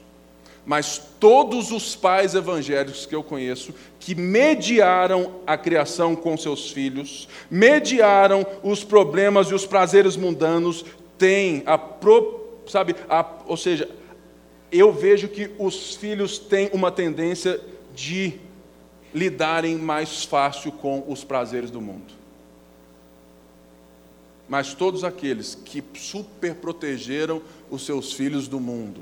Mas 0.65 1.01
todos 1.19 1.71
os 1.71 1.95
pais 1.95 2.35
evangélicos 2.35 3.05
que 3.05 3.15
eu 3.15 3.23
conheço, 3.23 3.73
que 3.99 4.13
mediaram 4.13 5.41
a 5.47 5.57
criação 5.57 6.15
com 6.15 6.37
seus 6.37 6.69
filhos, 6.69 7.27
mediaram 7.49 8.45
os 8.61 8.83
problemas 8.83 9.47
e 9.47 9.55
os 9.55 9.65
prazeres 9.65 10.15
mundanos, 10.15 10.85
tem 11.17 11.63
a, 11.65 11.79
sabe, 12.67 12.95
a, 13.09 13.25
ou 13.47 13.57
seja, 13.57 13.89
eu 14.71 14.91
vejo 14.91 15.27
que 15.27 15.51
os 15.57 15.95
filhos 15.95 16.37
têm 16.37 16.69
uma 16.73 16.91
tendência 16.91 17.59
de 17.95 18.39
lidarem 19.13 19.75
mais 19.75 20.23
fácil 20.23 20.71
com 20.71 21.03
os 21.07 21.23
prazeres 21.23 21.71
do 21.71 21.81
mundo. 21.81 22.13
Mas 24.47 24.73
todos 24.73 25.03
aqueles 25.03 25.55
que 25.55 25.83
super 25.95 26.55
protegeram 26.55 27.41
os 27.69 27.85
seus 27.85 28.13
filhos 28.13 28.47
do 28.47 28.59
mundo, 28.59 29.01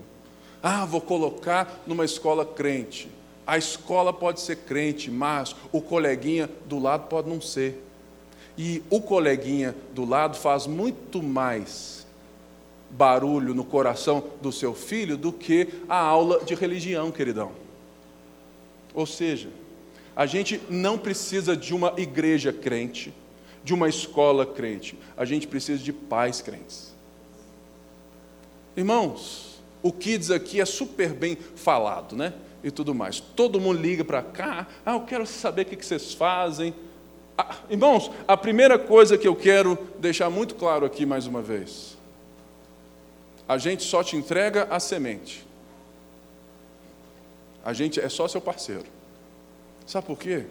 ah, 0.61 0.86
vou 0.86 0.99
colocar 0.99 1.82
numa 1.86 2.03
escola 2.03 2.45
crente. 2.45 3.09
A 3.45 3.57
escola 3.57 4.11
pode 4.11 4.41
ser 4.41 4.57
crente, 4.57 5.09
mas 5.09 5.55
o 5.72 5.82
coleguinha 5.82 6.49
do 6.65 6.80
lado 6.80 7.07
pode 7.07 7.30
não 7.30 7.39
ser. 7.39 7.82
E 8.57 8.84
o 8.89 8.99
coleguinha 9.01 9.74
do 9.93 10.03
lado 10.03 10.36
faz 10.36 10.68
muito 10.68 11.24
mais 11.24 11.96
barulho 12.89 13.53
no 13.53 13.63
coração 13.63 14.23
do 14.41 14.51
seu 14.51 14.73
filho 14.73 15.17
do 15.17 15.31
que 15.31 15.67
a 15.88 15.97
aula 15.97 16.43
de 16.43 16.55
religião, 16.55 17.11
queridão. 17.11 17.51
Ou 18.93 19.05
seja, 19.05 19.49
a 20.15 20.25
gente 20.25 20.59
não 20.69 20.97
precisa 20.97 21.55
de 21.55 21.73
uma 21.75 21.93
igreja 21.97 22.51
crente, 22.51 23.13
de 23.63 23.73
uma 23.73 23.89
escola 23.89 24.45
crente, 24.45 24.97
a 25.15 25.25
gente 25.25 25.47
precisa 25.47 25.83
de 25.83 25.91
pais 25.91 26.41
crentes. 26.41 26.95
Irmãos, 28.75 29.59
o 29.83 29.91
Kids 29.91 30.31
aqui 30.31 30.61
é 30.61 30.65
super 30.65 31.13
bem 31.13 31.38
falado, 31.55 32.15
né? 32.15 32.33
E 32.63 32.71
tudo 32.71 32.95
mais. 32.95 33.19
Todo 33.19 33.59
mundo 33.59 33.79
liga 33.79 34.03
para 34.03 34.21
cá, 34.21 34.67
ah, 34.85 34.93
eu 34.93 35.01
quero 35.01 35.25
saber 35.25 35.63
o 35.63 35.65
que 35.65 35.85
vocês 35.85 36.13
fazem. 36.13 36.73
Ah, 37.38 37.55
irmãos, 37.69 38.09
a 38.27 38.35
primeira 38.35 38.79
coisa 38.79 39.17
que 39.17 39.27
eu 39.27 39.35
quero 39.35 39.77
deixar 39.99 40.29
muito 40.29 40.55
claro 40.55 40.85
aqui 40.85 41.05
mais 41.05 41.27
uma 41.27 41.41
vez 41.41 41.96
a 43.47 43.57
gente 43.57 43.83
só 43.83 44.03
te 44.03 44.15
entrega 44.15 44.67
a 44.69 44.79
semente. 44.79 45.45
A 47.63 47.73
gente 47.73 47.99
é 47.99 48.09
só 48.09 48.27
seu 48.27 48.41
parceiro. 48.41 48.85
Sabe 49.85 50.05
por 50.05 50.17
quê? 50.17 50.45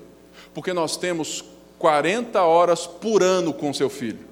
Porque 0.55 0.73
nós 0.73 0.97
temos 0.97 1.45
40 1.79 2.43
horas 2.43 2.87
por 2.87 3.23
ano 3.23 3.53
com 3.53 3.73
seu 3.73 3.91
filho. 3.91 4.25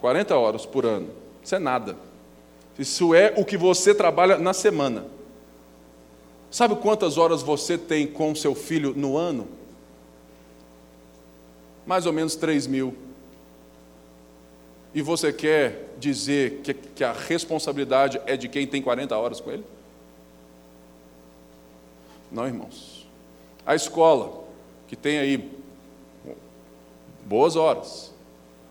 40 0.00 0.36
horas 0.36 0.66
por 0.66 0.84
ano. 0.84 1.10
Isso 1.42 1.54
é 1.54 1.58
nada. 1.58 1.96
Isso 2.78 3.14
é 3.14 3.34
o 3.36 3.44
que 3.44 3.56
você 3.56 3.94
trabalha 3.94 4.38
na 4.38 4.52
semana. 4.52 5.06
Sabe 6.50 6.76
quantas 6.76 7.18
horas 7.18 7.42
você 7.42 7.78
tem 7.78 8.06
com 8.06 8.34
seu 8.34 8.54
filho 8.54 8.92
no 8.96 9.16
ano? 9.16 9.48
Mais 11.86 12.04
ou 12.04 12.12
menos 12.12 12.34
3 12.36 12.66
mil. 12.66 12.96
E 14.94 15.00
você 15.00 15.32
quer 15.32 15.94
dizer 15.98 16.60
que, 16.62 16.74
que 16.74 17.04
a 17.04 17.12
responsabilidade 17.12 18.20
é 18.26 18.36
de 18.36 18.48
quem 18.48 18.66
tem 18.66 18.82
40 18.82 19.16
horas 19.16 19.40
com 19.40 19.50
ele? 19.50 19.64
Não, 22.30 22.46
irmãos. 22.46 23.06
A 23.64 23.74
escola, 23.74 24.44
que 24.88 24.96
tem 24.96 25.18
aí 25.18 25.50
boas 27.24 27.56
horas, 27.56 28.12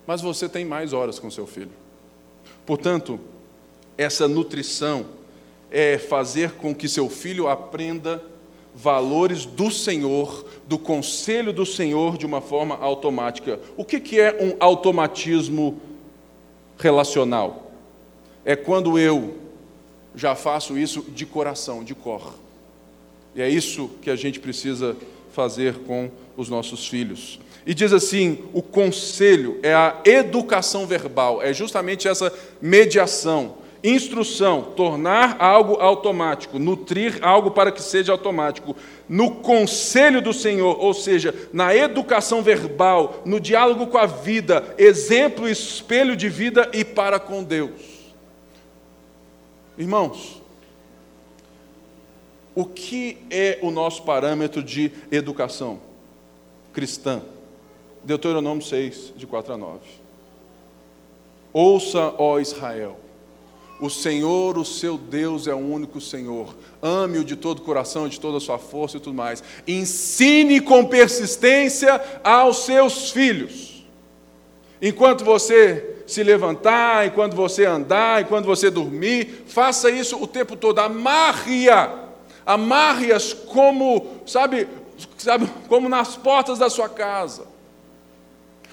mas 0.05 0.21
você 0.21 0.49
tem 0.49 0.65
mais 0.65 0.93
horas 0.93 1.17
com 1.17 1.31
seu 1.31 1.47
filho. 1.47 1.71
Portanto, 2.65 3.19
essa 3.97 4.27
nutrição 4.27 5.05
é 5.69 5.97
fazer 5.97 6.51
com 6.51 6.75
que 6.75 6.87
seu 6.87 7.09
filho 7.09 7.47
aprenda 7.47 8.23
valores 8.73 9.45
do 9.45 9.69
Senhor, 9.69 10.45
do 10.67 10.77
conselho 10.77 11.51
do 11.51 11.65
Senhor 11.65 12.17
de 12.17 12.25
uma 12.25 12.41
forma 12.41 12.75
automática. 12.75 13.59
O 13.75 13.83
que, 13.83 13.99
que 13.99 14.19
é 14.19 14.37
um 14.41 14.55
automatismo 14.59 15.79
relacional? 16.81 17.71
É 18.43 18.55
quando 18.55 18.97
eu 18.97 19.37
já 20.15 20.35
faço 20.35 20.77
isso 20.77 21.03
de 21.03 21.25
coração, 21.25 21.83
de 21.83 21.95
cor. 21.95 22.33
E 23.35 23.41
é 23.41 23.47
isso 23.47 23.89
que 24.01 24.09
a 24.09 24.15
gente 24.15 24.39
precisa 24.39 24.97
fazer 25.31 25.75
com 25.85 26.09
os 26.35 26.49
nossos 26.49 26.87
filhos. 26.87 27.39
E 27.65 27.73
diz 27.73 27.93
assim: 27.93 28.39
o 28.51 28.61
conselho 28.61 29.59
é 29.63 29.73
a 29.73 30.01
educação 30.03 30.85
verbal, 30.85 31.41
é 31.41 31.53
justamente 31.53 32.07
essa 32.07 32.33
mediação 32.61 33.61
Instrução, 33.83 34.61
tornar 34.75 35.37
algo 35.39 35.73
automático, 35.81 36.59
nutrir 36.59 37.17
algo 37.23 37.49
para 37.49 37.71
que 37.71 37.81
seja 37.81 38.11
automático. 38.11 38.75
No 39.11 39.29
conselho 39.29 40.21
do 40.21 40.33
Senhor, 40.33 40.81
ou 40.81 40.93
seja, 40.93 41.35
na 41.51 41.75
educação 41.75 42.41
verbal, 42.41 43.21
no 43.25 43.41
diálogo 43.41 43.87
com 43.87 43.97
a 43.97 44.05
vida, 44.05 44.73
exemplo 44.77 45.49
e 45.49 45.51
espelho 45.51 46.15
de 46.15 46.29
vida 46.29 46.71
e 46.73 46.85
para 46.85 47.19
com 47.19 47.43
Deus. 47.43 47.81
Irmãos, 49.77 50.41
o 52.55 52.63
que 52.63 53.17
é 53.29 53.59
o 53.61 53.69
nosso 53.69 54.03
parâmetro 54.03 54.63
de 54.63 54.93
educação 55.11 55.81
cristã? 56.71 57.21
Deuteronômio 58.05 58.63
6, 58.63 59.11
de 59.17 59.27
4 59.27 59.55
a 59.55 59.57
9. 59.57 59.79
Ouça, 61.51 62.15
ó 62.17 62.39
Israel 62.39 62.97
o 63.81 63.89
Senhor, 63.89 64.59
o 64.59 64.63
seu 64.63 64.95
Deus, 64.95 65.47
é 65.47 65.55
o 65.55 65.57
único 65.57 65.99
Senhor. 65.99 66.55
Ame-o 66.79 67.23
de 67.23 67.35
todo 67.35 67.59
o 67.59 67.63
coração, 67.63 68.07
de 68.07 68.19
toda 68.19 68.37
a 68.37 68.39
sua 68.39 68.59
força 68.59 68.97
e 68.97 68.99
tudo 68.99 69.15
mais. 69.15 69.43
Ensine 69.67 70.61
com 70.61 70.85
persistência 70.85 71.99
aos 72.23 72.57
seus 72.57 73.09
filhos. 73.09 73.83
Enquanto 74.79 75.25
você 75.25 76.03
se 76.05 76.21
levantar, 76.21 77.07
enquanto 77.07 77.35
você 77.35 77.65
andar, 77.65 78.21
enquanto 78.21 78.45
você 78.45 78.69
dormir, 78.69 79.45
faça 79.47 79.89
isso 79.89 80.15
o 80.21 80.27
tempo 80.27 80.55
todo. 80.55 80.77
Amarre-a. 80.77 82.09
Amarre-as 82.45 83.33
como, 83.33 84.21
sabe, 84.27 84.67
sabe, 85.17 85.49
como 85.67 85.89
nas 85.89 86.15
portas 86.15 86.59
da 86.59 86.69
sua 86.69 86.87
casa. 86.87 87.47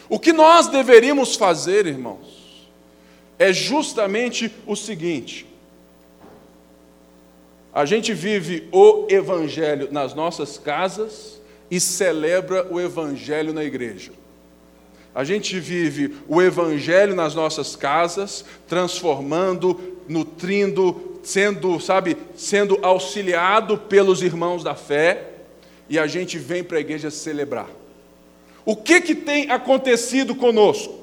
O 0.07 0.19
que 0.19 0.35
nós 0.35 0.67
deveríamos 0.67 1.35
fazer, 1.35 1.87
irmãos? 1.87 2.38
É 3.39 3.53
justamente 3.53 4.53
o 4.67 4.75
seguinte: 4.75 5.47
a 7.73 7.85
gente 7.85 8.13
vive 8.13 8.69
o 8.73 9.07
Evangelho 9.09 9.89
nas 9.93 10.15
nossas 10.15 10.59
casas 10.59 11.41
e 11.71 11.79
celebra 11.79 12.67
o 12.73 12.81
Evangelho 12.81 13.53
na 13.53 13.63
igreja. 13.63 14.11
A 15.15 15.25
gente 15.25 15.59
vive 15.59 16.17
o 16.27 16.41
Evangelho 16.41 17.15
nas 17.15 17.35
nossas 17.35 17.77
casas, 17.77 18.45
transformando, 18.67 19.97
nutrindo, 20.09 21.21
sendo, 21.23 21.79
sabe, 21.81 22.17
sendo 22.37 22.79
auxiliado 22.83 23.79
pelos 23.79 24.23
irmãos 24.23 24.63
da 24.63 24.75
fé, 24.75 25.31
e 25.89 25.99
a 25.99 26.07
gente 26.07 26.39
vem 26.39 26.63
para 26.63 26.79
a 26.79 26.81
igreja 26.81 27.11
celebrar. 27.11 27.69
O 28.65 28.77
que, 28.77 29.01
que 29.01 29.15
tem 29.15 29.51
acontecido 29.51 30.35
conosco? 30.35 30.99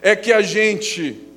É 0.00 0.14
que 0.14 0.32
a 0.32 0.40
gente 0.40 1.31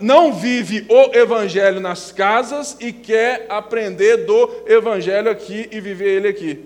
não 0.00 0.32
vive 0.32 0.84
o 0.88 1.16
evangelho 1.16 1.80
nas 1.80 2.10
casas 2.10 2.76
e 2.80 2.92
quer 2.92 3.46
aprender 3.48 4.24
do 4.26 4.50
evangelho 4.66 5.30
aqui 5.30 5.68
e 5.70 5.80
viver 5.80 6.16
ele 6.16 6.28
aqui. 6.28 6.64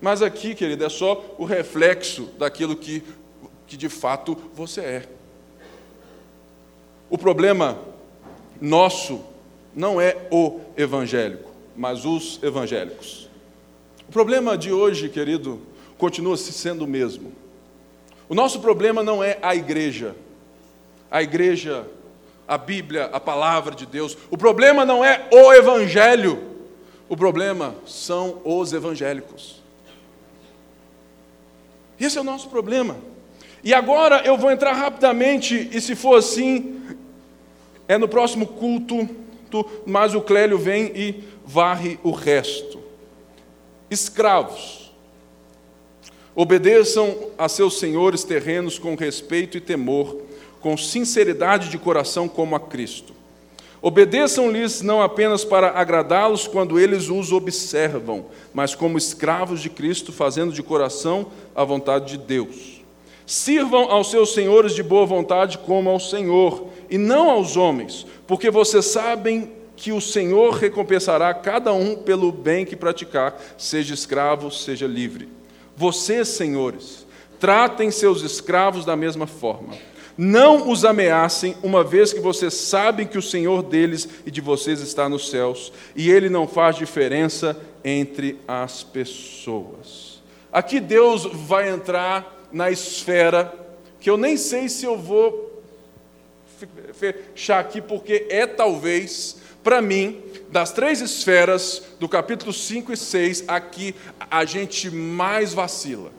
Mas 0.00 0.20
aqui, 0.20 0.54
querido, 0.54 0.84
é 0.84 0.88
só 0.90 1.34
o 1.38 1.44
reflexo 1.44 2.28
daquilo 2.38 2.76
que, 2.76 3.02
que 3.66 3.76
de 3.76 3.88
fato 3.88 4.36
você 4.52 4.80
é. 4.82 5.08
O 7.08 7.16
problema 7.16 7.78
nosso 8.60 9.24
não 9.74 10.00
é 10.00 10.16
o 10.30 10.60
evangélico, 10.76 11.50
mas 11.74 12.04
os 12.04 12.38
evangélicos. 12.42 13.30
O 14.08 14.12
problema 14.12 14.58
de 14.58 14.70
hoje, 14.72 15.08
querido, 15.08 15.60
continua 15.96 16.36
sendo 16.36 16.84
o 16.84 16.88
mesmo. 16.88 17.32
O 18.28 18.34
nosso 18.34 18.60
problema 18.60 19.02
não 19.02 19.22
é 19.22 19.38
a 19.42 19.54
igreja, 19.54 20.14
a 21.10 21.22
igreja, 21.22 21.86
a 22.46 22.58
Bíblia, 22.58 23.06
a 23.06 23.20
palavra 23.20 23.74
de 23.74 23.86
Deus. 23.86 24.16
O 24.30 24.36
problema 24.36 24.84
não 24.84 25.04
é 25.04 25.28
o 25.32 25.52
Evangelho, 25.52 26.54
o 27.08 27.16
problema 27.16 27.74
são 27.86 28.40
os 28.44 28.72
evangélicos. 28.72 29.62
Esse 31.98 32.18
é 32.18 32.20
o 32.20 32.24
nosso 32.24 32.48
problema. 32.48 32.96
E 33.62 33.72
agora 33.72 34.22
eu 34.24 34.36
vou 34.36 34.50
entrar 34.50 34.72
rapidamente, 34.72 35.70
e 35.72 35.80
se 35.80 35.94
for 35.94 36.18
assim, 36.18 36.82
é 37.88 37.96
no 37.96 38.08
próximo 38.08 38.46
culto, 38.46 39.08
mas 39.86 40.14
o 40.14 40.20
Clélio 40.20 40.58
vem 40.58 40.92
e 40.94 41.24
varre 41.44 41.98
o 42.02 42.10
resto. 42.10 42.82
Escravos, 43.90 44.92
obedeçam 46.34 47.30
a 47.38 47.48
seus 47.48 47.78
senhores 47.78 48.24
terrenos 48.24 48.78
com 48.78 48.94
respeito 48.96 49.56
e 49.56 49.60
temor 49.60 50.23
com 50.64 50.78
sinceridade 50.78 51.68
de 51.68 51.76
coração 51.76 52.26
como 52.26 52.56
a 52.56 52.60
Cristo. 52.60 53.12
Obedeçam-lhes 53.82 54.80
não 54.80 55.02
apenas 55.02 55.44
para 55.44 55.78
agradá-los 55.78 56.48
quando 56.48 56.80
eles 56.80 57.10
os 57.10 57.32
observam, 57.32 58.24
mas 58.54 58.74
como 58.74 58.96
escravos 58.96 59.60
de 59.60 59.68
Cristo, 59.68 60.10
fazendo 60.10 60.54
de 60.54 60.62
coração 60.62 61.26
a 61.54 61.62
vontade 61.64 62.16
de 62.16 62.24
Deus. 62.24 62.82
Sirvam 63.26 63.90
aos 63.90 64.10
seus 64.10 64.32
senhores 64.32 64.74
de 64.74 64.82
boa 64.82 65.04
vontade 65.04 65.58
como 65.58 65.90
ao 65.90 66.00
Senhor, 66.00 66.68
e 66.88 66.96
não 66.96 67.28
aos 67.28 67.58
homens, 67.58 68.06
porque 68.26 68.50
vocês 68.50 68.86
sabem 68.86 69.52
que 69.76 69.92
o 69.92 70.00
Senhor 70.00 70.54
recompensará 70.54 71.34
cada 71.34 71.74
um 71.74 71.94
pelo 71.94 72.32
bem 72.32 72.64
que 72.64 72.74
praticar, 72.74 73.38
seja 73.58 73.92
escravo, 73.92 74.50
seja 74.50 74.86
livre. 74.86 75.28
Vocês, 75.76 76.28
senhores, 76.28 77.03
tratem 77.38 77.90
seus 77.90 78.22
escravos 78.22 78.84
da 78.84 78.96
mesma 78.96 79.26
forma 79.26 79.74
não 80.16 80.70
os 80.70 80.84
ameacem, 80.84 81.56
uma 81.62 81.82
vez 81.82 82.12
que 82.12 82.20
vocês 82.20 82.54
sabem 82.54 83.06
que 83.06 83.18
o 83.18 83.22
Senhor 83.22 83.62
deles 83.62 84.08
e 84.24 84.30
de 84.30 84.40
vocês 84.40 84.80
está 84.80 85.08
nos 85.08 85.28
céus, 85.28 85.72
e 85.94 86.10
ele 86.10 86.28
não 86.28 86.46
faz 86.46 86.76
diferença 86.76 87.60
entre 87.84 88.38
as 88.46 88.82
pessoas. 88.82 90.22
Aqui 90.52 90.78
Deus 90.78 91.24
vai 91.24 91.68
entrar 91.68 92.46
na 92.52 92.70
esfera 92.70 93.52
que 94.00 94.08
eu 94.08 94.16
nem 94.16 94.36
sei 94.36 94.68
se 94.68 94.84
eu 94.84 94.96
vou 94.96 95.62
fechar 96.92 97.58
aqui, 97.58 97.80
porque 97.80 98.26
é 98.30 98.46
talvez, 98.46 99.38
para 99.64 99.82
mim, 99.82 100.22
das 100.50 100.70
três 100.70 101.00
esferas 101.00 101.82
do 101.98 102.08
capítulo 102.08 102.52
5 102.52 102.92
e 102.92 102.96
6, 102.96 103.44
aqui 103.48 103.94
a 104.30 104.44
gente 104.44 104.90
mais 104.90 105.52
vacila. 105.52 106.12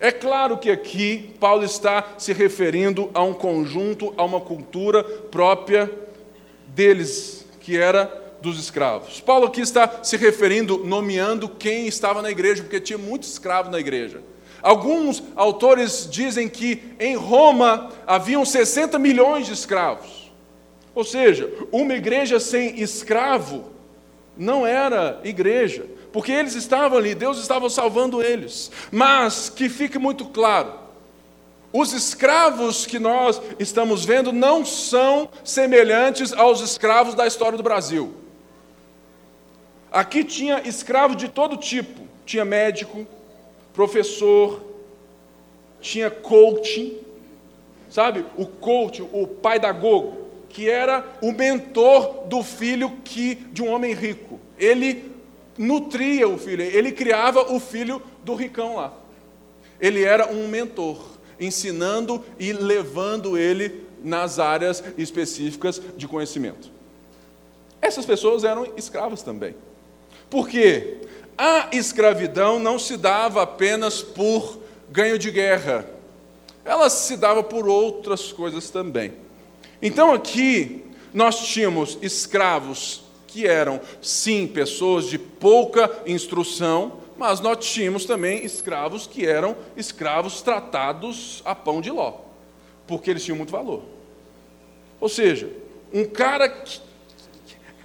É 0.00 0.10
claro 0.10 0.56
que 0.56 0.70
aqui 0.70 1.34
Paulo 1.38 1.62
está 1.62 2.14
se 2.16 2.32
referindo 2.32 3.10
a 3.12 3.22
um 3.22 3.34
conjunto, 3.34 4.14
a 4.16 4.24
uma 4.24 4.40
cultura 4.40 5.04
própria 5.04 5.92
deles, 6.68 7.46
que 7.60 7.76
era 7.76 8.06
dos 8.40 8.58
escravos. 8.58 9.20
Paulo 9.20 9.46
aqui 9.46 9.60
está 9.60 10.02
se 10.02 10.16
referindo, 10.16 10.78
nomeando 10.86 11.50
quem 11.50 11.86
estava 11.86 12.22
na 12.22 12.30
igreja, 12.30 12.62
porque 12.62 12.80
tinha 12.80 12.98
muitos 12.98 13.30
escravos 13.30 13.70
na 13.70 13.78
igreja. 13.78 14.22
Alguns 14.62 15.22
autores 15.36 16.08
dizem 16.10 16.48
que 16.48 16.82
em 16.98 17.14
Roma 17.14 17.90
haviam 18.06 18.42
60 18.42 18.98
milhões 18.98 19.46
de 19.46 19.52
escravos. 19.52 20.32
Ou 20.94 21.04
seja, 21.04 21.52
uma 21.70 21.92
igreja 21.92 22.40
sem 22.40 22.80
escravo 22.80 23.64
não 24.34 24.66
era 24.66 25.20
igreja 25.24 25.84
porque 26.12 26.32
eles 26.32 26.54
estavam 26.54 26.98
ali, 26.98 27.14
Deus 27.14 27.38
estava 27.38 27.70
salvando 27.70 28.22
eles. 28.22 28.70
Mas 28.90 29.48
que 29.48 29.68
fique 29.68 29.98
muito 29.98 30.26
claro: 30.26 30.72
os 31.72 31.92
escravos 31.92 32.84
que 32.84 32.98
nós 32.98 33.40
estamos 33.58 34.04
vendo 34.04 34.32
não 34.32 34.64
são 34.64 35.28
semelhantes 35.44 36.32
aos 36.32 36.60
escravos 36.60 37.14
da 37.14 37.26
história 37.26 37.56
do 37.56 37.62
Brasil. 37.62 38.14
Aqui 39.92 40.24
tinha 40.24 40.62
escravo 40.66 41.14
de 41.14 41.28
todo 41.28 41.56
tipo: 41.56 42.02
tinha 42.26 42.44
médico, 42.44 43.06
professor, 43.72 44.60
tinha 45.80 46.10
coaching, 46.10 46.98
sabe? 47.88 48.24
O 48.36 48.46
coach, 48.46 49.02
o 49.02 49.26
pai 49.26 49.60
da 49.60 49.70
Gogo, 49.70 50.26
que 50.48 50.68
era 50.68 51.04
o 51.22 51.30
mentor 51.32 52.24
do 52.26 52.42
filho 52.42 52.98
que 53.04 53.36
de 53.52 53.62
um 53.62 53.70
homem 53.70 53.94
rico. 53.94 54.40
Ele 54.58 55.10
nutria 55.60 56.26
o 56.26 56.38
filho, 56.38 56.62
ele 56.62 56.90
criava 56.90 57.52
o 57.52 57.60
filho 57.60 58.02
do 58.24 58.34
ricão 58.34 58.76
lá. 58.76 58.94
Ele 59.78 60.02
era 60.02 60.32
um 60.32 60.48
mentor, 60.48 60.98
ensinando 61.38 62.24
e 62.38 62.50
levando 62.50 63.36
ele 63.36 63.84
nas 64.02 64.38
áreas 64.38 64.82
específicas 64.96 65.80
de 65.98 66.08
conhecimento. 66.08 66.70
Essas 67.82 68.06
pessoas 68.06 68.42
eram 68.42 68.72
escravas 68.74 69.22
também. 69.22 69.54
Por 70.30 70.48
quê? 70.48 70.96
A 71.36 71.68
escravidão 71.72 72.58
não 72.58 72.78
se 72.78 72.96
dava 72.96 73.42
apenas 73.42 74.02
por 74.02 74.58
ganho 74.90 75.18
de 75.18 75.30
guerra, 75.30 75.86
ela 76.64 76.88
se 76.88 77.18
dava 77.18 77.42
por 77.42 77.68
outras 77.68 78.32
coisas 78.32 78.70
também. 78.70 79.12
Então 79.82 80.12
aqui 80.12 80.84
nós 81.12 81.38
tínhamos 81.48 81.98
escravos 82.00 83.09
que 83.30 83.46
eram, 83.46 83.80
sim, 84.02 84.46
pessoas 84.46 85.06
de 85.06 85.18
pouca 85.18 85.90
instrução, 86.06 87.00
mas 87.16 87.38
nós 87.40 87.64
tínhamos 87.64 88.04
também 88.04 88.44
escravos 88.44 89.06
que 89.06 89.26
eram 89.26 89.56
escravos 89.76 90.42
tratados 90.42 91.42
a 91.44 91.54
pão 91.54 91.80
de 91.80 91.90
ló, 91.90 92.14
porque 92.86 93.10
eles 93.10 93.24
tinham 93.24 93.36
muito 93.36 93.52
valor. 93.52 93.82
Ou 95.00 95.08
seja, 95.08 95.50
um 95.92 96.04
cara 96.04 96.48
que, 96.48 96.80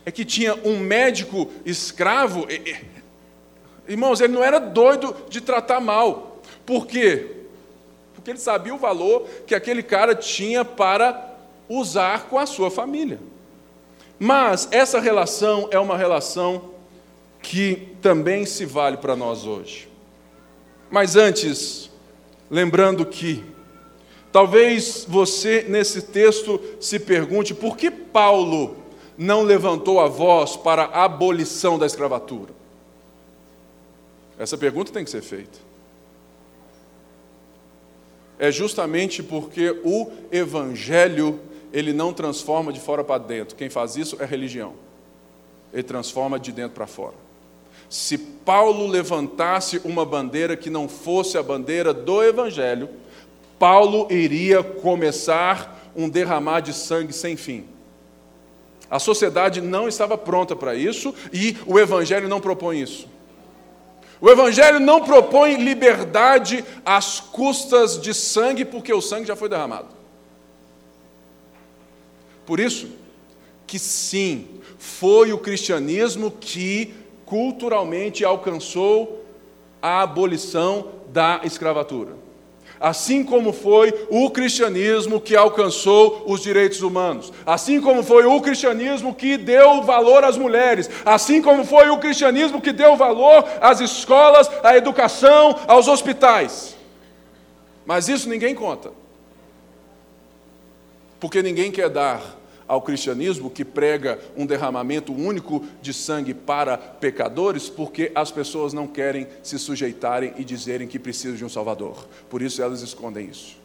é 0.06 0.12
que 0.12 0.26
tinha 0.26 0.56
um 0.66 0.80
médico 0.80 1.52
escravo, 1.64 2.48
irmãos, 3.88 4.20
ele 4.20 4.34
não 4.34 4.44
era 4.44 4.60
doido 4.60 5.16
de 5.30 5.42
tratar 5.42 5.80
mal. 5.80 6.42
Por 6.66 6.88
quê? 6.88 7.44
Porque 8.16 8.32
ele 8.32 8.40
sabia 8.40 8.74
o 8.74 8.80
valor 8.80 9.28
que 9.46 9.54
aquele 9.54 9.84
cara 9.84 10.16
tinha 10.16 10.66
para 10.66 11.36
usar 11.70 12.28
com 12.28 12.40
a 12.40 12.46
sua 12.46 12.72
família. 12.72 13.20
Mas 14.20 14.68
essa 14.72 15.00
relação 15.00 15.68
é 15.72 15.80
uma 15.80 15.98
relação 15.98 16.72
que 17.42 17.96
também 18.02 18.46
se 18.46 18.66
vale 18.66 18.98
para 18.98 19.16
nós 19.16 19.46
hoje. 19.46 19.90
Mas 20.90 21.16
antes, 21.16 21.90
lembrando 22.50 23.06
que 23.06 23.44
talvez 24.32 25.06
você 25.08 25.66
nesse 25.68 26.02
texto 26.02 26.60
se 26.80 27.00
pergunte 27.00 27.54
por 27.54 27.78
que 27.78 27.92
Paulo 27.92 28.78
não 29.18 29.44
levantou 29.44 30.00
a 30.00 30.08
voz 30.08 30.56
para 30.56 30.84
a 30.86 31.06
abolição 31.06 31.78
da 31.78 31.86
escravatura. 31.86 32.54
Essa 34.38 34.58
pergunta 34.58 34.92
tem 34.92 35.04
que 35.04 35.10
ser 35.10 35.22
feita. 35.22 35.60
É 38.38 38.52
justamente 38.52 39.24
porque 39.24 39.70
o 39.84 40.12
evangelho 40.32 41.40
ele 41.76 41.92
não 41.92 42.14
transforma 42.14 42.72
de 42.72 42.80
fora 42.80 43.04
para 43.04 43.18
dentro. 43.18 43.54
Quem 43.54 43.70
faz 43.70 43.98
isso 43.98 44.16
é 44.22 44.26
religião. 44.26 44.76
Ele 45.74 45.84
transforma 45.84 46.40
de 46.40 46.54
dentro 46.54 46.74
para 46.74 46.88
fora. 46.88 47.16
Se 47.90 48.18
Paulo 48.18 48.88
levantasse 48.88 49.82
uma 49.84 50.06
bandeira 50.06 50.56
que 50.56 50.70
não 50.70 50.88
fosse 50.88 51.38
a 51.38 51.44
bandeira 51.44 51.94
do 51.94 52.24
Evangelho, 52.24 52.88
Paulo 53.60 54.08
iria 54.10 54.64
começar 54.64 55.92
um 55.94 56.08
derramar 56.08 56.62
de 56.62 56.72
sangue 56.72 57.12
sem 57.12 57.36
fim. 57.36 57.66
A 58.90 58.98
sociedade 58.98 59.60
não 59.60 59.90
estava 59.90 60.18
pronta 60.18 60.56
para 60.56 60.76
isso 60.76 61.14
e 61.34 61.58
o 61.66 61.78
Evangelho 61.78 62.30
não 62.30 62.40
propõe 62.40 62.80
isso. 62.80 63.06
O 64.22 64.30
Evangelho 64.30 64.80
não 64.80 65.04
propõe 65.04 65.56
liberdade 65.56 66.64
às 66.86 67.20
custas 67.20 68.00
de 68.00 68.14
sangue, 68.14 68.64
porque 68.64 68.94
o 68.94 69.02
sangue 69.02 69.28
já 69.28 69.36
foi 69.36 69.50
derramado. 69.50 69.95
Por 72.46 72.60
isso 72.60 72.88
que 73.66 73.80
sim, 73.80 74.48
foi 74.78 75.34
o 75.34 75.38
cristianismo 75.38 76.30
que 76.30 76.94
culturalmente 77.26 78.24
alcançou 78.24 79.26
a 79.82 80.02
abolição 80.04 80.88
da 81.08 81.42
escravatura. 81.44 82.14
Assim 82.80 83.24
como 83.24 83.52
foi 83.52 84.08
o 84.10 84.30
cristianismo 84.30 85.20
que 85.20 85.36
alcançou 85.36 86.24
os 86.28 86.42
direitos 86.42 86.82
humanos, 86.82 87.34
assim 87.46 87.82
como 87.82 88.04
foi 88.04 88.26
o 88.26 88.42
cristianismo 88.42 89.16
que 89.16 89.38
deu 89.38 89.82
valor 89.82 90.24
às 90.24 90.38
mulheres, 90.38 90.90
assim 91.06 91.42
como 91.42 91.64
foi 91.64 91.90
o 91.90 91.98
cristianismo 91.98 92.62
que 92.62 92.74
deu 92.74 92.96
valor 92.96 93.46
às 93.62 93.80
escolas, 93.80 94.50
à 94.64 94.76
educação, 94.76 95.56
aos 95.68 95.88
hospitais. 95.88 96.76
Mas 97.86 98.08
isso 98.08 98.30
ninguém 98.30 98.54
conta 98.54 98.92
porque 101.26 101.42
ninguém 101.42 101.72
quer 101.72 101.90
dar 101.90 102.35
ao 102.68 102.82
cristianismo 102.82 103.50
que 103.50 103.64
prega 103.64 104.20
um 104.36 104.46
derramamento 104.46 105.14
único 105.14 105.64
de 105.82 105.94
sangue 105.94 106.34
para 106.34 106.78
pecadores, 106.78 107.70
porque 107.70 108.12
as 108.16 108.32
pessoas 108.32 108.74
não 108.74 108.88
querem 108.88 109.28
se 109.44 109.60
sujeitarem 109.60 110.34
e 110.38 110.44
dizerem 110.44 110.88
que 110.88 111.00
precisam 111.00 111.36
de 111.36 111.46
um 111.46 111.50
Salvador. 111.50 112.08
Por 112.30 112.42
isso 112.42 112.62
elas 112.62 112.82
escondem 112.82 113.30
isso. 113.30 113.58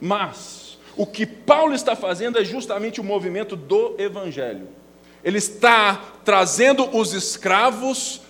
Mas 0.00 0.78
o 0.96 1.06
que 1.06 1.24
Paulo 1.24 1.74
está 1.74 1.96
fazendo 1.96 2.38
é 2.38 2.44
justamente 2.44 3.00
o 3.00 3.04
movimento 3.04 3.56
do 3.56 3.94
Evangelho. 3.98 4.68
Ele 5.24 5.38
está 5.38 6.00
trazendo 6.24 6.96
os 6.96 7.14
escravos 7.14 8.20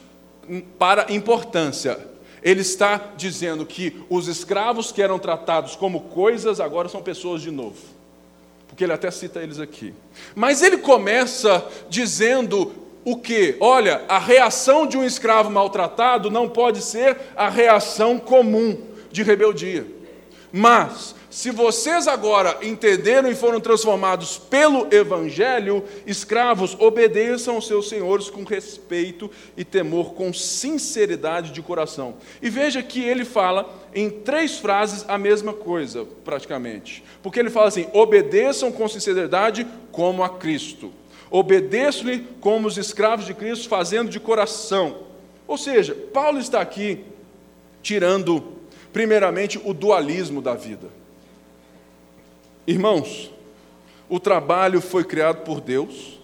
para 0.78 1.12
importância. 1.12 1.98
Ele 2.42 2.60
está 2.60 3.12
dizendo 3.16 3.64
que 3.64 4.04
os 4.10 4.28
escravos 4.28 4.92
que 4.92 5.02
eram 5.02 5.18
tratados 5.18 5.74
como 5.74 6.02
coisas 6.02 6.60
agora 6.60 6.88
são 6.88 7.02
pessoas 7.02 7.40
de 7.40 7.50
novo 7.50 8.01
porque 8.72 8.84
ele 8.84 8.92
até 8.94 9.10
cita 9.10 9.42
eles 9.42 9.60
aqui. 9.60 9.92
Mas 10.34 10.62
ele 10.62 10.78
começa 10.78 11.62
dizendo 11.90 12.72
o 13.04 13.18
que? 13.18 13.54
Olha, 13.60 14.00
a 14.08 14.18
reação 14.18 14.86
de 14.86 14.96
um 14.96 15.04
escravo 15.04 15.50
maltratado 15.50 16.30
não 16.30 16.48
pode 16.48 16.80
ser 16.80 17.18
a 17.36 17.50
reação 17.50 18.18
comum 18.18 18.80
de 19.10 19.22
rebeldia. 19.22 19.86
Mas, 20.50 21.14
se 21.32 21.50
vocês 21.50 22.06
agora 22.06 22.58
entenderam 22.60 23.30
e 23.30 23.34
foram 23.34 23.58
transformados 23.58 24.36
pelo 24.36 24.86
Evangelho, 24.94 25.82
escravos, 26.06 26.76
obedeçam 26.78 27.54
aos 27.54 27.66
seus 27.66 27.88
senhores 27.88 28.28
com 28.28 28.44
respeito 28.44 29.30
e 29.56 29.64
temor, 29.64 30.12
com 30.12 30.30
sinceridade 30.30 31.50
de 31.50 31.62
coração. 31.62 32.16
E 32.42 32.50
veja 32.50 32.82
que 32.82 33.02
ele 33.02 33.24
fala 33.24 33.74
em 33.94 34.10
três 34.10 34.58
frases 34.58 35.06
a 35.08 35.16
mesma 35.16 35.54
coisa, 35.54 36.06
praticamente. 36.22 37.02
Porque 37.22 37.40
ele 37.40 37.48
fala 37.48 37.68
assim: 37.68 37.86
obedeçam 37.94 38.70
com 38.70 38.86
sinceridade 38.86 39.66
como 39.90 40.22
a 40.22 40.28
Cristo. 40.28 40.92
Obedeçam-lhe 41.30 42.28
como 42.42 42.68
os 42.68 42.76
escravos 42.76 43.24
de 43.24 43.32
Cristo, 43.32 43.70
fazendo 43.70 44.10
de 44.10 44.20
coração. 44.20 44.98
Ou 45.48 45.56
seja, 45.56 45.94
Paulo 46.12 46.38
está 46.38 46.60
aqui 46.60 47.06
tirando 47.82 48.60
primeiramente, 48.92 49.60
o 49.64 49.72
dualismo 49.72 50.42
da 50.42 50.54
vida. 50.54 51.01
Irmãos, 52.66 53.30
o 54.08 54.20
trabalho 54.20 54.80
foi 54.80 55.04
criado 55.04 55.44
por 55.44 55.60
Deus, 55.60 56.20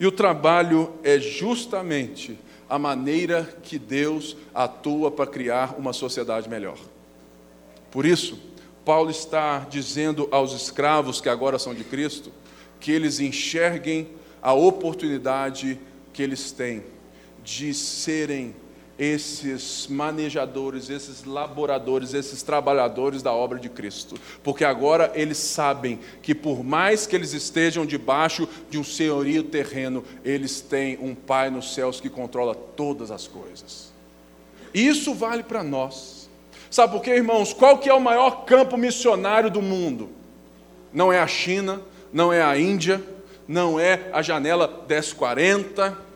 e 0.00 0.06
o 0.06 0.12
trabalho 0.12 0.92
é 1.02 1.18
justamente 1.18 2.38
a 2.68 2.78
maneira 2.78 3.44
que 3.62 3.78
Deus 3.78 4.36
atua 4.54 5.10
para 5.10 5.26
criar 5.26 5.76
uma 5.78 5.92
sociedade 5.92 6.48
melhor. 6.48 6.78
Por 7.90 8.04
isso, 8.04 8.38
Paulo 8.84 9.10
está 9.10 9.60
dizendo 9.70 10.28
aos 10.30 10.52
escravos 10.52 11.20
que 11.20 11.28
agora 11.28 11.58
são 11.58 11.74
de 11.74 11.84
Cristo 11.84 12.30
que 12.80 12.92
eles 12.92 13.18
enxerguem 13.18 14.08
a 14.40 14.52
oportunidade 14.52 15.78
que 16.12 16.22
eles 16.22 16.52
têm 16.52 16.82
de 17.42 17.74
serem 17.74 18.54
esses 18.98 19.86
manejadores, 19.88 20.90
esses 20.90 21.24
laboradores, 21.24 22.14
esses 22.14 22.42
trabalhadores 22.42 23.22
da 23.22 23.32
obra 23.32 23.58
de 23.58 23.68
Cristo, 23.68 24.16
porque 24.42 24.64
agora 24.64 25.12
eles 25.14 25.38
sabem 25.38 26.00
que 26.20 26.34
por 26.34 26.64
mais 26.64 27.06
que 27.06 27.14
eles 27.14 27.32
estejam 27.32 27.86
debaixo 27.86 28.48
de 28.68 28.76
um 28.76 28.82
senhorio 28.82 29.44
terreno, 29.44 30.04
eles 30.24 30.60
têm 30.60 30.98
um 31.00 31.14
Pai 31.14 31.48
nos 31.48 31.74
céus 31.74 32.00
que 32.00 32.10
controla 32.10 32.54
todas 32.54 33.10
as 33.10 33.28
coisas. 33.28 33.92
Isso 34.74 35.14
vale 35.14 35.42
para 35.42 35.62
nós. 35.62 36.28
Sabe 36.70 36.92
por 36.92 37.02
quê, 37.02 37.12
irmãos? 37.12 37.52
Qual 37.52 37.78
que 37.78 37.88
é 37.88 37.94
o 37.94 38.00
maior 38.00 38.44
campo 38.44 38.76
missionário 38.76 39.50
do 39.50 39.62
mundo? 39.62 40.10
Não 40.92 41.12
é 41.12 41.20
a 41.20 41.26
China, 41.26 41.80
não 42.12 42.32
é 42.32 42.42
a 42.42 42.58
Índia, 42.58 43.02
não 43.46 43.78
é 43.78 44.10
a 44.12 44.20
janela 44.22 44.84
1040, 44.88 46.07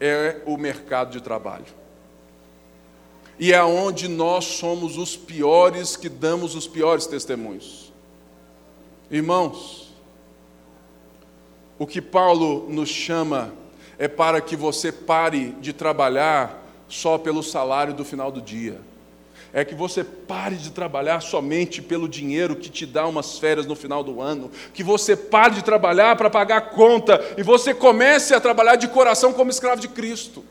é 0.00 0.42
o 0.46 0.56
mercado 0.56 1.12
de 1.12 1.20
trabalho. 1.20 1.66
E 3.38 3.52
é 3.52 3.62
onde 3.64 4.08
nós 4.08 4.44
somos 4.44 4.96
os 4.96 5.16
piores 5.16 5.96
que 5.96 6.08
damos 6.08 6.54
os 6.54 6.68
piores 6.68 7.06
testemunhos. 7.06 7.92
Irmãos, 9.10 9.92
o 11.78 11.86
que 11.86 12.00
Paulo 12.00 12.66
nos 12.68 12.88
chama 12.88 13.52
é 13.98 14.06
para 14.06 14.40
que 14.40 14.56
você 14.56 14.92
pare 14.92 15.50
de 15.60 15.72
trabalhar 15.72 16.62
só 16.88 17.18
pelo 17.18 17.42
salário 17.42 17.92
do 17.92 18.04
final 18.04 18.30
do 18.30 18.40
dia. 18.40 18.80
É 19.54 19.64
que 19.64 19.74
você 19.74 20.02
pare 20.02 20.56
de 20.56 20.72
trabalhar 20.72 21.20
somente 21.20 21.80
pelo 21.80 22.08
dinheiro 22.08 22.56
que 22.56 22.68
te 22.68 22.84
dá 22.84 23.06
umas 23.06 23.38
férias 23.38 23.66
no 23.66 23.76
final 23.76 24.02
do 24.02 24.20
ano, 24.20 24.50
que 24.74 24.82
você 24.82 25.14
pare 25.16 25.54
de 25.54 25.62
trabalhar 25.62 26.16
para 26.16 26.28
pagar 26.28 26.70
conta 26.70 27.24
e 27.38 27.42
você 27.44 27.72
comece 27.72 28.34
a 28.34 28.40
trabalhar 28.40 28.74
de 28.74 28.88
coração 28.88 29.32
como 29.32 29.52
escravo 29.52 29.80
de 29.80 29.86
Cristo. 29.86 30.44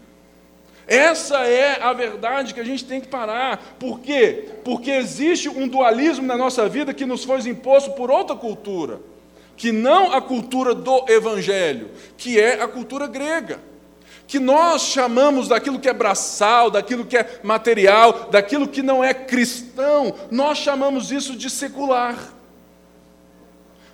Essa 0.87 1.39
é 1.45 1.81
a 1.81 1.91
verdade 1.91 2.53
que 2.53 2.61
a 2.61 2.63
gente 2.63 2.85
tem 2.85 3.01
que 3.01 3.07
parar. 3.09 3.75
Por 3.77 3.99
quê? 3.99 4.49
Porque 4.63 4.91
existe 4.91 5.49
um 5.49 5.67
dualismo 5.67 6.25
na 6.25 6.37
nossa 6.37 6.69
vida 6.69 6.93
que 6.93 7.05
nos 7.05 7.25
foi 7.25 7.41
imposto 7.41 7.91
por 7.91 8.09
outra 8.09 8.37
cultura, 8.37 9.01
que 9.57 9.73
não 9.73 10.13
a 10.13 10.21
cultura 10.21 10.73
do 10.73 11.05
evangelho, 11.09 11.91
que 12.17 12.39
é 12.39 12.61
a 12.61 12.69
cultura 12.69 13.05
grega. 13.05 13.59
Que 14.27 14.39
nós 14.39 14.81
chamamos 14.81 15.47
daquilo 15.47 15.79
que 15.79 15.89
é 15.89 15.93
braçal, 15.93 16.71
daquilo 16.71 17.05
que 17.05 17.17
é 17.17 17.39
material, 17.43 18.29
daquilo 18.31 18.67
que 18.67 18.81
não 18.81 19.03
é 19.03 19.13
cristão, 19.13 20.15
nós 20.31 20.57
chamamos 20.57 21.11
isso 21.11 21.35
de 21.35 21.49
secular. 21.49 22.33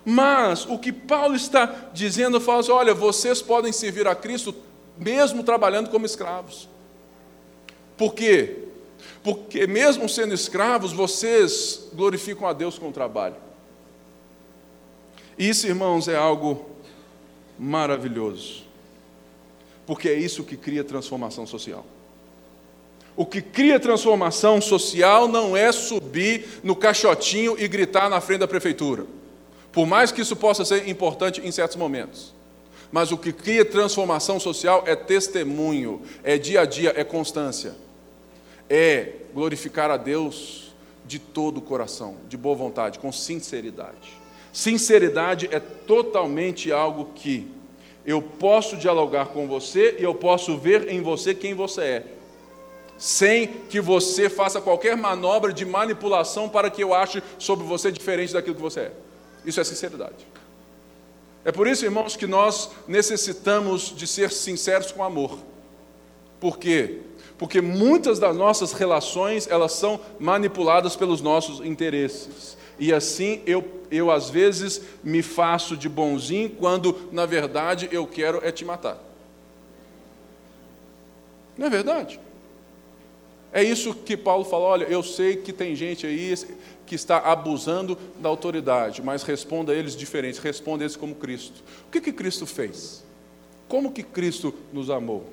Mas 0.04 0.64
o 0.64 0.78
que 0.78 0.92
Paulo 0.92 1.36
está 1.36 1.66
dizendo, 1.92 2.40
fala 2.40 2.60
assim, 2.60 2.72
olha, 2.72 2.94
vocês 2.94 3.42
podem 3.42 3.72
servir 3.72 4.06
a 4.08 4.14
Cristo 4.14 4.54
mesmo 4.96 5.42
trabalhando 5.42 5.90
como 5.90 6.06
escravos. 6.06 6.68
Por 7.96 8.14
quê? 8.14 8.64
Porque, 9.22 9.66
mesmo 9.66 10.08
sendo 10.08 10.34
escravos, 10.34 10.92
vocês 10.92 11.88
glorificam 11.92 12.46
a 12.46 12.52
Deus 12.52 12.78
com 12.78 12.88
o 12.88 12.92
trabalho. 12.92 13.36
Isso, 15.38 15.66
irmãos, 15.66 16.08
é 16.08 16.16
algo 16.16 16.66
maravilhoso. 17.58 18.64
Porque 19.90 20.08
é 20.08 20.14
isso 20.14 20.44
que 20.44 20.56
cria 20.56 20.84
transformação 20.84 21.44
social. 21.44 21.84
O 23.16 23.26
que 23.26 23.42
cria 23.42 23.80
transformação 23.80 24.60
social 24.60 25.26
não 25.26 25.56
é 25.56 25.72
subir 25.72 26.60
no 26.62 26.76
caixotinho 26.76 27.56
e 27.58 27.66
gritar 27.66 28.08
na 28.08 28.20
frente 28.20 28.38
da 28.38 28.46
prefeitura. 28.46 29.04
Por 29.72 29.88
mais 29.88 30.12
que 30.12 30.20
isso 30.20 30.36
possa 30.36 30.64
ser 30.64 30.88
importante 30.88 31.40
em 31.44 31.50
certos 31.50 31.76
momentos. 31.76 32.32
Mas 32.92 33.10
o 33.10 33.18
que 33.18 33.32
cria 33.32 33.64
transformação 33.64 34.38
social 34.38 34.84
é 34.86 34.94
testemunho, 34.94 36.02
é 36.22 36.38
dia 36.38 36.60
a 36.60 36.64
dia, 36.64 36.94
é 36.96 37.02
constância 37.02 37.74
é 38.70 39.14
glorificar 39.34 39.90
a 39.90 39.96
Deus 39.96 40.72
de 41.04 41.18
todo 41.18 41.56
o 41.56 41.60
coração, 41.60 42.18
de 42.28 42.36
boa 42.36 42.54
vontade, 42.54 43.00
com 43.00 43.10
sinceridade. 43.10 44.20
Sinceridade 44.52 45.48
é 45.50 45.58
totalmente 45.58 46.70
algo 46.70 47.06
que 47.16 47.50
eu 48.04 48.20
posso 48.22 48.76
dialogar 48.76 49.26
com 49.26 49.46
você 49.46 49.96
e 49.98 50.02
eu 50.02 50.14
posso 50.14 50.56
ver 50.56 50.88
em 50.88 51.02
você 51.02 51.34
quem 51.34 51.54
você 51.54 51.82
é, 51.82 52.04
sem 52.96 53.46
que 53.46 53.80
você 53.80 54.28
faça 54.28 54.60
qualquer 54.60 54.96
manobra 54.96 55.52
de 55.52 55.64
manipulação 55.64 56.48
para 56.48 56.70
que 56.70 56.82
eu 56.82 56.94
ache 56.94 57.22
sobre 57.38 57.66
você 57.66 57.90
diferente 57.90 58.32
daquilo 58.32 58.56
que 58.56 58.62
você 58.62 58.80
é. 58.80 58.92
Isso 59.44 59.60
é 59.60 59.64
sinceridade. 59.64 60.26
É 61.44 61.50
por 61.50 61.66
isso, 61.66 61.84
irmãos, 61.84 62.16
que 62.16 62.26
nós 62.26 62.70
necessitamos 62.86 63.94
de 63.96 64.06
ser 64.06 64.30
sinceros 64.30 64.92
com 64.92 65.02
amor. 65.02 65.38
Por 66.38 66.58
quê? 66.58 67.00
porque 67.40 67.62
muitas 67.62 68.18
das 68.18 68.36
nossas 68.36 68.74
relações 68.74 69.48
elas 69.48 69.72
são 69.72 69.98
manipuladas 70.18 70.94
pelos 70.94 71.22
nossos 71.22 71.64
interesses. 71.64 72.54
E 72.80 72.94
assim 72.94 73.42
eu, 73.46 73.62
eu 73.90 74.10
às 74.10 74.30
vezes 74.30 74.80
me 75.04 75.22
faço 75.22 75.76
de 75.76 75.86
bonzinho 75.86 76.48
quando 76.48 77.08
na 77.12 77.26
verdade 77.26 77.88
eu 77.92 78.06
quero 78.06 78.40
é 78.42 78.50
te 78.50 78.64
matar. 78.64 78.98
Não 81.58 81.66
é 81.66 81.70
verdade? 81.70 82.18
É 83.52 83.62
isso 83.62 83.94
que 83.94 84.16
Paulo 84.16 84.44
fala: 84.44 84.64
olha, 84.64 84.84
eu 84.84 85.02
sei 85.02 85.36
que 85.36 85.52
tem 85.52 85.76
gente 85.76 86.06
aí 86.06 86.34
que 86.86 86.94
está 86.94 87.18
abusando 87.18 87.98
da 88.18 88.28
autoridade, 88.28 89.02
mas 89.02 89.22
responda 89.22 89.72
a 89.72 89.76
eles 89.76 89.94
diferentes, 89.94 90.40
responda 90.40 90.82
a 90.82 90.86
eles 90.86 90.96
como 90.96 91.14
Cristo. 91.14 91.62
O 91.86 91.90
que, 91.90 92.00
que 92.00 92.12
Cristo 92.12 92.46
fez? 92.46 93.04
Como 93.68 93.92
que 93.92 94.02
Cristo 94.02 94.54
nos 94.72 94.88
amou? 94.88 95.24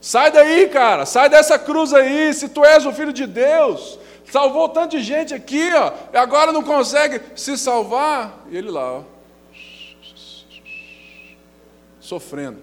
Sai 0.00 0.30
daí, 0.30 0.68
cara, 0.68 1.04
sai 1.04 1.28
dessa 1.28 1.58
cruz 1.58 1.92
aí, 1.92 2.32
se 2.32 2.48
tu 2.48 2.64
és 2.64 2.86
o 2.86 2.92
filho 2.92 3.12
de 3.12 3.26
Deus. 3.26 3.98
Salvou 4.30 4.68
tanto 4.68 4.96
de 4.96 5.02
gente 5.02 5.34
aqui, 5.34 5.72
ó, 5.74 5.92
e 6.12 6.16
agora 6.16 6.52
não 6.52 6.62
consegue 6.62 7.20
se 7.34 7.58
salvar. 7.58 8.46
E 8.48 8.56
ele 8.56 8.70
lá, 8.70 8.98
ó, 8.98 9.02
sofrendo. 12.00 12.62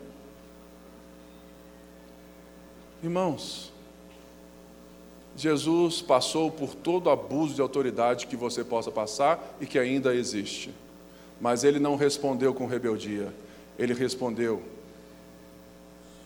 Irmãos, 3.03 3.71
Jesus 5.35 6.01
passou 6.01 6.49
por 6.49 6.73
todo 6.73 7.09
abuso 7.09 7.53
de 7.53 7.61
autoridade 7.61 8.27
que 8.27 8.35
você 8.35 8.63
possa 8.63 8.89
passar 8.89 9.55
e 9.61 9.65
que 9.65 9.77
ainda 9.77 10.15
existe. 10.15 10.73
Mas 11.39 11.63
ele 11.63 11.79
não 11.79 11.95
respondeu 11.95 12.53
com 12.53 12.65
rebeldia, 12.65 13.31
ele 13.77 13.93
respondeu 13.93 14.63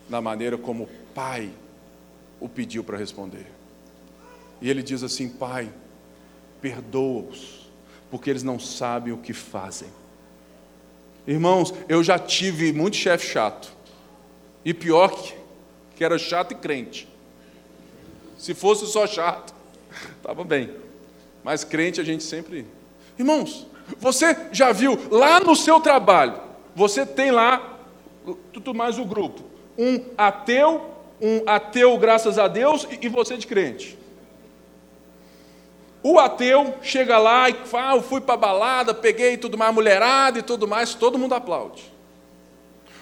na 0.08 0.22
maneira 0.22 0.58
como 0.58 0.88
pai 1.14 1.52
o 2.40 2.48
pediu 2.48 2.84
para 2.84 2.98
responder. 2.98 3.61
E 4.62 4.70
ele 4.70 4.84
diz 4.84 5.04
assim: 5.04 5.28
Pai, 5.28 5.72
perdoa-os, 6.62 7.70
porque 8.10 8.30
eles 8.30 8.44
não 8.44 8.60
sabem 8.60 9.12
o 9.14 9.18
que 9.18 9.34
fazem. 9.34 9.90
Irmãos, 11.26 11.74
eu 11.88 12.04
já 12.04 12.18
tive 12.18 12.72
muito 12.72 12.96
chefe 12.96 13.28
chato, 13.28 13.72
e 14.64 14.74
pior 14.74 15.10
que, 15.10 15.34
que 15.96 16.04
era 16.04 16.18
chato 16.18 16.52
e 16.52 16.56
crente. 16.56 17.08
Se 18.38 18.54
fosse 18.54 18.86
só 18.88 19.06
chato, 19.06 19.54
estava 20.18 20.44
bem, 20.44 20.72
mas 21.44 21.64
crente 21.64 22.02
a 22.02 22.04
gente 22.04 22.24
sempre. 22.24 22.66
Irmãos, 23.18 23.68
você 23.98 24.36
já 24.52 24.72
viu 24.72 24.98
lá 25.10 25.40
no 25.40 25.56
seu 25.56 25.80
trabalho, 25.80 26.40
você 26.76 27.06
tem 27.06 27.32
lá, 27.32 27.80
tudo 28.54 28.74
mais 28.74 28.98
o 28.98 29.06
grupo, 29.06 29.44
um 29.78 30.06
ateu 30.18 30.92
um 31.22 31.44
ateu, 31.46 31.96
graças 32.00 32.40
a 32.40 32.48
Deus, 32.48 32.88
e 33.00 33.08
você 33.08 33.38
de 33.38 33.46
crente. 33.46 33.98
O 36.04 36.18
ateu 36.18 36.76
chega 36.82 37.18
lá 37.18 37.50
e 37.50 37.54
fala, 37.54 37.92
ah, 37.92 37.96
eu 37.96 38.02
fui 38.02 38.20
para 38.20 38.34
a 38.34 38.38
balada, 38.38 38.94
peguei 38.94 39.38
tudo 39.38 39.58
mais, 39.58 39.74
mulherada 39.74 40.40
e 40.40 40.42
tudo 40.42 40.68
mais, 40.68 40.96
todo 40.96 41.18
mundo 41.18 41.36
aplaude. 41.36 41.92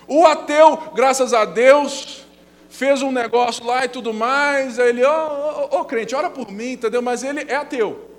O 0.08 0.26
ateu, 0.26 0.78
graças 0.93 1.34
a 1.34 1.45
Deus, 1.45 2.26
fez 2.70 3.02
um 3.02 3.12
negócio 3.12 3.66
lá 3.66 3.86
e 3.86 3.89
tudo 3.89 4.14
mais, 4.14 4.80
aí 4.80 4.89
ele, 4.89 5.06
ô 5.06 5.10
oh, 5.10 5.70
oh, 5.72 5.80
oh, 5.80 5.86
crente, 5.86 6.14
ora 6.14 6.30
por 6.30 6.52
mim, 6.52 6.74
entendeu? 6.74 7.02
Mas 7.02 7.24
ele 7.24 7.45
é 7.47 7.56
ateu. 7.56 8.10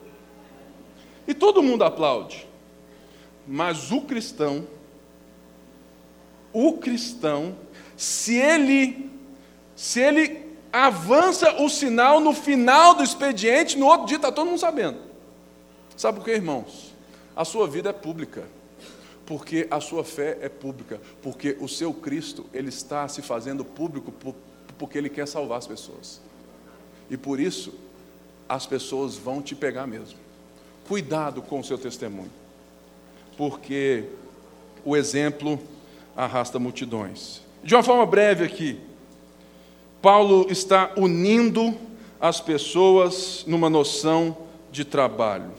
E 1.29 1.35
todo 1.35 1.63
mundo 1.63 1.85
aplaude. 1.85 2.49
Mas 3.47 3.91
o 3.91 4.01
cristão, 4.01 4.67
o 6.53 6.75
cristão, 6.75 7.57
se 7.97 8.37
ele 8.37 9.11
se 9.75 9.99
ele 9.99 10.50
avança 10.73 11.63
o 11.63 11.69
sinal 11.69 12.21
no 12.21 12.33
final 12.33 12.95
do 12.95 13.03
expediente, 13.03 13.79
no 13.79 13.87
outro 13.87 14.07
dia 14.07 14.17
está 14.17 14.31
todo 14.31 14.47
mundo 14.47 14.59
sabendo. 14.61 14.99
Sabe 15.97 16.19
por 16.19 16.25
quê, 16.25 16.33
irmãos? 16.33 16.95
A 17.35 17.45
sua 17.45 17.67
vida 17.67 17.91
é 17.91 17.93
pública. 17.93 18.45
Porque 19.27 19.69
a 19.71 19.81
sua 19.81 20.03
fé 20.03 20.39
é 20.41 20.49
pública, 20.49 21.01
porque 21.23 21.57
o 21.61 21.69
seu 21.69 21.95
Cristo, 21.95 22.47
ele 22.53 22.69
está 22.69 23.07
se 23.07 23.23
fazendo 23.23 23.65
público 23.65 24.13
porque 24.77 24.99
ele 24.99 25.09
quer 25.09 25.29
salvar 25.29 25.59
as 25.59 25.69
pessoas. 25.69 26.21
E 27.09 27.17
por 27.17 27.39
isso, 27.39 27.73
as 28.49 28.67
pessoas 28.67 29.17
vão 29.17 29.41
te 29.41 29.55
pegar 29.55 29.87
mesmo. 29.87 30.19
Cuidado 30.89 31.43
com 31.43 31.61
o 31.61 31.65
seu 31.65 31.79
testemunho, 31.79 32.33
porque 33.37 34.07
o 34.85 34.97
exemplo 34.97 35.61
arrasta 36.17 36.59
multidões. 36.59 37.41
De 37.63 37.73
uma 37.77 37.85
forma 37.85 38.05
breve 38.05 38.45
aqui, 38.45 38.81
Paulo 40.01 40.47
está 40.49 40.93
unindo 40.97 41.75
as 42.21 42.41
pessoas 42.41 43.45
numa 43.47 43.69
noção 43.69 44.37
de 44.71 44.85
trabalho. 44.85 45.51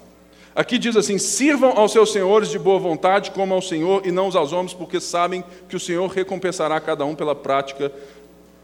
Aqui 0.56 0.78
diz 0.78 0.96
assim: 0.96 1.18
sirvam 1.18 1.78
aos 1.78 1.92
seus 1.92 2.12
senhores 2.12 2.50
de 2.50 2.60
boa 2.60 2.80
vontade, 2.80 3.32
como 3.32 3.54
ao 3.54 3.62
Senhor 3.62 4.06
e 4.06 4.12
não 4.12 4.26
aos 4.36 4.52
homens, 4.52 4.74
porque 4.74 5.00
sabem 5.00 5.44
que 5.70 5.76
o 5.76 5.80
Senhor 5.80 6.08
recompensará 6.10 6.80
cada 6.80 7.06
um 7.06 7.16
pela 7.16 7.36
prática, 7.36 7.92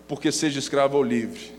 porque 0.07 0.31
seja 0.31 0.59
escravo 0.59 0.97
ou 0.97 1.03
livre. 1.03 1.55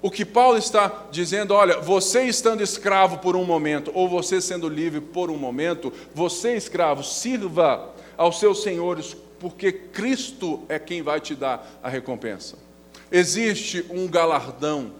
O 0.00 0.10
que 0.10 0.24
Paulo 0.24 0.56
está 0.56 1.06
dizendo, 1.10 1.54
olha, 1.54 1.80
você 1.80 2.22
estando 2.22 2.62
escravo 2.62 3.18
por 3.18 3.34
um 3.34 3.44
momento, 3.44 3.90
ou 3.94 4.08
você 4.08 4.40
sendo 4.40 4.68
livre 4.68 5.00
por 5.00 5.28
um 5.28 5.36
momento, 5.36 5.92
você, 6.14 6.54
escravo, 6.54 7.02
sirva 7.02 7.92
aos 8.16 8.38
seus 8.38 8.62
senhores, 8.62 9.16
porque 9.40 9.72
Cristo 9.72 10.62
é 10.68 10.78
quem 10.78 11.02
vai 11.02 11.20
te 11.20 11.34
dar 11.34 11.78
a 11.82 11.88
recompensa. 11.88 12.67
Existe 13.10 13.84
um 13.90 14.06
galardão, 14.06 14.92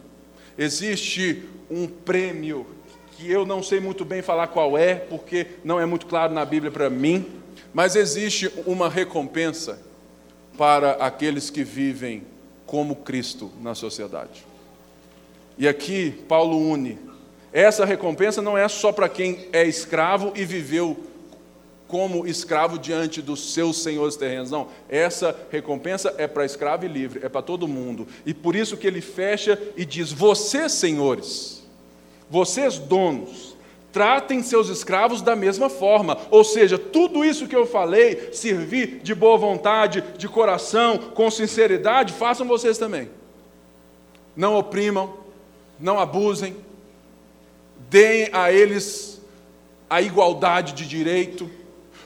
existe 0.56 1.44
um 1.70 1.86
prêmio, 1.86 2.66
que 3.12 3.30
eu 3.30 3.44
não 3.44 3.62
sei 3.62 3.80
muito 3.80 4.04
bem 4.04 4.22
falar 4.22 4.46
qual 4.46 4.78
é, 4.78 4.94
porque 4.94 5.46
não 5.64 5.80
é 5.80 5.84
muito 5.84 6.06
claro 6.06 6.32
na 6.32 6.44
Bíblia 6.44 6.70
para 6.70 6.88
mim, 6.88 7.26
mas 7.74 7.96
existe 7.96 8.50
uma 8.64 8.88
recompensa 8.88 9.78
para 10.56 10.92
aqueles 10.92 11.50
que 11.50 11.62
vivem 11.62 12.22
como 12.64 12.96
Cristo 12.96 13.50
na 13.60 13.74
sociedade. 13.74 14.44
E 15.56 15.66
aqui 15.66 16.12
Paulo 16.28 16.56
une. 16.56 16.98
Essa 17.52 17.84
recompensa 17.84 18.40
não 18.40 18.56
é 18.56 18.68
só 18.68 18.92
para 18.92 19.08
quem 19.08 19.48
é 19.52 19.64
escravo 19.66 20.32
e 20.36 20.44
viveu 20.44 20.96
como 21.88 22.26
escravo 22.26 22.78
diante 22.78 23.20
dos 23.22 23.54
seus 23.54 23.82
senhores 23.82 24.14
terrenos. 24.14 24.50
Não, 24.50 24.68
essa 24.88 25.34
recompensa 25.50 26.14
é 26.18 26.28
para 26.28 26.44
escravo 26.44 26.84
e 26.84 26.88
livre, 26.88 27.20
é 27.24 27.28
para 27.28 27.42
todo 27.42 27.66
mundo. 27.66 28.06
E 28.24 28.34
por 28.34 28.54
isso 28.54 28.76
que 28.76 28.86
ele 28.86 29.00
fecha 29.00 29.60
e 29.76 29.84
diz: 29.84 30.12
Vocês, 30.12 30.72
senhores, 30.72 31.66
vocês, 32.30 32.78
donos, 32.78 33.56
tratem 33.90 34.42
seus 34.42 34.68
escravos 34.68 35.22
da 35.22 35.34
mesma 35.34 35.70
forma. 35.70 36.18
Ou 36.30 36.44
seja, 36.44 36.78
tudo 36.78 37.24
isso 37.24 37.48
que 37.48 37.56
eu 37.56 37.66
falei, 37.66 38.32
servir 38.32 39.00
de 39.02 39.14
boa 39.14 39.38
vontade, 39.38 40.04
de 40.16 40.28
coração, 40.28 40.98
com 40.98 41.30
sinceridade, 41.30 42.12
façam 42.12 42.46
vocês 42.46 42.76
também. 42.76 43.10
Não 44.36 44.54
oprimam, 44.54 45.14
não 45.80 45.98
abusem, 45.98 46.54
deem 47.88 48.28
a 48.32 48.52
eles 48.52 49.20
a 49.88 50.02
igualdade 50.02 50.74
de 50.74 50.86
direito. 50.86 51.50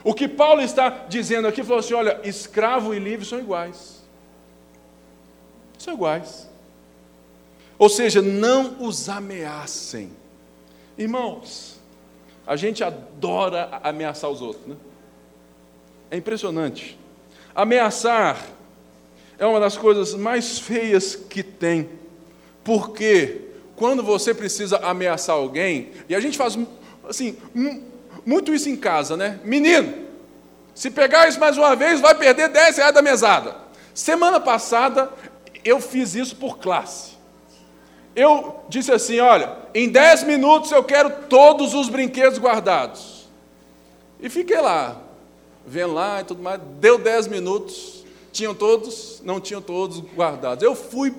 O 0.03 0.13
que 0.13 0.27
Paulo 0.27 0.61
está 0.61 0.89
dizendo 1.07 1.47
aqui, 1.47 1.63
falou 1.63 1.79
assim: 1.79 1.93
olha, 1.93 2.19
escravo 2.23 2.93
e 2.93 2.99
livre 2.99 3.25
são 3.25 3.39
iguais. 3.39 4.03
São 5.77 5.93
iguais. 5.93 6.49
Ou 7.77 7.89
seja, 7.89 8.21
não 8.21 8.77
os 8.81 9.09
ameacem. 9.09 10.11
Irmãos, 10.97 11.79
a 12.45 12.55
gente 12.55 12.83
adora 12.83 13.79
ameaçar 13.81 14.29
os 14.29 14.41
outros, 14.41 14.65
né? 14.67 14.75
É 16.11 16.17
impressionante. 16.17 16.99
Ameaçar 17.55 18.45
é 19.37 19.45
uma 19.45 19.59
das 19.59 19.77
coisas 19.77 20.13
mais 20.13 20.59
feias 20.59 21.15
que 21.15 21.41
tem, 21.41 21.89
porque 22.63 23.41
quando 23.75 24.03
você 24.03 24.33
precisa 24.33 24.77
ameaçar 24.77 25.35
alguém, 25.35 25.91
e 26.07 26.15
a 26.15 26.19
gente 26.19 26.37
faz 26.37 26.57
assim, 27.07 27.37
muito 28.25 28.53
isso 28.53 28.69
em 28.69 28.75
casa, 28.75 29.17
né? 29.17 29.39
Menino, 29.43 29.93
se 30.73 30.89
pegar 30.89 31.27
isso 31.27 31.39
mais 31.39 31.57
uma 31.57 31.75
vez, 31.75 32.01
vai 32.01 32.15
perder 32.15 32.49
10 32.49 32.77
reais 32.77 32.93
da 32.93 33.01
mesada. 33.01 33.55
Semana 33.93 34.39
passada, 34.39 35.11
eu 35.63 35.79
fiz 35.79 36.15
isso 36.15 36.35
por 36.35 36.57
classe. 36.57 37.13
Eu 38.15 38.63
disse 38.69 38.91
assim: 38.91 39.19
olha, 39.19 39.55
em 39.73 39.89
10 39.89 40.23
minutos 40.23 40.71
eu 40.71 40.83
quero 40.83 41.09
todos 41.27 41.73
os 41.73 41.89
brinquedos 41.89 42.39
guardados. 42.39 43.27
E 44.19 44.29
fiquei 44.29 44.59
lá, 44.59 45.01
vendo 45.65 45.93
lá 45.93 46.21
e 46.21 46.23
tudo 46.23 46.41
mais. 46.41 46.59
Deu 46.79 46.97
10 46.97 47.27
minutos, 47.27 48.05
tinham 48.31 48.55
todos, 48.55 49.21
não 49.23 49.39
tinham 49.39 49.61
todos 49.61 49.99
guardados. 49.99 50.63
Eu 50.63 50.75
fui 50.75 51.13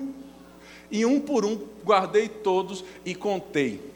e 0.91 1.05
um 1.05 1.19
por 1.19 1.45
um 1.45 1.59
guardei 1.83 2.27
todos 2.27 2.83
e 3.05 3.13
contei. 3.13 3.94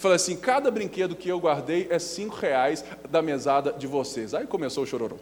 Falei 0.00 0.16
assim: 0.16 0.34
cada 0.34 0.70
brinquedo 0.70 1.14
que 1.14 1.28
eu 1.28 1.38
guardei 1.38 1.86
é 1.90 1.98
cinco 1.98 2.34
reais 2.34 2.82
da 3.10 3.20
mesada 3.20 3.70
de 3.70 3.86
vocês. 3.86 4.32
Aí 4.32 4.46
começou 4.46 4.84
o 4.84 4.86
chororô. 4.86 5.16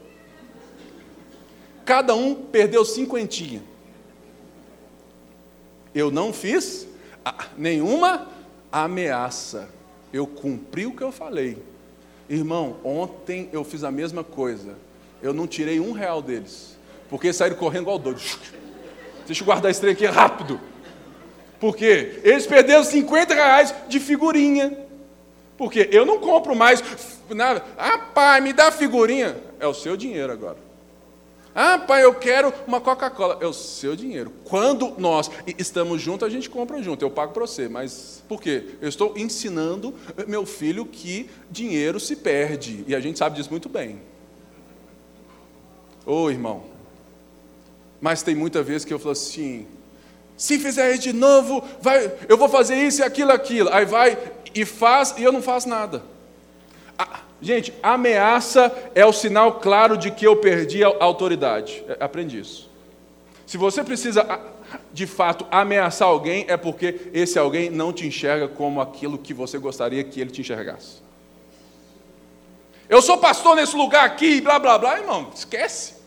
Cada 1.85 2.15
um 2.15 2.33
perdeu 2.33 2.85
cinquentinha. 2.85 3.61
Eu 5.93 6.13
não 6.13 6.33
fiz 6.33 6.87
nenhuma 7.57 8.29
ameaça. 8.71 9.69
Eu 10.13 10.29
cumpri 10.29 10.87
o 10.87 10.95
que 10.95 11.03
eu 11.03 11.11
falei. 11.11 11.61
Irmão, 12.29 12.77
ontem 12.85 13.49
eu 13.53 13.65
fiz 13.65 13.83
a 13.83 13.91
mesma 13.91 14.23
coisa. 14.23 14.77
Eu 15.21 15.35
não 15.35 15.49
tirei 15.49 15.81
um 15.81 15.91
real 15.91 16.23
deles. 16.23 16.79
Porque 17.11 17.33
saíram 17.33 17.57
correndo 17.57 17.83
igual 17.83 17.99
doido. 17.99 18.23
Deixa 19.27 19.43
eu 19.43 19.45
guardar 19.45 19.73
esse 19.73 19.81
trem 19.81 19.93
aqui 19.95 20.07
rápido. 20.07 20.61
Por 21.61 21.77
quê? 21.77 22.21
Eles 22.23 22.47
perderam 22.47 22.85
50 22.85 23.35
reais 23.35 23.75
de 23.89 23.99
figurinha. 23.99 24.87
Porque 25.57 25.89
eu 25.91 26.07
não 26.07 26.21
compro 26.21 26.55
mais 26.55 26.83
nada. 27.31 27.65
Ah, 27.77 27.99
pai, 27.99 28.41
me 28.41 28.53
dá 28.53 28.71
figurinha. 28.71 29.37
É 29.59 29.67
o 29.67 29.75
seu 29.75 29.97
dinheiro 29.97 30.33
agora. 30.33 30.69
Ah, 31.53 31.77
pai, 31.77 32.05
eu 32.05 32.15
quero 32.15 32.55
uma 32.65 32.81
Coca-Cola. 32.81 33.39
É 33.41 33.47
o 33.47 33.53
seu 33.53 33.97
dinheiro. 33.97 34.33
Quando 34.45 34.95
nós 34.99 35.29
estamos 35.59 36.01
juntos, 36.01 36.25
a 36.25 36.31
gente 36.31 36.49
compra 36.49 36.81
junto. 36.81 37.05
Eu 37.05 37.11
pago 37.11 37.33
para 37.33 37.45
você. 37.45 37.69
Mas 37.69 38.23
por 38.29 38.41
quê? 38.41 38.77
Eu 38.81 38.89
estou 38.89 39.15
ensinando 39.17 39.93
meu 40.29 40.47
filho 40.47 40.87
que 40.87 41.29
dinheiro 41.51 41.99
se 41.99 42.15
perde. 42.15 42.85
E 42.87 42.95
a 42.95 43.01
gente 43.01 43.19
sabe 43.19 43.35
disso 43.35 43.51
muito 43.51 43.69
bem. 43.69 44.01
Ô 46.07 46.23
oh, 46.23 46.31
irmão. 46.31 46.63
Mas 48.01 48.23
tem 48.23 48.37
muita 48.37 48.63
vez 48.63 48.85
que 48.85 48.95
eu 48.95 48.99
falo 49.01 49.11
assim: 49.11 49.67
se 50.39 50.57
fizer 50.57 50.97
de 50.99 51.13
novo, 51.13 51.65
vai, 51.83 52.13
eu 52.29 52.39
vou 52.39 52.49
fazer 52.49 52.77
isso 52.77 53.01
e 53.01 53.05
aquilo, 53.05 53.33
aquilo. 53.33 53.69
Aí 53.73 53.85
vai 53.85 54.17
e 54.55 54.65
faz 54.65 55.13
e 55.19 55.25
eu 55.25 55.33
não 55.33 55.43
faço 55.43 55.69
nada. 55.69 56.01
Ah, 56.97 57.21
gente, 57.43 57.75
ameaça 57.83 58.73
é 58.95 59.05
o 59.05 59.13
sinal 59.13 59.55
claro 59.55 59.97
de 59.97 60.13
que 60.13 60.25
eu 60.25 60.37
perdi 60.37 60.85
a 60.85 60.95
autoridade. 61.01 61.85
É, 61.89 61.97
aprendi 61.99 62.39
isso. 62.39 62.71
Se 63.45 63.57
você 63.57 63.83
precisa 63.83 64.25
de 64.93 65.09
fato 65.09 65.45
ameaçar 65.51 66.07
alguém, 66.07 66.45
é 66.47 66.57
porque 66.57 67.11
esse 67.13 67.37
alguém 67.37 67.69
não 67.69 67.93
te 67.93 68.07
enxerga 68.07 68.47
como 68.47 68.81
aquilo 68.81 69.19
que 69.19 69.35
você 69.35 69.59
gostaria 69.59 70.05
que 70.05 70.21
ele 70.21 70.31
te 70.31 70.41
enxergasse. 70.41 71.03
Eu 72.89 73.03
sou 73.03 73.19
pastor 73.19 73.57
nesse 73.57 73.75
lugar 73.75 74.05
aqui, 74.05 74.41
blá 74.41 74.61
blá 74.61 74.79
blá, 74.79 75.01
irmão, 75.01 75.33
esquece. 75.35 75.98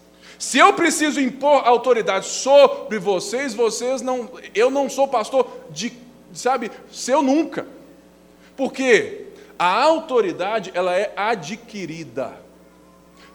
Se 0.41 0.57
eu 0.57 0.73
preciso 0.73 1.21
impor 1.21 1.67
autoridade 1.67 2.25
sobre 2.25 2.97
vocês, 2.97 3.53
vocês 3.53 4.01
não, 4.01 4.27
eu 4.55 4.71
não 4.71 4.89
sou 4.89 5.07
pastor 5.07 5.47
de, 5.69 5.93
sabe, 6.33 6.71
seu 6.91 7.21
nunca. 7.21 7.67
Porque 8.57 9.27
a 9.59 9.83
autoridade 9.83 10.71
ela 10.73 10.97
é 10.97 11.13
adquirida. 11.15 12.33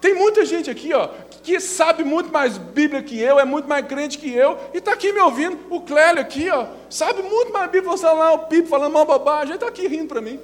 Tem 0.01 0.17
muita 0.17 0.45
gente 0.45 0.69
aqui, 0.69 0.93
ó, 0.93 1.11
que 1.45 1.61
sabe 1.61 2.03
muito 2.03 2.33
mais 2.33 2.59
Bíblia 2.59 3.05
que 3.05 3.21
eu, 3.21 3.39
é 3.39 3.45
muito 3.45 3.69
mais 3.69 3.87
crente 3.87 4.19
que 4.19 4.35
eu, 4.35 4.59
e 4.75 4.79
está 4.79 4.93
aqui 4.93 5.13
me 5.13 5.21
ouvindo. 5.21 5.61
O 5.71 5.83
Clélio 5.83 6.21
aqui, 6.21 6.51
ó, 6.51 6.67
sabe 6.91 7.23
muito 7.23 7.53
mais 7.53 7.71
Bíblia, 7.71 7.97
você 7.97 8.05
lá, 8.05 8.33
o 8.33 8.49
Pipo 8.49 8.67
falando 8.67 8.93
mal 8.93 9.07
bobagem, 9.07 9.55
está 9.55 9.69
aqui 9.69 9.87
rindo 9.87 10.09
para 10.09 10.21
mim. 10.21 10.41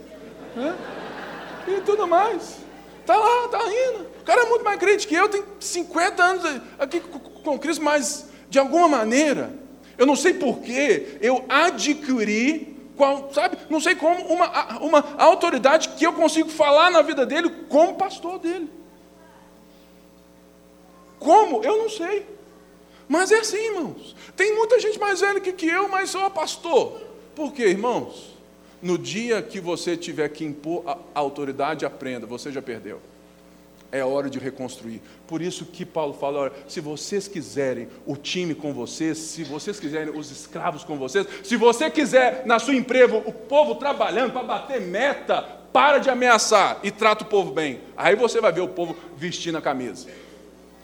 Né? 0.54 0.76
E 1.66 1.80
tudo 1.80 2.06
mais. 2.06 2.58
Está 3.00 3.16
lá, 3.16 3.46
está 3.46 3.58
rindo. 3.58 4.11
O 4.22 4.24
cara 4.24 4.42
é 4.42 4.46
muito 4.46 4.64
mais 4.64 4.78
crente 4.78 5.08
que 5.08 5.16
eu, 5.16 5.28
tem 5.28 5.42
50 5.58 6.22
anos 6.22 6.60
aqui 6.78 7.00
com 7.00 7.58
Cristo, 7.58 7.82
mas 7.82 8.28
de 8.48 8.56
alguma 8.56 8.86
maneira, 8.86 9.52
eu 9.98 10.06
não 10.06 10.14
sei 10.14 10.32
porquê, 10.32 11.18
eu 11.20 11.44
adquiri, 11.48 12.76
qual, 12.96 13.32
sabe, 13.34 13.58
não 13.68 13.80
sei 13.80 13.96
como, 13.96 14.24
uma, 14.26 14.78
uma 14.78 15.14
autoridade 15.18 15.88
que 15.88 16.06
eu 16.06 16.12
consigo 16.12 16.48
falar 16.48 16.92
na 16.92 17.02
vida 17.02 17.26
dele 17.26 17.50
como 17.68 17.96
pastor 17.96 18.38
dele. 18.38 18.70
Como? 21.18 21.64
Eu 21.64 21.78
não 21.78 21.88
sei. 21.88 22.24
Mas 23.08 23.32
é 23.32 23.40
assim, 23.40 23.56
irmãos. 23.56 24.14
Tem 24.36 24.54
muita 24.54 24.78
gente 24.78 25.00
mais 25.00 25.20
velha 25.20 25.40
que, 25.40 25.52
que 25.52 25.66
eu, 25.66 25.88
mas 25.88 26.10
sou 26.10 26.30
pastor. 26.30 27.00
Por 27.34 27.52
quê, 27.52 27.64
irmãos? 27.64 28.36
No 28.80 28.96
dia 28.96 29.42
que 29.42 29.58
você 29.58 29.96
tiver 29.96 30.28
que 30.28 30.44
impor 30.44 30.84
a 30.86 30.96
autoridade, 31.12 31.84
aprenda, 31.84 32.24
você 32.24 32.52
já 32.52 32.62
perdeu 32.62 33.00
é 33.92 34.02
hora 34.02 34.30
de 34.30 34.38
reconstruir. 34.38 35.02
Por 35.26 35.42
isso 35.42 35.66
que 35.66 35.84
Paulo 35.84 36.14
fala: 36.14 36.40
olha, 36.40 36.52
se 36.66 36.80
vocês 36.80 37.28
quiserem 37.28 37.88
o 38.06 38.16
time 38.16 38.54
com 38.54 38.72
vocês, 38.72 39.18
se 39.18 39.44
vocês 39.44 39.78
quiserem 39.78 40.16
os 40.16 40.30
escravos 40.30 40.82
com 40.82 40.96
vocês, 40.96 41.26
se 41.44 41.56
você 41.56 41.90
quiser 41.90 42.44
na 42.46 42.58
sua 42.58 42.74
empresa 42.74 43.14
o 43.14 43.32
povo 43.32 43.74
trabalhando 43.74 44.32
para 44.32 44.42
bater 44.42 44.80
meta, 44.80 45.42
para 45.72 45.98
de 45.98 46.08
ameaçar 46.08 46.80
e 46.82 46.90
trata 46.90 47.22
o 47.22 47.28
povo 47.28 47.52
bem. 47.52 47.80
Aí 47.96 48.16
você 48.16 48.40
vai 48.40 48.50
ver 48.50 48.62
o 48.62 48.68
povo 48.68 48.96
vestindo 49.16 49.58
a 49.58 49.62
camisa. 49.62 50.08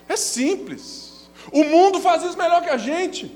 É 0.06 0.16
simples. 0.16 1.28
O 1.50 1.64
mundo 1.64 2.00
faz 2.00 2.22
isso 2.22 2.36
melhor 2.36 2.62
que 2.62 2.68
a 2.68 2.76
gente. 2.76 3.34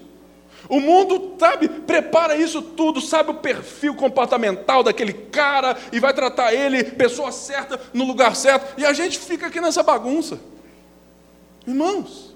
O 0.68 0.80
mundo, 0.80 1.36
sabe, 1.38 1.68
prepara 1.68 2.36
isso 2.36 2.62
tudo, 2.62 3.00
sabe 3.00 3.30
o 3.30 3.34
perfil 3.34 3.94
comportamental 3.94 4.82
daquele 4.82 5.12
cara 5.12 5.76
e 5.92 5.98
vai 5.98 6.14
tratar 6.14 6.54
ele, 6.54 6.84
pessoa 6.84 7.32
certa, 7.32 7.80
no 7.92 8.04
lugar 8.04 8.36
certo, 8.36 8.78
e 8.78 8.84
a 8.84 8.92
gente 8.92 9.18
fica 9.18 9.48
aqui 9.48 9.60
nessa 9.60 9.82
bagunça. 9.82 10.38
Irmãos, 11.66 12.34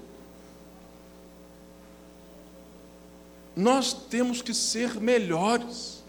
nós 3.55 3.91
temos 3.91 4.41
que 4.41 4.53
ser 4.53 4.99
melhores. 4.99 6.03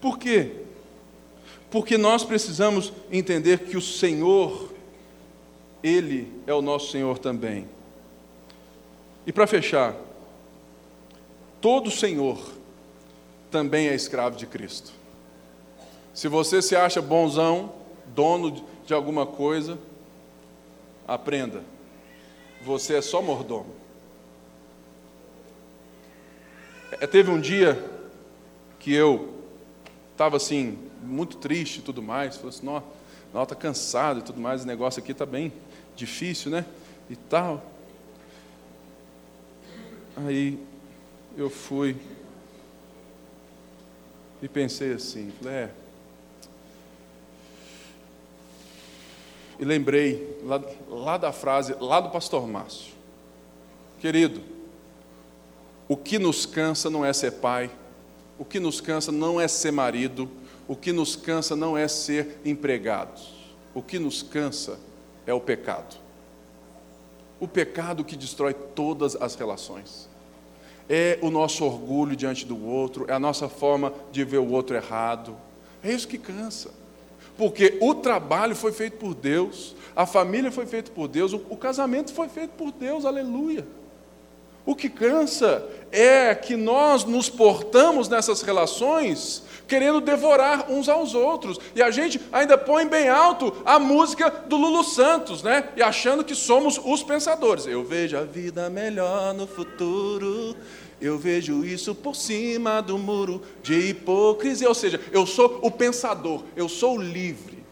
Por 0.00 0.18
quê? 0.18 0.52
Porque 1.70 1.96
nós 1.96 2.22
precisamos 2.22 2.92
entender 3.10 3.60
que 3.60 3.76
o 3.76 3.80
Senhor, 3.80 4.70
Ele 5.82 6.30
é 6.46 6.52
o 6.52 6.60
nosso 6.60 6.92
Senhor 6.92 7.18
também. 7.18 7.66
E 9.26 9.32
para 9.32 9.46
fechar, 9.46 9.96
todo 11.64 11.90
senhor 11.90 12.38
também 13.50 13.88
é 13.88 13.94
escravo 13.94 14.36
de 14.36 14.46
Cristo. 14.46 14.92
Se 16.12 16.28
você 16.28 16.60
se 16.60 16.76
acha 16.76 17.00
bonzão, 17.00 17.72
dono 18.08 18.62
de 18.84 18.92
alguma 18.92 19.24
coisa, 19.24 19.78
aprenda. 21.08 21.64
Você 22.66 22.96
é 22.96 23.00
só 23.00 23.22
mordomo. 23.22 23.74
É, 27.00 27.06
teve 27.06 27.30
um 27.30 27.40
dia 27.40 27.82
que 28.78 28.92
eu 28.92 29.32
estava 30.12 30.36
assim, 30.36 30.78
muito 31.00 31.38
triste 31.38 31.78
e 31.78 31.82
tudo 31.82 32.02
mais. 32.02 32.36
Falei 32.36 32.50
assim, 32.50 32.66
nossa, 32.66 32.84
está 33.42 33.54
cansado 33.54 34.20
e 34.20 34.22
tudo 34.22 34.38
mais, 34.38 34.64
o 34.64 34.66
negócio 34.66 35.02
aqui 35.02 35.12
está 35.12 35.24
bem 35.24 35.50
difícil, 35.96 36.50
né? 36.50 36.66
E 37.08 37.16
tal. 37.16 37.64
Aí 40.14 40.58
eu 41.36 41.50
fui 41.50 41.96
e 44.40 44.48
pensei 44.48 44.92
assim, 44.92 45.32
falei, 45.40 45.54
é. 45.54 45.70
E 49.58 49.64
lembrei 49.64 50.38
lá, 50.42 50.62
lá 50.88 51.16
da 51.16 51.32
frase, 51.32 51.74
lá 51.80 52.00
do 52.00 52.10
pastor 52.10 52.46
Márcio. 52.46 52.92
Querido, 54.00 54.42
o 55.88 55.96
que 55.96 56.18
nos 56.18 56.44
cansa 56.44 56.90
não 56.90 57.04
é 57.04 57.12
ser 57.12 57.32
pai, 57.32 57.70
o 58.38 58.44
que 58.44 58.60
nos 58.60 58.80
cansa 58.80 59.10
não 59.10 59.40
é 59.40 59.48
ser 59.48 59.70
marido, 59.70 60.28
o 60.68 60.76
que 60.76 60.92
nos 60.92 61.16
cansa 61.16 61.54
não 61.54 61.76
é 61.76 61.86
ser 61.88 62.40
empregados, 62.44 63.32
o 63.72 63.82
que 63.82 63.98
nos 63.98 64.22
cansa 64.22 64.78
é 65.26 65.32
o 65.32 65.40
pecado. 65.40 65.96
O 67.40 67.48
pecado 67.48 68.04
que 68.04 68.16
destrói 68.16 68.54
todas 68.54 69.16
as 69.16 69.34
relações 69.34 70.08
é 70.88 71.18
o 71.22 71.30
nosso 71.30 71.64
orgulho 71.64 72.14
diante 72.14 72.44
do 72.44 72.66
outro, 72.66 73.06
é 73.08 73.12
a 73.12 73.18
nossa 73.18 73.48
forma 73.48 73.92
de 74.12 74.24
ver 74.24 74.38
o 74.38 74.50
outro 74.50 74.76
errado. 74.76 75.36
É 75.82 75.92
isso 75.92 76.08
que 76.08 76.18
cansa. 76.18 76.70
Porque 77.36 77.78
o 77.80 77.94
trabalho 77.94 78.54
foi 78.54 78.72
feito 78.72 78.96
por 78.96 79.14
Deus, 79.14 79.74
a 79.96 80.06
família 80.06 80.50
foi 80.50 80.66
feita 80.66 80.90
por 80.90 81.08
Deus, 81.08 81.32
o, 81.32 81.56
casamento 81.56 82.12
foi 82.12 82.28
feito 82.28 82.50
por 82.50 82.72
Deus, 82.72 83.04
aleluia. 83.04 83.66
O 84.66 84.74
que 84.74 84.88
cansa 84.88 85.66
é 85.92 86.34
que 86.34 86.56
nós 86.56 87.04
nos 87.04 87.28
portamos 87.28 88.08
nessas 88.08 88.42
relações 88.42 89.42
querendo 89.66 90.00
devorar 90.00 90.70
uns 90.70 90.88
aos 90.88 91.14
outros. 91.14 91.58
E 91.74 91.82
a 91.82 91.90
gente 91.90 92.20
ainda 92.32 92.56
põe 92.56 92.86
bem 92.86 93.08
alto 93.08 93.54
a 93.64 93.78
música 93.78 94.30
do 94.30 94.56
Lulu 94.56 94.84
Santos, 94.84 95.42
né? 95.42 95.68
E 95.76 95.82
achando 95.82 96.24
que 96.24 96.34
somos 96.34 96.78
os 96.82 97.02
pensadores. 97.02 97.66
Eu 97.66 97.84
vejo 97.84 98.16
a 98.16 98.22
vida 98.22 98.68
melhor 98.70 99.34
no 99.34 99.46
futuro. 99.46 100.56
Eu 101.00 101.18
vejo 101.18 101.64
isso 101.64 101.94
por 101.94 102.14
cima 102.14 102.80
do 102.80 102.98
muro 102.98 103.42
de 103.62 103.90
hipocrisia. 103.90 104.68
Ou 104.68 104.74
seja, 104.74 105.00
eu 105.12 105.26
sou 105.26 105.58
o 105.62 105.70
pensador, 105.70 106.42
eu 106.56 106.68
sou 106.68 106.96
o 106.96 107.02
livre. 107.02 107.63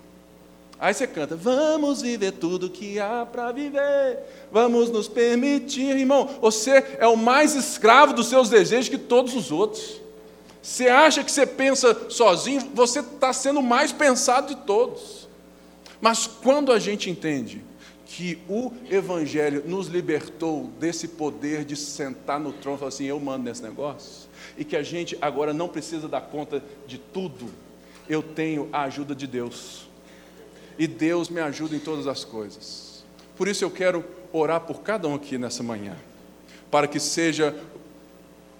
Aí 0.83 0.93
você 0.93 1.07
canta, 1.07 1.37
vamos 1.37 2.03
viver 2.03 2.33
tudo 2.33 2.69
que 2.69 2.99
há 2.99 3.25
para 3.25 3.53
viver, 3.53 4.19
vamos 4.51 4.91
nos 4.91 5.07
permitir, 5.07 5.97
irmão. 5.97 6.29
Você 6.41 6.97
é 6.99 7.07
o 7.07 7.17
mais 7.17 7.55
escravo 7.55 8.13
dos 8.13 8.27
seus 8.27 8.49
desejos 8.49 8.89
que 8.89 8.99
todos 8.99 9.33
os 9.37 9.53
outros. 9.53 10.01
Você 10.61 10.89
acha 10.89 11.23
que 11.23 11.31
você 11.31 11.47
pensa 11.47 12.11
sozinho, 12.11 12.69
você 12.75 12.99
está 12.99 13.33
sendo 13.33 13.61
o 13.61 13.63
mais 13.63 13.93
pensado 13.93 14.53
de 14.53 14.61
todos. 14.63 15.29
Mas 16.01 16.27
quando 16.27 16.73
a 16.73 16.81
gente 16.81 17.09
entende 17.09 17.63
que 18.05 18.41
o 18.49 18.73
Evangelho 18.91 19.63
nos 19.65 19.87
libertou 19.87 20.69
desse 20.81 21.07
poder 21.07 21.65
de 21.65 21.77
sentar 21.77 22.41
no 22.41 22.53
trono 22.53 22.77
e 22.77 22.79
falar 22.81 22.89
assim: 22.89 23.05
eu 23.05 23.21
mando 23.21 23.45
nesse 23.45 23.63
negócio, 23.63 24.29
e 24.59 24.65
que 24.65 24.75
a 24.75 24.83
gente 24.83 25.17
agora 25.23 25.55
não 25.55 25.69
precisa 25.69 26.09
dar 26.09 26.23
conta 26.23 26.61
de 26.89 26.99
tudo, 26.99 27.51
eu 28.09 28.21
tenho 28.21 28.69
a 28.73 28.83
ajuda 28.83 29.15
de 29.15 29.29
Deus, 29.29 29.82
e 30.79 30.87
Deus 30.87 31.29
me 31.29 31.41
ajuda 31.41 31.77
em 31.77 31.79
todas 31.79 32.07
as 32.07 32.25
coisas. 32.25 33.05
Por 33.37 33.49
isso 33.49 33.65
eu 33.65 33.71
quero 33.71 34.05
orar 34.33 34.61
por 34.61 34.81
cada 34.81 35.09
um 35.09 35.15
aqui 35.15 35.39
nessa 35.39 35.63
manhã, 35.63 35.97
para 36.71 36.87
que 36.87 37.01
seja 37.01 37.55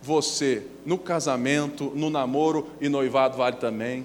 você 0.03 0.67
no 0.85 0.99
casamento, 0.99 1.93
no 1.95 2.11
namoro 2.11 2.69
e 2.81 2.89
noivado 2.89 3.37
vale 3.37 3.57
também. 3.57 4.05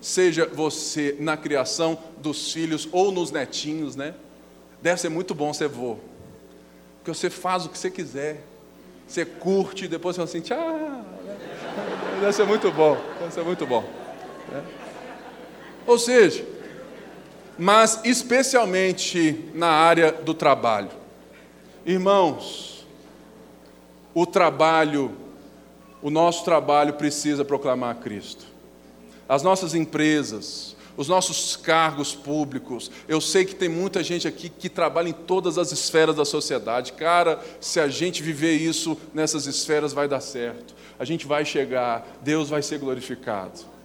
Seja 0.00 0.46
você 0.46 1.16
na 1.18 1.36
criação 1.36 1.98
dos 2.18 2.52
filhos 2.52 2.88
ou 2.92 3.12
nos 3.12 3.30
netinhos, 3.30 3.96
né? 3.96 4.14
Deve 4.82 5.00
ser 5.00 5.08
muito 5.08 5.34
bom 5.34 5.52
ser 5.52 5.68
vô. 5.68 5.96
Porque 6.98 7.16
você 7.16 7.30
faz 7.30 7.64
o 7.64 7.68
que 7.68 7.78
você 7.78 7.90
quiser. 7.90 8.42
Você 9.06 9.24
curte 9.24 9.84
e 9.84 9.88
depois 9.88 10.16
você 10.16 10.26
fala 10.26 10.28
assim, 10.28 10.40
tchau. 10.40 11.04
Deve 12.20 12.32
ser 12.32 12.44
muito 12.44 12.70
bom. 12.72 12.96
Deve 13.20 13.32
ser 13.32 13.44
muito 13.44 13.66
bom. 13.66 13.82
Né? 14.50 14.64
Ou 15.86 15.98
seja, 15.98 16.44
mas 17.58 18.00
especialmente 18.04 19.50
na 19.54 19.68
área 19.68 20.12
do 20.12 20.34
trabalho. 20.34 20.90
Irmãos, 21.84 22.86
o 24.14 24.26
trabalho, 24.26 25.12
o 26.02 26.10
nosso 26.10 26.44
trabalho 26.44 26.94
precisa 26.94 27.44
proclamar 27.44 27.96
Cristo. 27.96 28.44
As 29.28 29.42
nossas 29.42 29.74
empresas, 29.74 30.76
os 30.96 31.08
nossos 31.08 31.56
cargos 31.56 32.14
públicos. 32.14 32.90
Eu 33.06 33.20
sei 33.20 33.44
que 33.44 33.54
tem 33.54 33.68
muita 33.68 34.02
gente 34.02 34.26
aqui 34.26 34.48
que 34.48 34.68
trabalha 34.68 35.08
em 35.08 35.12
todas 35.12 35.58
as 35.58 35.70
esferas 35.72 36.16
da 36.16 36.24
sociedade. 36.24 36.92
Cara, 36.92 37.40
se 37.60 37.78
a 37.78 37.88
gente 37.88 38.22
viver 38.22 38.54
isso 38.54 38.96
nessas 39.12 39.46
esferas, 39.46 39.92
vai 39.92 40.08
dar 40.08 40.20
certo. 40.20 40.74
A 40.98 41.04
gente 41.04 41.26
vai 41.26 41.44
chegar, 41.44 42.06
Deus 42.22 42.48
vai 42.48 42.62
ser 42.62 42.78
glorificado. 42.78 43.75